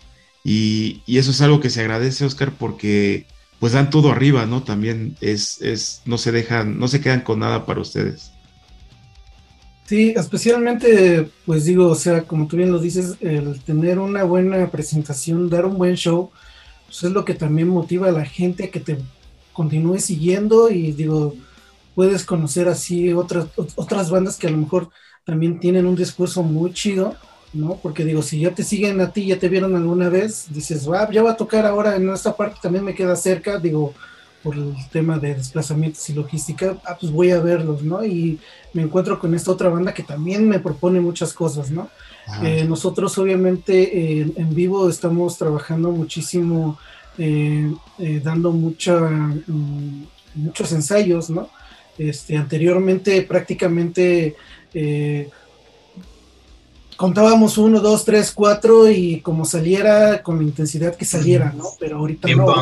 Y, 0.45 1.03
eso 1.07 1.31
es 1.31 1.41
algo 1.41 1.61
que 1.61 1.71
se 1.71 1.81
agradece, 1.81 2.27
Oscar, 2.27 2.53
porque 2.53 3.27
pues 3.59 3.73
dan 3.73 3.89
todo 3.89 4.13
arriba, 4.13 4.45
¿no? 4.45 4.63
También 4.63 5.17
es, 5.23 5.61
es, 5.63 6.03
no 6.05 6.19
se 6.19 6.33
dejan, 6.33 6.79
no 6.79 6.87
se 6.87 7.01
quedan 7.01 7.23
con 7.23 7.39
nada 7.39 7.65
para 7.65 7.81
ustedes. 7.81 8.31
Sí, 9.87 10.13
especialmente, 10.17 11.31
pues 11.47 11.65
digo, 11.65 11.89
o 11.89 11.95
sea, 11.95 12.25
como 12.25 12.47
tú 12.47 12.57
bien 12.57 12.73
lo 12.73 12.79
dices, 12.79 13.17
el 13.21 13.59
tener 13.61 13.99
una 13.99 14.25
buena 14.25 14.71
presentación, 14.71 15.49
dar 15.49 15.65
un 15.65 15.79
buen 15.79 15.95
show, 15.95 16.31
pues 16.87 17.05
es 17.05 17.13
lo 17.13 17.25
que 17.25 17.35
también 17.35 17.69
motiva 17.69 18.09
a 18.09 18.13
la 18.13 18.25
gente 18.27 18.65
a 18.65 18.71
que 18.71 18.81
te 18.81 18.99
continúe 19.53 19.99
siguiendo 19.99 20.71
y 20.71 20.93
digo, 20.93 21.35
puedes 21.95 22.25
conocer 22.25 22.69
así 22.69 23.13
otras, 23.13 23.47
otras 23.77 24.11
bandas 24.11 24.37
que 24.37 24.47
a 24.47 24.51
lo 24.51 24.59
mejor 24.59 24.91
también 25.25 25.59
tienen 25.61 25.87
un 25.87 25.97
discurso 25.97 26.43
muy 26.43 26.73
chido, 26.73 27.15
¿no? 27.53 27.79
Porque 27.83 28.05
digo, 28.05 28.23
si 28.23 28.41
ya 28.41 28.55
te 28.55 28.65
siguen 28.65 29.01
a 29.01 29.13
ti, 29.13 29.27
ya 29.27 29.39
te 29.39 29.49
vieron 29.49 29.75
alguna 29.77 30.09
vez, 30.09 30.47
dices, 30.51 30.91
va, 30.91 31.11
ya 31.11 31.23
va 31.23 31.33
a 31.33 31.37
tocar 31.37 31.65
ahora 31.67 31.97
en 31.97 32.09
esta 32.11 32.37
parte, 32.37 32.59
también 32.63 32.85
me 32.85 32.95
queda 32.95 33.17
cerca, 33.17 33.59
digo, 33.59 33.95
por 34.43 34.57
el 34.57 34.75
tema 34.93 35.19
de 35.19 35.35
desplazamientos 35.35 36.09
y 36.11 36.13
logística, 36.13 36.77
ah, 36.85 36.99
pues 37.01 37.11
voy 37.11 37.31
a 37.31 37.41
verlos, 37.41 37.83
¿no? 37.83 38.05
Y 38.05 38.39
me 38.75 38.83
encuentro 38.83 39.19
con 39.19 39.35
esta 39.35 39.51
otra 39.51 39.71
banda 39.71 39.95
que 39.95 40.03
también 40.03 40.47
me 40.47 40.59
propone 40.59 41.01
muchas 41.01 41.33
cosas, 41.33 41.71
¿no? 41.71 41.89
Eh, 42.43 42.65
nosotros 42.65 43.17
obviamente 43.19 44.21
en 44.21 44.55
vivo 44.55 44.89
estamos 44.89 45.37
trabajando 45.39 45.91
muchísimo, 45.91 46.79
eh, 47.17 47.73
eh, 47.99 48.21
dando 48.25 48.51
mucha, 48.51 48.99
mm, 48.99 50.07
muchos 50.35 50.73
ensayos, 50.73 51.31
¿no? 51.31 51.49
Este, 51.97 52.37
anteriormente 52.37 53.23
prácticamente 53.23 54.35
eh, 54.73 55.29
contábamos 56.97 57.59
uno, 57.59 57.81
dos, 57.81 58.05
tres, 58.05 58.33
cuatro 58.33 58.91
y 58.91 59.21
como 59.21 59.45
saliera 59.45 60.23
con 60.23 60.39
la 60.39 60.45
intensidad 60.45 60.97
que 60.97 61.05
saliera, 61.05 61.53
¿no? 61.57 61.67
Pero 61.79 61.99
ahorita 61.99 62.29
no, 62.29 62.53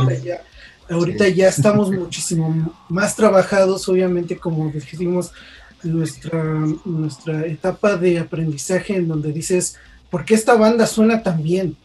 ahorita 0.89 1.29
ya, 1.29 1.49
estamos 1.49 1.91
muchísimo 1.91 2.75
más 2.89 3.17
trabajados, 3.17 3.89
obviamente, 3.89 4.37
como 4.37 4.71
dijimos, 4.71 5.33
nuestra, 5.83 6.43
nuestra 6.85 7.47
etapa 7.47 7.97
de 7.97 8.19
aprendizaje 8.19 8.97
en 8.97 9.09
donde 9.09 9.33
dices, 9.33 9.77
¿por 10.11 10.25
qué 10.25 10.35
esta 10.35 10.55
banda 10.55 10.87
suena 10.87 11.23
tan 11.23 11.43
bien? 11.43 11.77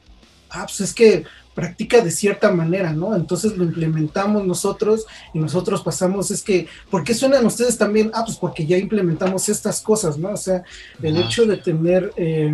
Ah, 0.50 0.66
pues 0.66 0.82
es 0.82 0.94
que 0.94 1.24
practica 1.58 2.02
de 2.02 2.12
cierta 2.12 2.52
manera, 2.52 2.94
¿no? 2.94 3.16
Entonces 3.16 3.58
lo 3.58 3.64
implementamos 3.64 4.46
nosotros 4.46 5.08
y 5.34 5.40
nosotros 5.40 5.82
pasamos, 5.82 6.30
es 6.30 6.44
que, 6.44 6.68
¿por 6.92 7.04
qué 7.04 7.16
suenan 7.16 7.44
ustedes 7.48 7.80
también? 7.80 8.12
Ah, 8.14 8.24
pues 8.24 8.38
porque 8.38 8.68
ya 8.68 8.78
implementamos 8.78 9.50
estas 9.50 9.82
cosas, 9.82 10.20
¿no? 10.20 10.30
O 10.30 10.38
sea, 10.38 10.62
el 11.02 11.18
hecho 11.18 11.48
de 11.48 11.58
tener 11.58 12.14
eh, 12.16 12.54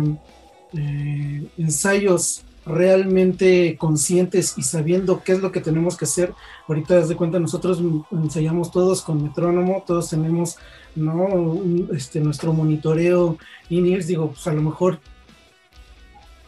eh, 0.72 1.46
ensayos 1.58 2.44
realmente 2.64 3.76
conscientes 3.76 4.54
y 4.56 4.62
sabiendo 4.62 5.22
qué 5.22 5.32
es 5.32 5.40
lo 5.40 5.52
que 5.52 5.60
tenemos 5.60 5.98
que 5.98 6.06
hacer. 6.06 6.32
Ahorita, 6.66 6.94
desde 6.94 7.14
cuenta, 7.14 7.38
nosotros 7.38 7.82
ensayamos 8.10 8.70
todos 8.70 9.02
con 9.02 9.22
metrónomo, 9.22 9.84
todos 9.86 10.08
tenemos 10.08 10.56
¿no? 10.96 11.60
este, 11.94 12.20
nuestro 12.20 12.54
monitoreo 12.54 13.36
in 13.68 13.84
digo, 13.84 14.30
pues 14.30 14.46
a 14.46 14.54
lo 14.54 14.62
mejor 14.62 14.98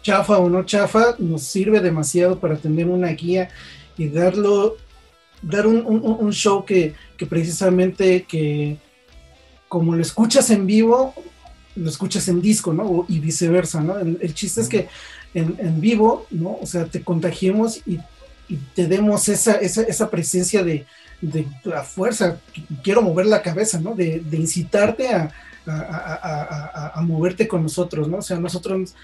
chafa 0.07 0.39
o 0.39 0.49
no 0.49 0.63
chafa, 0.65 1.17
nos 1.19 1.43
sirve 1.43 1.81
demasiado 1.81 2.39
para 2.39 2.57
tener 2.57 2.87
una 2.87 3.09
guía 3.09 3.49
y 3.99 4.09
darlo, 4.09 4.77
dar 5.43 5.67
un, 5.67 6.33
show 6.33 6.65
que, 6.65 6.95
precisamente 7.29 8.23
que 8.23 8.77
como 9.69 9.97
lo 9.97 10.03
escuchas 10.03 10.51
en 10.51 10.65
vivo, 10.65 11.13
lo 11.75 11.91
escuchas 11.91 12.29
en 12.29 12.41
disco, 12.41 12.73
¿no? 12.73 13.05
Y 13.09 13.19
viceversa, 13.19 13.81
¿no? 13.81 13.99
El, 13.99 14.33
chiste 14.33 14.61
es 14.61 14.69
que 14.69 14.87
en, 15.35 15.81
vivo, 15.81 16.27
¿no? 16.31 16.57
O 16.63 16.67
sea, 16.67 16.85
te 16.85 17.03
contagiemos 17.03 17.83
y, 17.85 17.99
te 18.77 18.87
demos 18.87 19.29
esa, 19.29 19.55
esa, 19.55 20.09
presencia 20.09 20.63
de, 20.63 20.87
la 21.65 21.83
fuerza, 21.83 22.39
quiero 22.85 23.03
mover 23.03 23.27
la 23.27 23.43
cabeza, 23.43 23.81
¿no? 23.81 23.97
De, 23.97 24.23
incitarte 24.31 25.09
a, 25.09 25.33
a, 25.67 27.03
moverte 27.03 27.49
con 27.49 27.65
nosotros, 27.65 28.09
¿no? 28.09 28.19
O 28.19 28.23
sea, 28.23 28.39
nosotros 28.39 28.95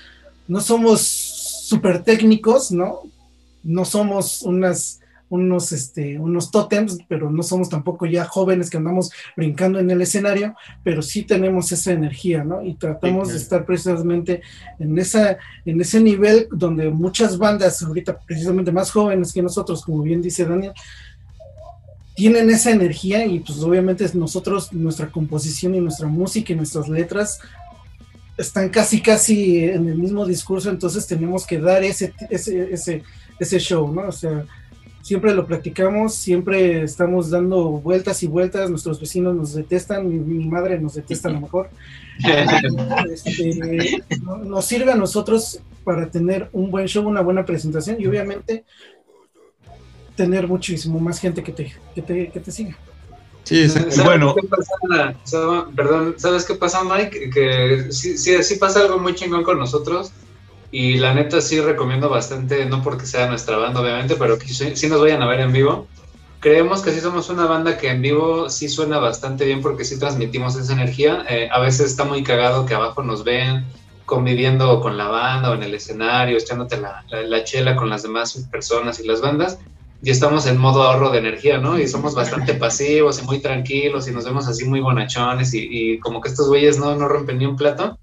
no 0.49 0.61
somos 0.61 1.01
súper 1.01 2.03
técnicos, 2.03 2.73
¿no? 2.73 3.01
No 3.63 3.85
somos 3.85 4.43
unas 4.43 5.01
unos, 5.33 5.73
este, 5.73 6.19
unos 6.19 6.51
tótems, 6.51 6.99
pero 7.09 7.31
no 7.31 7.43
somos 7.43 7.71
tampoco 7.71 8.05
ya 8.05 8.27
jóvenes 8.27 8.69
que 8.69 8.77
andamos 8.77 9.11
brincando 9.35 9.79
en 9.79 9.91
el 9.91 10.03
escenario, 10.03 10.55
pero 10.85 11.01
sí 11.01 11.23
tenemos 11.23 11.73
esa 11.73 11.93
energía, 11.93 12.45
¿no? 12.45 12.63
Y 12.63 12.75
tratamos 12.75 13.29
de 13.29 13.39
estar 13.39 13.65
precisamente 13.65 14.43
en, 14.79 14.99
esa, 14.99 15.39
en 15.65 15.81
ese 15.81 16.01
nivel 16.01 16.49
donde 16.53 16.91
muchas 16.91 17.39
bandas, 17.39 17.83
ahorita 17.83 18.21
precisamente 18.21 18.73
más 18.73 18.91
jóvenes 18.91 19.33
que 19.33 19.41
nosotros, 19.41 19.83
como 19.83 20.03
bien 20.03 20.21
dice 20.21 20.45
Daniel, 20.45 20.75
tienen 22.15 22.51
esa 22.51 22.71
energía 22.71 23.25
y 23.25 23.41
pues 23.41 23.59
obviamente 23.63 24.07
nosotros, 24.13 24.71
nuestra 24.71 25.11
composición 25.11 25.75
y 25.75 25.81
nuestra 25.81 26.09
música 26.09 26.53
y 26.53 26.57
nuestras 26.57 26.91
letras 26.91 27.41
están 28.37 28.69
casi 28.69 29.01
casi 29.01 29.65
en 29.65 29.89
el 29.89 29.97
mismo 29.97 30.25
discurso, 30.27 30.71
entonces 30.71 31.07
tenemos 31.07 31.47
que 31.47 31.59
dar 31.59 31.85
ese, 31.85 32.13
ese, 32.31 32.73
ese, 32.73 33.03
ese 33.39 33.59
show, 33.59 33.93
¿no? 33.93 34.09
O 34.09 34.13
sea, 34.13 34.45
siempre 35.03 35.35
lo 35.35 35.47
practicamos, 35.47 36.15
siempre 36.15 36.83
estamos 36.83 37.29
dando 37.31 37.65
vueltas 37.71 38.23
y 38.23 38.27
vueltas, 38.27 38.71
nuestros 38.71 39.01
vecinos 39.01 39.35
nos 39.35 39.55
detestan, 39.55 40.09
mi, 40.09 40.47
madre 40.47 40.79
nos 40.79 40.95
detesta 40.95 41.29
a 41.29 41.33
lo 41.33 41.41
mejor. 41.41 41.71
Este, 43.11 44.05
nos 44.45 44.65
sirve 44.65 44.93
a 44.93 44.97
nosotros 44.97 45.61
para 45.83 46.11
tener 46.11 46.49
un 46.53 46.71
buen 46.71 46.87
show, 46.87 47.07
una 47.07 47.23
buena 47.23 47.45
presentación 47.45 47.97
y 48.01 48.07
obviamente 48.07 48.65
tener 50.15 50.47
muchísimo 50.47 51.01
más 51.01 51.19
gente 51.19 51.43
que 51.43 51.53
te, 51.53 51.73
que 51.95 52.03
te, 52.03 52.29
que 52.29 52.41
te 52.41 52.51
siga. 52.53 52.77
Sí, 53.45 53.67
bueno. 54.05 54.35
perdón, 55.75 56.15
¿sabes 56.17 56.45
qué 56.45 56.55
pasa, 56.55 56.85
Mike? 56.85 57.31
Que 57.31 57.87
sí, 57.91 58.17
sí, 58.17 58.43
sí 58.43 58.57
pasa 58.57 58.81
algo 58.81 58.99
muy 58.99 59.15
chingón 59.15 59.43
con 59.43 59.59
nosotros 59.59 60.13
y 60.73 60.97
la 60.97 61.13
neta 61.13 61.41
sí 61.43 61.61
recomiendo 61.61 62.09
bastante, 62.09 62.65
no 62.65 62.83
porque 62.83 63.05
sea 63.05 63.29
nuestra 63.29 63.59
banda 63.59 63.81
obviamente, 63.81 64.17
pero 64.17 64.39
que 64.39 64.49
sí, 64.49 64.89
nos 64.89 65.01
vayan 65.01 65.23
a 65.23 65.27
ver 65.27 65.41
en 65.41 65.53
vivo. 65.53 65.87
Creemos 66.41 66.83
que 66.83 66.91
sí 66.91 67.01
somos 67.01 67.29
una 67.29 67.45
banda 67.45 67.77
que 67.77 67.91
en 67.91 68.03
vivo 68.03 68.49
sí 68.49 68.69
suena 68.69 68.99
bastante 68.99 69.45
bien 69.45 69.61
porque 69.61 69.85
sí 69.85 69.99
transmitimos 69.99 70.57
esa 70.57 70.73
energía. 70.73 71.25
Eh, 71.29 71.49
a 71.53 71.61
veces 71.61 71.91
está 71.91 72.05
muy 72.05 72.25
cagado 72.25 72.67
que 72.67 72.75
abajo 72.75 73.03
nos 73.03 73.23
ven 73.23 73.65
conviviendo 74.07 74.81
con 74.81 74.97
la 74.97 75.09
banda 75.09 75.51
o 75.51 75.55
en 75.55 75.63
el 75.63 75.75
escenario, 75.75 76.37
echándote 76.37 76.79
la, 76.79 77.05
la, 77.11 77.45
chela 77.45 77.77
con 77.77 77.89
las 77.89 78.03
demás 78.03 78.35
personas 78.51 78.99
y 78.99 79.07
las 79.07 79.21
bandas. 79.21 79.59
Y 80.03 80.11
estamos 80.11 80.47
en 80.47 80.59
modo 80.59 80.83
ahorro 80.83 81.11
de 81.11 81.19
energía, 81.19 81.59
¿no? 81.59 81.79
Y 81.79 81.87
somos 81.87 82.15
bastante 82.15 82.55
pasivos 82.55 83.23
y 83.23 83.25
muy 83.25 83.39
tranquilos 83.39 84.09
y 84.09 84.13
nos 84.13 84.25
vemos 84.25 84.49
así 84.49 84.65
muy 84.65 84.81
bonachones 84.81 85.55
y, 85.55 85.69
y 85.71 85.99
como 85.99 86.21
que 86.21 86.29
estos 86.29 86.49
güeyes 86.49 86.79
no, 86.79 86.97
no 86.97 87.09
rompen 87.09 87.39
ni 87.39 87.47
un 87.47 87.57
plato 87.57 87.99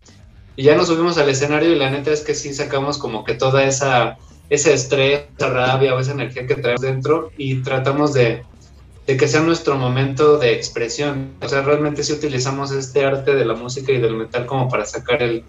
y 0.60 0.64
ya 0.64 0.76
nos 0.76 0.88
subimos 0.88 1.18
al 1.18 1.30
escenario 1.30 1.72
y 1.72 1.76
la 1.76 1.90
neta 1.90 2.12
es 2.12 2.20
que 2.20 2.36
sí 2.36 2.54
sacamos 2.54 2.98
como 2.98 3.24
que 3.24 3.34
toda 3.34 3.64
esa, 3.64 4.18
ese 4.50 4.74
estrés, 4.74 5.22
esa 5.38 5.50
rabia 5.52 5.96
o 5.96 6.00
esa 6.02 6.12
energía 6.12 6.48
que 6.48 6.56
traemos 6.56 6.82
dentro 6.82 7.32
y 7.38 7.62
tratamos 7.62 8.14
de, 8.14 8.44
de 9.08 9.16
que 9.16 9.30
sea 9.30 9.40
nuestro 9.40 9.78
momento 9.78 10.38
de 10.38 10.54
expresión. 10.54 11.32
O 11.42 11.48
sea, 11.48 11.62
realmente 11.62 12.04
sí 12.04 12.12
utilizamos 12.12 12.72
este 12.72 13.06
arte 13.06 13.36
de 13.36 13.46
la 13.46 13.54
música 13.54 13.94
y 13.94 14.00
del 14.00 14.18
metal 14.18 14.46
como 14.46 14.68
para 14.68 14.84
sacar 14.86 15.24
el, 15.24 15.46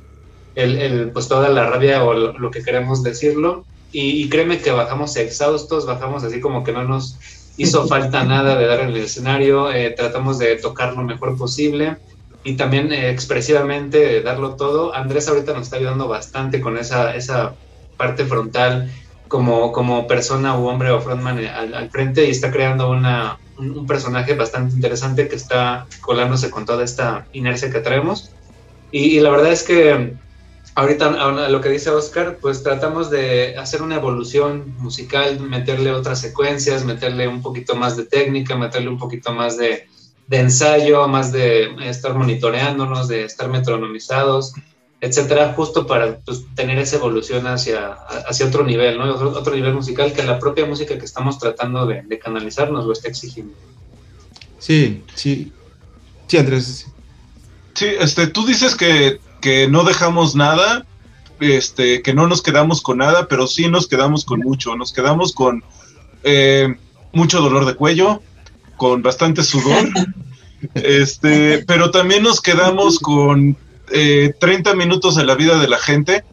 el, 0.54 1.10
pues 1.10 1.26
toda 1.26 1.48
la 1.48 1.68
rabia 1.68 2.04
o 2.04 2.14
lo, 2.14 2.50
que 2.52 2.62
queremos 2.62 3.02
decirlo. 3.02 3.64
Y, 3.92 4.28
créeme 4.28 4.58
que 4.58 4.70
bajamos 4.70 5.16
exhaustos, 5.16 5.84
bajamos 5.84 6.22
así 6.22 6.40
como 6.40 6.62
que 6.62 6.72
no 6.72 6.84
nos 6.84 7.18
hizo 7.56 7.86
falta 7.88 8.24
nada 8.24 8.56
de 8.56 8.66
dar 8.66 8.80
en 8.80 8.90
el 8.90 8.96
escenario, 8.98 9.72
eh, 9.72 9.90
tratamos 9.90 10.38
de 10.38 10.56
tocar 10.56 10.94
lo 10.94 11.02
mejor 11.02 11.36
posible 11.36 11.96
y 12.44 12.54
también 12.54 12.92
eh, 12.92 13.10
expresivamente 13.10 14.22
darlo 14.22 14.54
todo. 14.56 14.94
Andrés 14.94 15.28
ahorita 15.28 15.52
nos 15.52 15.62
está 15.62 15.76
ayudando 15.76 16.08
bastante 16.08 16.60
con 16.60 16.78
esa, 16.78 17.14
esa 17.14 17.54
parte 17.96 18.24
frontal 18.24 18.90
como, 19.28 19.72
como 19.72 20.06
persona 20.06 20.58
u 20.58 20.66
hombre 20.66 20.90
o 20.90 21.00
frontman 21.00 21.38
eh, 21.38 21.48
al, 21.48 21.90
frente 21.90 22.26
y 22.26 22.30
está 22.30 22.50
creando 22.50 22.90
una, 22.90 23.38
un, 23.58 23.86
personaje 23.86 24.34
bastante 24.34 24.74
interesante 24.74 25.28
que 25.28 25.36
está 25.36 25.86
colándose 26.00 26.50
con 26.50 26.64
toda 26.64 26.82
esta 26.84 27.26
inercia 27.32 27.70
que 27.70 27.80
traemos. 27.80 28.32
Y, 28.90 29.20
la 29.20 29.30
verdad 29.30 29.52
es 29.52 29.62
que 29.62 30.14
ahorita 30.80 31.48
lo 31.48 31.60
que 31.60 31.68
dice 31.68 31.90
Oscar, 31.90 32.38
pues 32.40 32.62
tratamos 32.62 33.10
de 33.10 33.56
hacer 33.58 33.82
una 33.82 33.96
evolución 33.96 34.74
musical, 34.78 35.38
meterle 35.38 35.92
otras 35.92 36.20
secuencias, 36.20 36.84
meterle 36.84 37.28
un 37.28 37.42
poquito 37.42 37.76
más 37.76 37.98
de 37.98 38.06
técnica, 38.06 38.56
meterle 38.56 38.88
un 38.88 38.98
poquito 38.98 39.34
más 39.34 39.58
de, 39.58 39.88
de 40.26 40.38
ensayo, 40.38 41.06
más 41.06 41.32
de 41.32 41.68
estar 41.86 42.14
monitoreándonos, 42.14 43.08
de 43.08 43.24
estar 43.24 43.50
metronomizados, 43.50 44.54
etcétera, 45.02 45.52
justo 45.54 45.86
para 45.86 46.18
pues, 46.20 46.46
tener 46.54 46.78
esa 46.78 46.96
evolución 46.96 47.46
hacia, 47.46 47.92
hacia 48.26 48.46
otro 48.46 48.64
nivel, 48.64 48.96
¿no? 48.96 49.04
Otro, 49.14 49.54
nivel 49.54 49.74
musical 49.74 50.14
que 50.14 50.22
la 50.22 50.38
propia 50.38 50.64
música 50.64 50.98
que 50.98 51.04
estamos 51.04 51.38
tratando 51.38 51.86
de, 51.86 52.18
canalizar 52.18 52.70
nos 52.72 52.86
lo 52.86 52.92
está 52.92 53.08
exigiendo. 53.08 53.52
Sí, 54.58 55.04
sí. 55.14 55.52
Sí, 56.26 56.38
Andrés. 56.38 56.86
Sí, 57.74 57.86
este, 57.98 58.28
tú 58.28 58.46
dices 58.46 58.74
que, 58.74 59.20
que 59.40 59.68
no 59.68 59.84
dejamos 59.84 60.34
nada, 60.34 60.86
este, 61.40 62.02
que 62.02 62.14
no 62.14 62.26
nos 62.26 62.42
quedamos 62.42 62.82
con 62.82 62.98
nada, 62.98 63.26
pero 63.28 63.46
sí 63.46 63.68
nos 63.68 63.88
quedamos 63.88 64.24
con 64.24 64.40
mucho. 64.40 64.76
Nos 64.76 64.92
quedamos 64.92 65.32
con 65.32 65.64
eh, 66.22 66.74
mucho 67.12 67.40
dolor 67.40 67.64
de 67.64 67.74
cuello, 67.74 68.22
con 68.76 69.02
bastante 69.02 69.42
sudor. 69.42 69.88
este, 70.74 71.64
pero 71.66 71.90
también 71.90 72.22
nos 72.22 72.40
quedamos 72.40 72.98
con 72.98 73.56
eh, 73.90 74.34
30 74.38 74.74
minutos 74.74 75.16
de 75.16 75.24
la 75.24 75.34
vida 75.34 75.58
de 75.58 75.68
la 75.68 75.78
gente, 75.78 76.24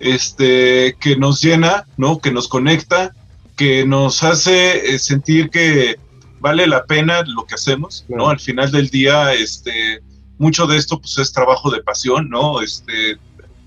este, 0.00 0.96
que 1.00 1.16
nos 1.16 1.40
llena, 1.40 1.84
¿no? 1.96 2.18
Que 2.18 2.30
nos 2.30 2.48
conecta, 2.48 3.14
que 3.56 3.84
nos 3.84 4.22
hace 4.22 4.94
eh, 4.94 4.98
sentir 4.98 5.50
que 5.50 5.96
vale 6.40 6.66
la 6.66 6.84
pena 6.84 7.22
lo 7.26 7.44
que 7.44 7.56
hacemos, 7.56 8.04
¿no? 8.08 8.28
Al 8.28 8.40
final 8.40 8.70
del 8.70 8.88
día, 8.88 9.34
este, 9.34 10.00
mucho 10.38 10.66
de 10.66 10.76
esto, 10.76 10.98
pues, 10.98 11.18
es 11.18 11.32
trabajo 11.32 11.70
de 11.70 11.82
pasión, 11.82 12.28
¿no? 12.28 12.60
Este, 12.60 13.18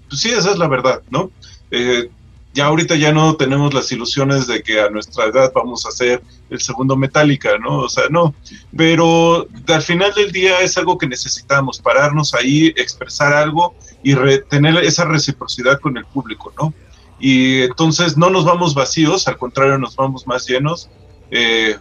pues 0.09 0.21
sí, 0.21 0.29
esa 0.29 0.51
es 0.51 0.57
la 0.57 0.67
verdad, 0.67 1.01
¿no? 1.09 1.31
Eh, 1.69 2.09
ya 2.53 2.65
ahorita 2.65 2.95
ya 2.95 3.13
no 3.13 3.35
tenemos 3.35 3.73
las 3.73 3.91
ilusiones 3.91 4.45
de 4.47 4.61
que 4.61 4.81
a 4.81 4.89
nuestra 4.89 5.25
edad 5.25 5.51
vamos 5.55 5.85
a 5.85 5.89
hacer 5.89 6.21
el 6.49 6.59
segundo 6.59 6.97
Metallica, 6.97 7.57
¿no? 7.57 7.79
O 7.79 7.89
sea, 7.89 8.05
no. 8.09 8.35
Pero 8.75 9.47
al 9.67 9.81
final 9.81 10.13
del 10.13 10.31
día 10.31 10.59
es 10.59 10.77
algo 10.77 10.97
que 10.97 11.07
necesitamos, 11.07 11.79
pararnos 11.79 12.33
ahí, 12.33 12.73
expresar 12.75 13.33
algo 13.33 13.73
y 14.03 14.15
tener 14.49 14.75
esa 14.83 15.05
reciprocidad 15.05 15.79
con 15.79 15.97
el 15.97 16.05
público, 16.05 16.53
¿no? 16.59 16.73
Y 17.19 17.61
entonces 17.61 18.17
no 18.17 18.29
nos 18.29 18.43
vamos 18.43 18.73
vacíos, 18.73 19.27
al 19.27 19.37
contrario, 19.37 19.77
nos 19.77 19.95
vamos 19.95 20.27
más 20.27 20.45
llenos, 20.47 20.89
eh, 21.29 21.77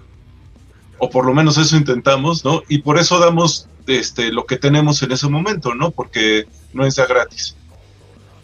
o 0.99 1.11
por 1.11 1.25
lo 1.25 1.35
menos 1.35 1.57
eso 1.59 1.77
intentamos, 1.77 2.45
¿no? 2.45 2.63
Y 2.69 2.79
por 2.79 2.99
eso 2.99 3.19
damos 3.19 3.67
este, 3.91 4.33
lo 4.33 4.47
que 4.47 4.57
tenemos 4.57 5.03
en 5.03 5.13
ese 5.13 5.29
momento, 5.29 5.75
¿no? 5.75 5.91
Porque 5.91 6.47
no 6.73 6.87
es 6.87 6.97
ya 6.97 7.07
gratis. 7.07 7.57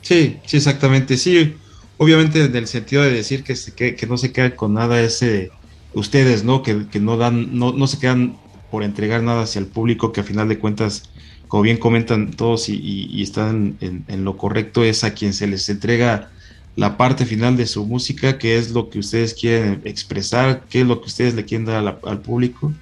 Sí, 0.03 0.39
sí, 0.45 0.57
exactamente, 0.57 1.17
sí 1.17 1.57
obviamente 1.99 2.45
en 2.45 2.55
el 2.55 2.67
sentido 2.67 3.03
de 3.03 3.11
decir 3.11 3.43
que, 3.43 3.95
que, 3.95 4.07
no 4.07 4.17
se 4.19 4.33
quedan 4.33 4.53
con 4.53 4.75
nada 4.75 5.01
ese 5.01 5.51
ustedes, 5.95 6.45
¿no? 6.45 6.63
Que, 6.63 6.87
no 7.01 7.17
dan, 7.17 7.59
no, 7.59 7.73
no, 7.73 7.87
se 7.87 7.99
quedan 7.99 8.37
por 8.71 8.83
entregar 8.83 9.23
nada 9.23 9.43
hacia 9.43 9.61
el 9.61 9.67
público, 9.67 10.13
que 10.13 10.21
a 10.21 10.25
final 10.25 10.49
de 10.49 10.59
cuentas, 10.59 11.11
como 11.49 11.63
bien 11.63 11.79
comentan 11.79 12.33
todos 12.33 12.69
y, 12.69 13.23
están 13.23 13.77
en, 13.81 14.25
lo 14.25 14.37
correcto, 14.37 14.85
es 14.85 15.05
a 15.05 15.15
quien 15.15 15.33
se 15.33 15.47
les 15.47 15.69
entrega 15.69 16.31
la 16.75 16.99
parte 16.99 17.25
final 17.25 17.57
de 17.57 17.67
su 17.67 17.87
música, 17.87 18.37
que 18.37 18.59
es 18.59 18.73
lo 18.73 18.91
que 18.91 18.99
ustedes 18.99 19.33
quieren 19.33 19.81
expresar, 19.85 20.65
qué 20.69 20.83
es 20.83 20.87
lo 20.87 21.01
que 21.01 21.07
ustedes 21.07 21.35
le 21.35 21.47
quieren 21.47 21.65
dar 21.65 21.99
al 22.05 22.21
público. 22.21 22.75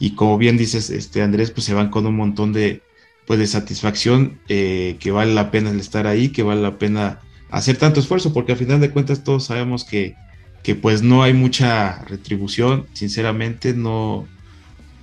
Y 0.00 0.14
como 0.14 0.38
bien 0.38 0.56
dices, 0.56 0.90
este 0.90 1.22
Andrés, 1.22 1.52
pues 1.52 1.66
se 1.66 1.74
van 1.74 1.90
con 1.90 2.06
un 2.06 2.16
montón 2.16 2.52
de, 2.52 2.82
pues, 3.26 3.38
de 3.38 3.46
satisfacción, 3.46 4.40
eh, 4.48 4.96
que 4.98 5.12
vale 5.12 5.34
la 5.34 5.52
pena 5.52 5.70
estar 5.70 6.08
ahí, 6.08 6.30
que 6.30 6.42
vale 6.42 6.62
la 6.62 6.78
pena 6.78 7.20
hacer 7.50 7.76
tanto 7.76 8.00
esfuerzo, 8.00 8.32
porque 8.32 8.52
al 8.52 8.58
final 8.58 8.80
de 8.80 8.90
cuentas 8.90 9.22
todos 9.22 9.44
sabemos 9.44 9.84
que, 9.84 10.16
que 10.62 10.74
pues 10.74 11.02
no 11.02 11.22
hay 11.22 11.34
mucha 11.34 12.02
retribución, 12.06 12.86
sinceramente, 12.94 13.74
no, 13.74 14.26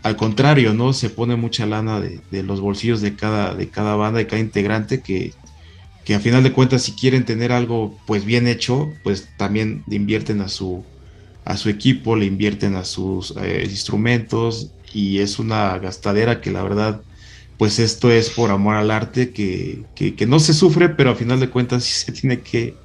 al 0.01 0.15
contrario, 0.15 0.73
¿no? 0.73 0.93
Se 0.93 1.09
pone 1.11 1.35
mucha 1.35 1.67
lana 1.67 1.99
de, 1.99 2.19
de, 2.31 2.41
los 2.43 2.59
bolsillos 2.59 2.99
de 3.01 3.15
cada, 3.15 3.53
de 3.53 3.69
cada 3.69 3.95
banda, 3.95 4.17
de 4.17 4.27
cada 4.27 4.41
integrante, 4.41 5.01
que, 5.01 5.33
que 6.05 6.15
a 6.15 6.19
final 6.19 6.41
de 6.41 6.53
cuentas 6.53 6.81
si 6.81 6.93
quieren 6.93 7.23
tener 7.23 7.51
algo 7.51 7.99
pues 8.07 8.25
bien 8.25 8.47
hecho, 8.47 8.91
pues 9.03 9.29
también 9.37 9.83
invierten 9.89 10.41
a 10.41 10.47
su, 10.47 10.83
a 11.45 11.55
su 11.55 11.69
equipo, 11.69 12.15
le 12.15 12.25
invierten 12.25 12.75
a 12.75 12.83
sus 12.83 13.35
eh, 13.37 13.67
instrumentos 13.69 14.71
y 14.97 15.19
es 15.19 15.37
una 15.37 15.77
gastadera 15.77 16.41
que 16.41 16.49
la 16.49 16.63
verdad 16.63 17.01
pues 17.59 17.77
esto 17.77 18.11
es 18.11 18.31
por 18.31 18.49
amor 18.49 18.75
al 18.75 18.89
arte 18.89 19.31
que, 19.31 19.83
que, 19.95 20.25
no 20.25 20.39
se 20.39 20.53
sufre, 20.53 20.89
pero 20.89 21.11
a 21.11 21.15
final 21.15 21.39
de 21.39 21.49
cuentas 21.49 21.83
sí 21.83 22.05
se 22.05 22.11
tiene 22.11 22.41
que, 22.41 22.75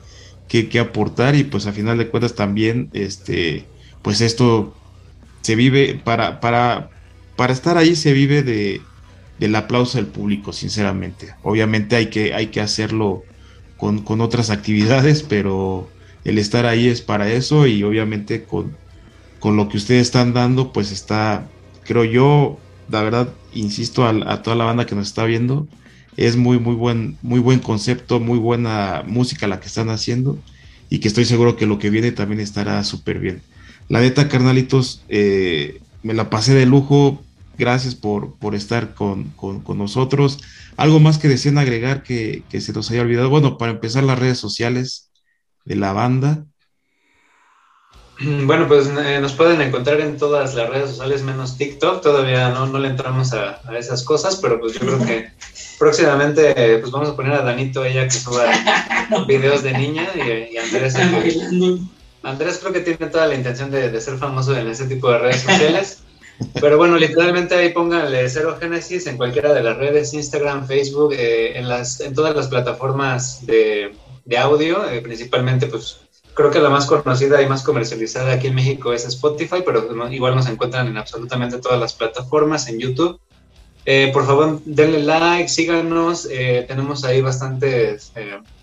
que, 0.46 0.78
aportar 0.78 1.34
y 1.36 1.44
pues 1.44 1.66
a 1.66 1.72
final 1.72 1.96
de 1.96 2.08
cuentas 2.08 2.34
también 2.34 2.90
este 2.92 3.64
pues 4.02 4.20
esto 4.20 4.74
se 5.40 5.56
vive 5.56 6.00
para, 6.04 6.40
para, 6.40 6.90
para 7.36 7.52
estar 7.54 7.78
ahí 7.78 7.96
se 7.96 8.12
vive 8.12 8.42
de, 8.42 8.82
del 9.38 9.54
aplauso 9.56 9.96
del 9.96 10.06
público, 10.06 10.52
sinceramente. 10.52 11.34
Obviamente 11.42 11.96
hay 11.96 12.06
que, 12.06 12.34
hay 12.34 12.48
que 12.48 12.60
hacerlo 12.60 13.22
con, 13.78 14.02
con, 14.02 14.20
otras 14.20 14.50
actividades, 14.50 15.22
pero 15.22 15.88
el 16.24 16.38
estar 16.38 16.66
ahí 16.66 16.88
es 16.88 17.00
para 17.00 17.30
eso 17.30 17.66
y 17.66 17.82
obviamente 17.82 18.44
con, 18.44 18.76
con 19.40 19.56
lo 19.56 19.68
que 19.68 19.78
ustedes 19.78 20.02
están 20.02 20.32
dando, 20.32 20.72
pues 20.72 20.92
está, 20.92 21.48
creo 21.84 22.04
yo, 22.04 22.58
la 22.88 23.02
verdad, 23.02 23.28
insisto 23.52 24.06
a, 24.06 24.42
toda 24.42 24.56
la 24.56 24.64
banda 24.64 24.86
que 24.86 24.94
nos 24.94 25.08
está 25.08 25.24
viendo, 25.24 25.68
es 26.16 26.36
muy, 26.36 26.58
muy 26.58 26.74
buen, 26.74 27.16
muy 27.22 27.40
buen 27.40 27.60
concepto, 27.60 28.20
muy 28.20 28.38
buena 28.38 29.02
música 29.06 29.46
la 29.46 29.60
que 29.60 29.66
están 29.66 29.88
haciendo 29.88 30.38
y 30.90 30.98
que 30.98 31.08
estoy 31.08 31.24
seguro 31.24 31.56
que 31.56 31.66
lo 31.66 31.78
que 31.78 31.90
viene 31.90 32.12
también 32.12 32.40
estará 32.40 32.82
súper 32.84 33.18
bien. 33.18 33.42
La 33.88 34.00
neta, 34.00 34.28
carnalitos, 34.28 35.02
eh, 35.08 35.80
me 36.02 36.14
la 36.14 36.30
pasé 36.30 36.54
de 36.54 36.66
lujo. 36.66 37.22
Gracias 37.58 37.94
por, 37.94 38.34
por 38.36 38.54
estar 38.54 38.94
con, 38.94 39.30
con, 39.30 39.62
nosotros. 39.78 40.38
¿Algo 40.76 41.00
más 41.00 41.18
que 41.18 41.28
decían 41.28 41.58
agregar 41.58 42.02
que, 42.02 42.42
que, 42.48 42.60
se 42.60 42.72
nos 42.72 42.90
haya 42.90 43.02
olvidado? 43.02 43.28
Bueno, 43.28 43.58
para 43.58 43.72
empezar, 43.72 44.04
las 44.04 44.18
redes 44.18 44.38
sociales 44.38 45.10
de 45.64 45.76
la 45.76 45.92
banda. 45.92 46.46
Bueno, 48.46 48.68
pues 48.68 48.88
eh, 48.88 49.18
nos 49.20 49.32
pueden 49.32 49.60
encontrar 49.60 50.00
en 50.00 50.16
todas 50.16 50.54
las 50.54 50.68
redes 50.68 50.90
sociales 50.90 51.22
menos 51.22 51.56
TikTok. 51.56 52.02
Todavía 52.02 52.50
no, 52.50 52.66
no 52.66 52.78
le 52.78 52.88
entramos 52.88 53.32
a, 53.32 53.60
a, 53.66 53.78
esas 53.78 54.02
cosas, 54.02 54.36
pero 54.36 54.60
pues 54.60 54.74
yo 54.74 54.80
creo 54.80 55.04
que 55.04 55.30
próximamente 55.78 56.78
pues 56.78 56.90
vamos 56.90 57.10
a 57.10 57.16
poner 57.16 57.32
a 57.32 57.42
Danito 57.42 57.84
ella 57.84 58.04
que 58.04 58.12
suba 58.12 58.44
videos 59.26 59.62
de 59.62 59.72
niña 59.72 60.08
y, 60.14 60.56
Andrés. 60.56 60.94
Andrés 62.22 62.58
creo 62.60 62.72
que 62.72 62.80
tiene 62.80 63.06
toda 63.10 63.26
la 63.26 63.34
intención 63.34 63.70
de, 63.70 63.90
de, 63.90 64.00
ser 64.00 64.16
famoso 64.16 64.56
en 64.56 64.68
ese 64.68 64.86
tipo 64.86 65.10
de 65.10 65.18
redes 65.18 65.42
sociales. 65.42 66.02
Pero 66.60 66.76
bueno, 66.76 66.96
literalmente 66.96 67.54
ahí 67.54 67.72
pónganle 67.72 68.28
Cero 68.28 68.56
Génesis 68.58 69.06
en 69.06 69.16
cualquiera 69.16 69.52
de 69.52 69.62
las 69.62 69.76
redes, 69.76 70.14
Instagram, 70.14 70.66
Facebook, 70.66 71.12
eh, 71.12 71.58
en, 71.58 71.68
las, 71.68 72.00
en 72.00 72.14
todas 72.14 72.34
las 72.34 72.48
plataformas 72.48 73.44
de, 73.46 73.94
de 74.24 74.38
audio, 74.38 74.88
eh, 74.88 75.00
principalmente 75.00 75.66
pues 75.66 76.00
creo 76.34 76.50
que 76.50 76.60
la 76.60 76.70
más 76.70 76.86
conocida 76.86 77.42
y 77.42 77.48
más 77.48 77.62
comercializada 77.62 78.32
aquí 78.32 78.48
en 78.48 78.54
México 78.54 78.92
es 78.92 79.04
Spotify, 79.06 79.62
pero 79.64 79.86
igual 80.10 80.34
nos 80.34 80.48
encuentran 80.48 80.88
en 80.88 80.96
absolutamente 80.96 81.58
todas 81.58 81.78
las 81.78 81.92
plataformas, 81.92 82.68
en 82.68 82.78
YouTube. 82.78 83.20
Eh, 83.84 84.10
por 84.12 84.26
favor, 84.26 84.60
denle 84.64 85.02
like, 85.02 85.48
síganos, 85.48 86.28
eh, 86.30 86.64
tenemos 86.68 87.04
ahí 87.04 87.20
bastante, 87.20 87.98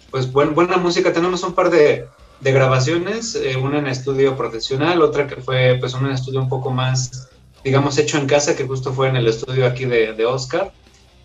pues 0.09 0.31
buena 0.31 0.77
música, 0.77 1.11
tenemos 1.11 1.43
un 1.43 1.53
par 1.53 1.69
de, 1.69 2.05
de 2.39 2.51
grabaciones, 2.51 3.37
una 3.61 3.79
en 3.79 3.87
estudio 3.87 4.37
profesional, 4.37 5.01
otra 5.01 5.27
que 5.27 5.37
fue 5.37 5.77
pues 5.79 5.93
un 5.93 6.09
estudio 6.09 6.39
un 6.39 6.49
poco 6.49 6.71
más, 6.71 7.29
digamos, 7.63 7.97
hecho 7.97 8.17
en 8.17 8.27
casa, 8.27 8.55
que 8.55 8.65
justo 8.65 8.93
fue 8.93 9.09
en 9.09 9.17
el 9.17 9.27
estudio 9.27 9.65
aquí 9.65 9.85
de 9.85 10.25
Oscar. 10.25 10.71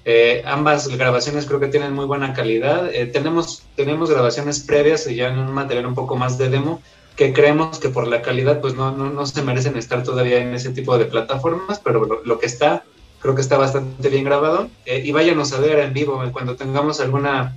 Eh, 0.07 0.43
ambas 0.45 0.89
grabaciones 0.89 1.47
creo 1.47 1.61
que 1.61 1.69
tienen 1.69 1.95
muy 1.95 2.05
buena 2.05 2.35
calidad. 2.35 2.93
Eh, 2.93 3.07
tenemos, 3.07 3.63
tenemos 3.75 4.11
grabaciones 4.11 4.61
previas 4.61 5.07
y 5.07 5.17
ya 5.17 5.29
en 5.29 5.39
un 5.39 5.53
material 5.53 5.87
un 5.87 5.95
poco 5.95 6.17
más 6.17 6.37
de 6.37 6.51
demo 6.51 6.83
que 7.17 7.33
creemos 7.33 7.79
que 7.79 7.89
por 7.89 8.07
la 8.09 8.23
calidad 8.23 8.61
pues 8.61 8.75
no, 8.75 8.91
no, 8.91 9.09
no 9.11 9.25
se 9.25 9.43
merecen 9.43 9.77
estar 9.77 10.03
todavía 10.03 10.39
en 10.39 10.53
ese 10.53 10.71
tipo 10.71 10.99
de 10.99 11.07
plataformas, 11.07 11.81
pero 11.83 12.23
lo, 12.25 12.39
que 12.39 12.47
está 12.47 12.85
creo 13.21 13.35
que 13.35 13.41
está 13.41 13.57
bastante 13.57 14.09
bien 14.11 14.25
grabado. 14.25 14.69
Eh, 14.85 15.03
y 15.05 15.13
váyanos 15.13 15.53
a 15.53 15.61
ver 15.61 15.79
en 15.79 15.95
vivo 15.95 16.23
cuando 16.33 16.57
tengamos 16.57 17.01
alguna 17.01 17.57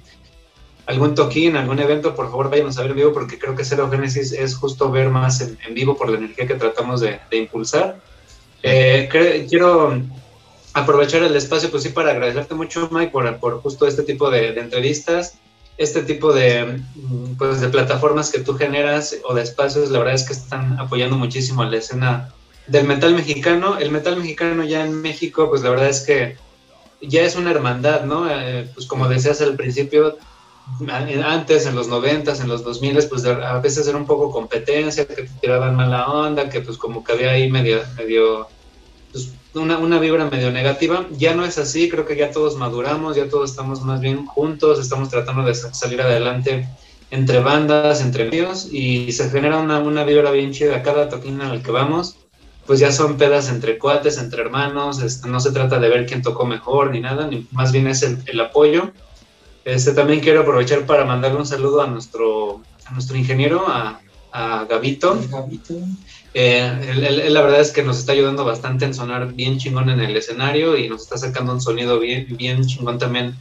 algún 0.86 1.16
toquín, 1.16 1.58
algún 1.58 1.80
evento, 1.80 2.16
por 2.16 2.28
favor 2.28 2.50
váyanos 2.50 2.78
a 2.78 2.82
ver 2.84 2.92
en 2.92 2.98
vivo 2.98 3.12
porque 3.12 3.38
creo 3.38 3.56
que 3.56 3.66
Cero 3.66 3.90
Genesis 3.92 4.32
es 4.32 4.56
justo 4.56 4.90
ver 4.90 5.10
más 5.10 5.42
en, 5.42 5.58
vivo 5.74 5.98
por 5.98 6.08
la 6.08 6.18
energía 6.18 6.48
que 6.48 6.56
tratamos 6.56 7.02
de, 7.02 7.20
de 7.30 7.38
impulsar. 7.38 8.00
quiero 8.62 10.02
aprovechar 10.80 11.24
el 11.24 11.36
espacio, 11.36 11.72
pues 11.72 11.84
sí, 11.84 11.90
para 11.90 12.12
agradecerte 12.12 12.54
mucho, 12.54 12.90
Mike, 12.92 13.12
por, 13.12 13.40
por 13.40 13.62
justo 13.62 13.88
este 13.88 14.04
tipo 14.04 14.30
de, 14.30 14.50
entrevistas, 14.60 15.38
este 15.78 16.04
tipo 16.04 16.34
de, 16.34 16.82
mm, 16.96 17.36
pues, 17.38 17.62
de 17.62 17.70
plataformas 17.70 18.32
que 18.32 18.40
tú 18.40 18.56
generas 18.56 19.16
o 19.24 19.34
de 19.34 19.44
espacios, 19.44 19.90
la 19.90 20.00
verdad 20.00 20.16
es 20.16 20.24
que 20.24 20.34
están 20.34 20.80
apoyando 20.80 21.18
muchísimo 21.18 21.64
a 21.64 21.68
la 21.68 21.78
escena 21.78 22.34
del 22.68 22.86
metal 22.86 23.14
mexicano. 23.14 23.78
El 23.78 23.92
metal 23.92 24.18
mexicano 24.18 24.64
ya 24.64 24.86
en 24.86 25.02
México, 25.02 25.50
pues 25.50 25.62
la 25.62 25.70
verdad 25.70 25.90
es 25.90 26.02
que 26.02 26.38
ya 27.02 27.22
es 27.22 27.36
una 27.36 27.52
hermandad, 27.52 28.04
¿no? 28.06 28.30
Eh, 28.30 28.70
pues 28.74 28.88
como 28.88 29.08
decías 29.08 29.42
al 29.42 29.56
principio, 29.56 30.18
antes, 30.90 31.66
en 31.66 31.76
los 31.76 31.88
noventas, 31.88 32.40
en 32.42 32.50
los 32.50 32.64
2000, 32.64 33.08
pues 33.10 33.26
a 33.26 33.60
veces 33.60 33.88
era 33.88 33.98
un 33.98 34.06
poco 34.06 34.32
competencia, 34.32 35.08
que 35.08 35.14
te 35.14 35.30
tiraban 35.42 35.76
mala 35.76 36.08
onda, 36.08 36.50
que 36.50 36.62
pues 36.62 36.78
como 36.78 37.04
que 37.04 37.14
había 37.14 37.32
ahí 37.32 37.50
medio, 37.50 37.82
medio 37.96 38.48
pues, 39.12 39.32
una, 39.58 39.78
una 39.78 40.00
vibra 40.00 40.30
medio 40.30 40.52
negativa. 40.52 41.06
Ya 41.18 41.36
no 41.36 41.46
es 41.46 41.58
así, 41.58 41.90
creo 41.90 42.06
que 42.06 42.16
ya 42.16 42.32
todos 42.32 42.56
maduramos, 42.56 43.16
ya 43.16 43.30
todos 43.30 43.52
estamos 43.52 43.82
más 43.82 44.02
bien 44.02 44.26
juntos, 44.26 44.80
estamos 44.80 45.10
tratando 45.10 45.44
de 45.44 45.54
salir 45.54 46.02
adelante 46.02 46.68
entre 47.10 47.40
bandas, 47.40 48.02
entre 48.02 48.26
medios, 48.26 48.68
y 48.72 49.12
se 49.12 49.30
genera 49.30 49.60
una, 49.60 49.80
una 49.80 50.04
vibra 50.04 50.32
bien 50.32 50.52
chida. 50.52 50.84
Cada 50.84 51.10
toquín 51.10 51.42
al 51.42 51.62
que 51.62 51.72
vamos, 51.72 52.18
pues 52.66 52.80
ya 52.80 52.92
son 52.92 53.18
pedas 53.18 53.50
entre 53.50 53.78
cuates, 53.78 54.18
entre 54.18 54.42
hermanos, 54.42 55.02
este, 55.02 55.30
no 55.30 55.40
se 55.40 55.52
trata 55.52 55.80
de 55.80 55.90
ver 55.90 56.06
quién 56.06 56.22
tocó 56.22 56.46
mejor 56.46 56.92
ni 56.92 57.00
nada, 57.00 57.28
ni, 57.28 57.48
más 57.52 57.72
bien 57.72 57.88
es 57.88 58.04
el, 58.04 58.18
el, 58.26 58.40
apoyo. 58.42 58.92
Este, 59.64 59.94
también 59.94 60.20
quiero 60.20 60.42
aprovechar 60.42 60.86
para 60.86 61.06
mandarle 61.06 61.40
un 61.40 61.46
saludo 61.46 61.82
a 61.82 61.88
nuestro, 61.88 62.62
a 62.86 62.92
nuestro 62.92 63.18
ingeniero, 63.18 63.66
a, 63.68 64.02
a 64.32 64.66
Gabito. 64.66 65.18
Gabito. 65.30 65.76
Eh, 66.40 67.30
la 67.32 67.42
verdad 67.42 67.62
es 67.62 67.72
que 67.72 67.82
nos 67.82 67.98
está 67.98 68.12
ayudando 68.12 68.46
bastante 68.46 68.86
en 68.86 68.94
sonar 68.94 69.34
bien 69.34 69.58
chingón 69.58 69.90
en 69.90 70.00
el 70.02 70.16
escenario 70.16 70.78
y 70.78 70.88
nos 70.88 71.02
está 71.02 71.18
sacando 71.18 71.52
un 71.52 71.60
sonido 71.60 72.00
bien, 72.00 72.28
bien 72.38 72.64
chingón 72.64 73.00
también, 73.00 73.34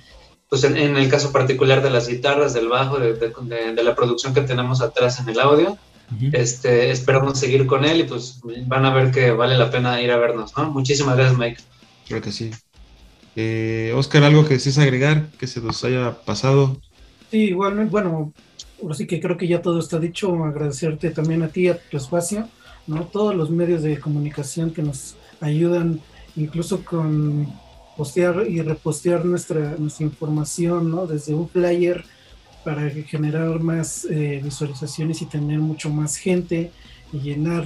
pues 0.48 0.64
en, 0.64 0.78
el 0.78 1.08
caso 1.10 1.30
particular 1.30 1.82
de 1.82 1.90
las 1.90 2.08
guitarras, 2.08 2.54
del 2.54 2.68
bajo, 2.68 2.98
de, 2.98 3.82
la 3.84 3.94
producción 3.94 4.32
que 4.32 4.40
tenemos 4.40 4.80
atrás 4.80 5.20
en 5.20 5.28
el 5.28 5.38
audio. 5.40 5.76
este, 6.32 6.90
esperamos 6.90 7.38
seguir 7.38 7.66
con 7.66 7.84
él 7.84 8.00
y 8.00 8.04
pues 8.04 8.40
van 8.64 8.86
a 8.86 8.94
ver 8.94 9.10
que 9.10 9.30
vale 9.30 9.58
la 9.58 9.70
pena 9.70 10.00
ir 10.00 10.10
a 10.10 10.16
vernos, 10.16 10.56
¿no? 10.56 10.70
Muchísimas 10.70 11.18
gracias, 11.18 11.38
Mike. 11.38 11.60
Creo 12.08 12.22
que 12.22 12.32
sí. 12.32 12.50
Eh, 13.34 13.92
Oscar, 13.94 14.24
¿algo 14.24 14.46
que 14.46 14.54
desees 14.54 14.78
agregar 14.78 15.26
que 15.38 15.46
se 15.46 15.60
nos 15.60 15.84
haya 15.84 16.16
pasado? 16.24 16.80
Sí, 17.30 17.48
igualmente, 17.48 17.90
bueno, 17.90 18.32
ahora 18.82 18.94
sí 18.94 19.06
que 19.06 19.20
creo 19.20 19.36
que 19.36 19.48
ya 19.48 19.60
todo 19.60 19.80
está 19.80 19.98
dicho. 19.98 20.42
Agradecerte 20.44 21.10
también 21.10 21.42
a 21.42 21.48
ti, 21.48 21.68
a 21.68 21.76
tu 21.76 21.98
espacio. 21.98 22.48
¿No? 22.86 23.04
Todos 23.04 23.34
los 23.34 23.50
medios 23.50 23.82
de 23.82 23.98
comunicación 23.98 24.70
que 24.70 24.82
nos 24.82 25.16
ayudan, 25.40 26.00
incluso 26.36 26.84
con 26.84 27.52
postear 27.96 28.46
y 28.48 28.60
repostear 28.60 29.24
nuestra, 29.24 29.76
nuestra 29.78 30.04
información, 30.04 30.90
¿no? 30.90 31.06
Desde 31.06 31.34
un 31.34 31.48
flyer 31.48 32.04
para 32.64 32.90
generar 32.90 33.60
más 33.60 34.04
eh, 34.10 34.40
visualizaciones 34.42 35.22
y 35.22 35.26
tener 35.26 35.60
mucho 35.60 35.88
más 35.88 36.16
gente 36.16 36.72
y 37.12 37.18
llenar 37.20 37.64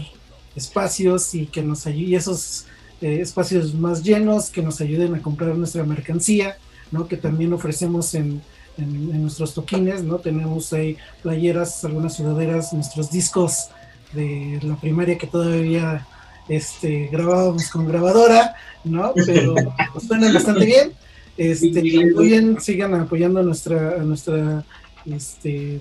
espacios 0.55 1.35
y 1.35 1.47
que 1.47 1.63
nos 1.63 1.87
ayude, 1.87 2.17
esos 2.17 2.67
eh, 3.01 3.21
espacios 3.21 3.75
más 3.75 4.03
llenos 4.03 4.51
que 4.51 4.63
nos 4.63 4.81
ayuden 4.81 5.15
a 5.15 5.23
comprar 5.23 5.57
nuestra 5.57 5.85
mercancía, 5.85 6.57
¿no? 6.93 7.09
Que 7.09 7.17
también 7.17 7.53
ofrecemos 7.53 8.15
en, 8.15 8.43
en, 8.77 9.23
nuestros 9.23 9.55
toquines, 9.55 10.03
¿no? 10.03 10.19
Tenemos 10.19 10.73
ahí 10.73 10.97
playeras, 11.23 11.85
algunas 11.85 12.17
sudaderas, 12.17 12.73
nuestros 12.73 13.11
discos 13.11 13.71
de 14.13 14.59
la 14.63 14.77
primaria 14.77 15.19
que 15.19 15.27
todavía 15.27 16.07
este, 16.49 17.09
grabábamos 17.13 17.69
con 17.71 17.87
grabadora, 17.87 18.55
¿no? 18.85 19.13
Pero 19.15 19.55
pues, 19.93 20.07
suenan 20.07 20.35
bastante 20.35 20.67
bien. 20.67 20.93
Este, 21.37 22.11
apoyen, 22.11 22.61
sigan 22.61 22.95
apoyando 22.95 23.41
a 23.41 23.43
nuestra, 23.43 23.93
a 23.93 24.05
nuestra, 24.05 24.65
este, 25.07 25.79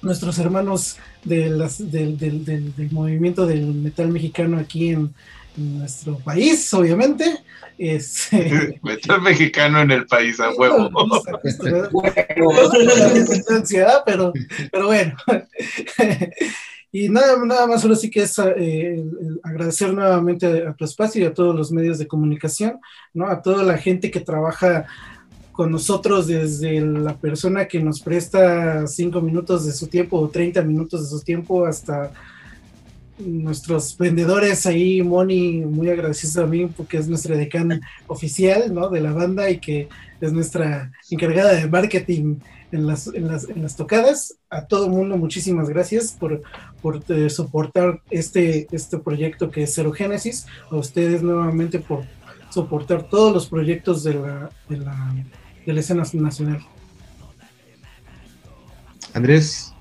nuestros 0.00 0.38
hermanos 0.38 0.96
de 1.24 1.50
las, 1.50 1.90
del, 1.90 2.16
del, 2.16 2.44
del, 2.44 2.90
movimiento 2.92 3.46
del 3.46 3.66
metal 3.66 4.08
mexicano 4.08 4.58
aquí 4.58 4.90
en, 4.90 5.12
nuestro 5.56 6.18
país, 6.18 6.72
obviamente. 6.74 7.24
Es, 7.78 8.30
este, 8.32 8.80
mexicano 9.22 9.80
en 9.80 9.90
el 9.90 10.06
país 10.06 10.38
a 10.38 10.50
huevo. 10.50 10.90
pero, 14.06 14.32
pero 14.70 14.86
bueno. 14.86 15.16
Y 16.98 17.10
nada, 17.10 17.36
nada 17.44 17.66
más, 17.66 17.82
solo 17.82 17.94
sí 17.94 18.08
que 18.08 18.22
es 18.22 18.38
eh, 18.38 19.04
agradecer 19.42 19.92
nuevamente 19.92 20.66
a 20.66 20.72
tu 20.72 20.86
espacio 20.86 21.20
y 21.20 21.26
a 21.26 21.34
todos 21.34 21.54
los 21.54 21.70
medios 21.70 21.98
de 21.98 22.06
comunicación, 22.06 22.80
¿no? 23.12 23.26
A 23.26 23.42
toda 23.42 23.62
la 23.64 23.76
gente 23.76 24.10
que 24.10 24.20
trabaja 24.20 24.86
con 25.52 25.70
nosotros 25.70 26.26
desde 26.26 26.80
la 26.80 27.14
persona 27.14 27.68
que 27.68 27.80
nos 27.80 28.00
presta 28.00 28.86
cinco 28.86 29.20
minutos 29.20 29.66
de 29.66 29.72
su 29.72 29.88
tiempo 29.88 30.18
o 30.18 30.30
30 30.30 30.62
minutos 30.62 31.02
de 31.02 31.18
su 31.18 31.22
tiempo 31.22 31.66
hasta 31.66 32.12
nuestros 33.18 33.98
vendedores 33.98 34.64
ahí, 34.64 35.02
Moni, 35.02 35.66
muy 35.66 35.90
agradecido 35.90 36.44
a 36.44 36.46
mí 36.46 36.64
porque 36.64 36.96
es 36.96 37.08
nuestra 37.08 37.36
decana 37.36 37.78
oficial, 38.06 38.72
¿no? 38.72 38.88
De 38.88 39.02
la 39.02 39.12
banda 39.12 39.50
y 39.50 39.58
que 39.58 39.90
es 40.18 40.32
nuestra 40.32 40.90
encargada 41.10 41.56
de 41.56 41.68
marketing 41.68 42.36
en 42.76 42.86
las, 42.86 43.08
en 43.08 43.26
las, 43.26 43.48
en 43.48 43.62
las 43.62 43.76
tocadas. 43.76 44.36
A 44.50 44.66
todo 44.66 44.86
el 44.86 44.92
mundo, 44.92 45.16
muchísimas 45.16 45.68
gracias 45.68 46.12
por, 46.12 46.42
por 46.82 47.02
eh, 47.08 47.30
soportar 47.30 48.02
este, 48.10 48.68
este 48.70 48.98
proyecto 48.98 49.50
que 49.50 49.64
es 49.64 49.74
Cero 49.74 49.92
Génesis. 49.92 50.46
A 50.70 50.76
ustedes 50.76 51.22
nuevamente 51.22 51.78
por 51.80 52.04
soportar 52.50 53.08
todos 53.08 53.32
los 53.32 53.46
proyectos 53.46 54.04
de 54.04 54.14
la, 54.14 54.50
de 54.68 54.76
la, 54.78 55.14
de 55.64 55.72
la 55.72 55.80
escena 55.80 56.04
nacional. 56.12 56.64
Andrés. 59.14 59.72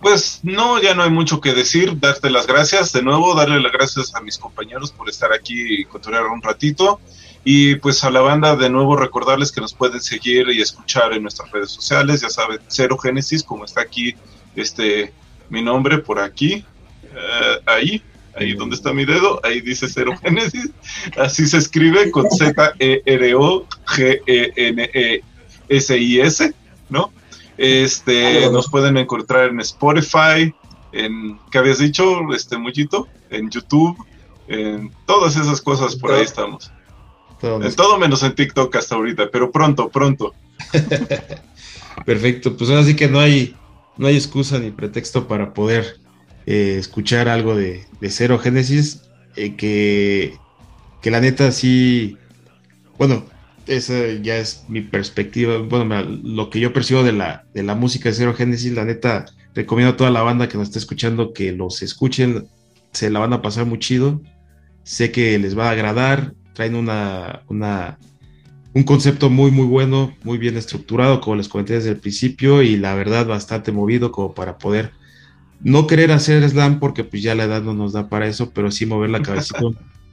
Pues 0.00 0.40
no, 0.42 0.80
ya 0.80 0.94
no 0.94 1.02
hay 1.02 1.10
mucho 1.10 1.40
que 1.40 1.52
decir. 1.52 1.98
Darte 1.98 2.30
las 2.30 2.46
gracias 2.46 2.92
de 2.92 3.02
nuevo, 3.02 3.34
darle 3.34 3.60
las 3.60 3.72
gracias 3.72 4.14
a 4.14 4.20
mis 4.20 4.38
compañeros 4.38 4.92
por 4.92 5.08
estar 5.08 5.32
aquí 5.32 5.80
y 5.80 5.84
continuar 5.84 6.26
un 6.26 6.42
ratito. 6.42 7.00
Y 7.48 7.76
pues 7.76 8.02
a 8.02 8.10
la 8.10 8.22
banda 8.22 8.56
de 8.56 8.68
nuevo 8.68 8.96
recordarles 8.96 9.52
que 9.52 9.60
nos 9.60 9.72
pueden 9.72 10.00
seguir 10.00 10.48
y 10.48 10.60
escuchar 10.60 11.12
en 11.12 11.22
nuestras 11.22 11.48
redes 11.52 11.70
sociales, 11.70 12.20
ya 12.20 12.28
saben, 12.28 12.58
Cero 12.66 12.98
Génesis, 12.98 13.44
como 13.44 13.64
está 13.64 13.82
aquí 13.82 14.16
este 14.56 15.12
mi 15.48 15.62
nombre 15.62 15.98
por 15.98 16.18
aquí, 16.18 16.64
eh, 17.04 17.60
ahí, 17.66 18.02
ahí 18.34 18.54
donde 18.54 18.74
está 18.74 18.92
mi 18.92 19.04
dedo, 19.04 19.40
ahí 19.44 19.60
dice 19.60 19.86
Cero 19.88 20.14
Génesis, 20.22 20.70
así 21.16 21.46
se 21.46 21.58
escribe 21.58 22.10
con 22.10 22.28
Z-E-R-O-G-E-N-E-S-I-S, 22.28 22.94
¿no? 26.88 27.12
Este, 27.58 28.50
nos 28.50 28.68
pueden 28.68 28.96
encontrar 28.96 29.50
en 29.50 29.60
Spotify, 29.60 30.52
en, 30.90 31.38
¿qué 31.52 31.58
habías 31.58 31.78
dicho, 31.78 32.22
este 32.34 32.58
muchito? 32.58 33.06
En 33.30 33.50
YouTube, 33.50 33.96
en 34.48 34.90
todas 35.06 35.36
esas 35.36 35.60
cosas, 35.60 35.94
por 35.94 36.10
ahí 36.10 36.22
estamos. 36.22 36.72
Todo, 37.40 37.60
todo 37.72 37.98
menos 37.98 38.22
en 38.22 38.34
TikTok 38.34 38.74
hasta 38.76 38.94
ahorita, 38.94 39.30
pero 39.30 39.50
pronto, 39.50 39.88
pronto. 39.88 40.34
Perfecto, 42.06 42.56
pues 42.56 42.70
ahora 42.70 42.84
sí 42.84 42.94
que 42.94 43.08
no 43.08 43.20
hay, 43.20 43.54
no 43.96 44.06
hay 44.06 44.16
excusa 44.16 44.58
ni 44.58 44.70
pretexto 44.70 45.26
para 45.26 45.52
poder 45.52 45.98
eh, 46.46 46.76
escuchar 46.78 47.28
algo 47.28 47.56
de, 47.56 47.84
Cero 48.08 48.38
Génesis, 48.38 49.02
eh, 49.36 49.56
que, 49.56 50.36
que 51.02 51.10
la 51.10 51.20
neta 51.20 51.50
sí, 51.52 52.16
bueno, 52.98 53.24
esa 53.66 53.94
ya 54.22 54.36
es 54.36 54.64
mi 54.68 54.80
perspectiva, 54.80 55.58
bueno, 55.58 56.02
lo 56.02 56.50
que 56.50 56.60
yo 56.60 56.72
percibo 56.72 57.02
de 57.02 57.12
la, 57.12 57.44
de 57.52 57.62
la 57.62 57.74
música 57.74 58.08
de 58.08 58.14
Cero 58.14 58.34
Génesis, 58.34 58.72
la 58.72 58.84
neta, 58.84 59.26
recomiendo 59.54 59.94
a 59.94 59.96
toda 59.96 60.10
la 60.10 60.22
banda 60.22 60.48
que 60.48 60.56
nos 60.56 60.68
esté 60.68 60.78
escuchando 60.78 61.32
que 61.32 61.52
los 61.52 61.82
escuchen, 61.82 62.46
se 62.92 63.10
la 63.10 63.18
van 63.18 63.32
a 63.32 63.42
pasar 63.42 63.66
muy 63.66 63.78
chido, 63.78 64.20
sé 64.84 65.10
que 65.10 65.38
les 65.38 65.58
va 65.58 65.68
a 65.68 65.72
agradar, 65.72 66.34
traen 66.56 66.74
una, 66.74 67.42
un 68.72 68.82
concepto 68.82 69.28
muy, 69.28 69.50
muy 69.50 69.66
bueno, 69.66 70.16
muy 70.24 70.38
bien 70.38 70.56
estructurado, 70.56 71.20
como 71.20 71.36
les 71.36 71.48
comenté 71.48 71.74
desde 71.74 71.90
el 71.90 71.98
principio, 71.98 72.62
y 72.62 72.76
la 72.76 72.94
verdad 72.94 73.26
bastante 73.26 73.72
movido 73.72 74.10
como 74.10 74.34
para 74.34 74.56
poder 74.56 74.92
no 75.60 75.86
querer 75.86 76.12
hacer 76.12 76.48
slam 76.48 76.80
porque 76.80 77.04
pues 77.04 77.22
ya 77.22 77.34
la 77.34 77.44
edad 77.44 77.62
no 77.62 77.74
nos 77.74 77.92
da 77.92 78.08
para 78.08 78.26
eso, 78.26 78.52
pero 78.52 78.70
sí 78.70 78.86
mover 78.86 79.10
la 79.10 79.20
cabecita 79.20 79.60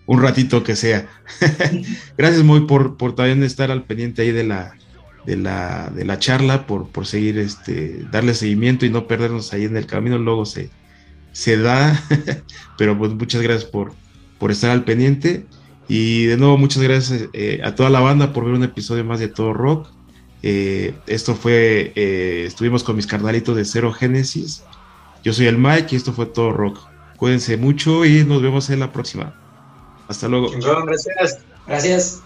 un, 0.06 0.22
ratito 0.22 0.64
que 0.64 0.76
sea. 0.76 1.08
Gracias 2.18 2.44
muy 2.44 2.62
por, 2.62 2.98
por 2.98 3.16
también 3.16 3.41
estar 3.44 3.72
al 3.72 3.84
pendiente 3.84 4.22
ahí 4.22 4.32
de 4.32 4.44
la, 4.44 4.76
de 5.26 5.38
la, 5.38 5.91
de 5.96 6.04
la 6.04 6.20
charla, 6.20 6.68
por, 6.68 6.89
por 6.89 7.06
seguir, 7.06 7.38
este, 7.38 8.06
darle 8.12 8.34
seguimiento 8.34 8.86
y 8.86 8.89
no 8.89 9.08
perdernos 9.08 9.54
ahí 9.54 9.64
en 9.64 9.78
el 9.78 9.86
camino, 9.86 10.18
luego 10.18 10.46
se, 10.46 10.70
se 11.32 11.58
da, 11.58 12.02
pero 12.78 12.98
pues 12.98 13.14
muchas 13.14 13.41
gracias 13.41 13.70
por, 13.70 13.94
por 14.39 14.52
estar 14.52 14.72
al 14.72 14.84
pendiente. 14.84 15.46
Y 15.88 16.26
de 16.26 16.38
nuevo, 16.38 16.58
muchas 16.58 16.82
gracias 16.82 17.30
eh, 17.34 17.62
a 17.64 17.76
toda 17.76 17.90
la 17.90 18.00
banda 18.00 18.34
por 18.34 18.46
ver 18.46 18.54
un 18.54 18.64
episodio 18.64 19.04
más 19.04 19.20
de 19.20 19.28
Todo 19.28 19.54
Rock. 19.54 19.88
Eh, 20.42 20.94
esto 21.08 21.36
fue, 21.36 21.94
eh, 21.96 22.44
estuvimos 22.46 22.84
con 22.84 22.96
mis 22.96 23.08
carnalitos 23.08 23.56
de 23.56 23.66
Cero 23.66 23.92
Génesis. 23.92 24.64
Yo 25.24 25.34
soy 25.34 25.48
el 25.48 25.58
Mike 25.58 25.88
y 25.92 25.96
esto 25.96 26.14
fue 26.14 26.26
Todo 26.26 26.52
Rock. 26.52 26.80
Cuídense 27.18 27.58
mucho 27.58 28.06
y 28.06 28.26
nos 28.26 28.42
vemos 28.42 28.70
en 28.70 28.80
la 28.80 28.92
próxima. 28.92 29.34
Hasta 30.08 30.28
luego. 30.28 30.52
Gracias. 30.52 31.40
Gracias. 31.66 32.24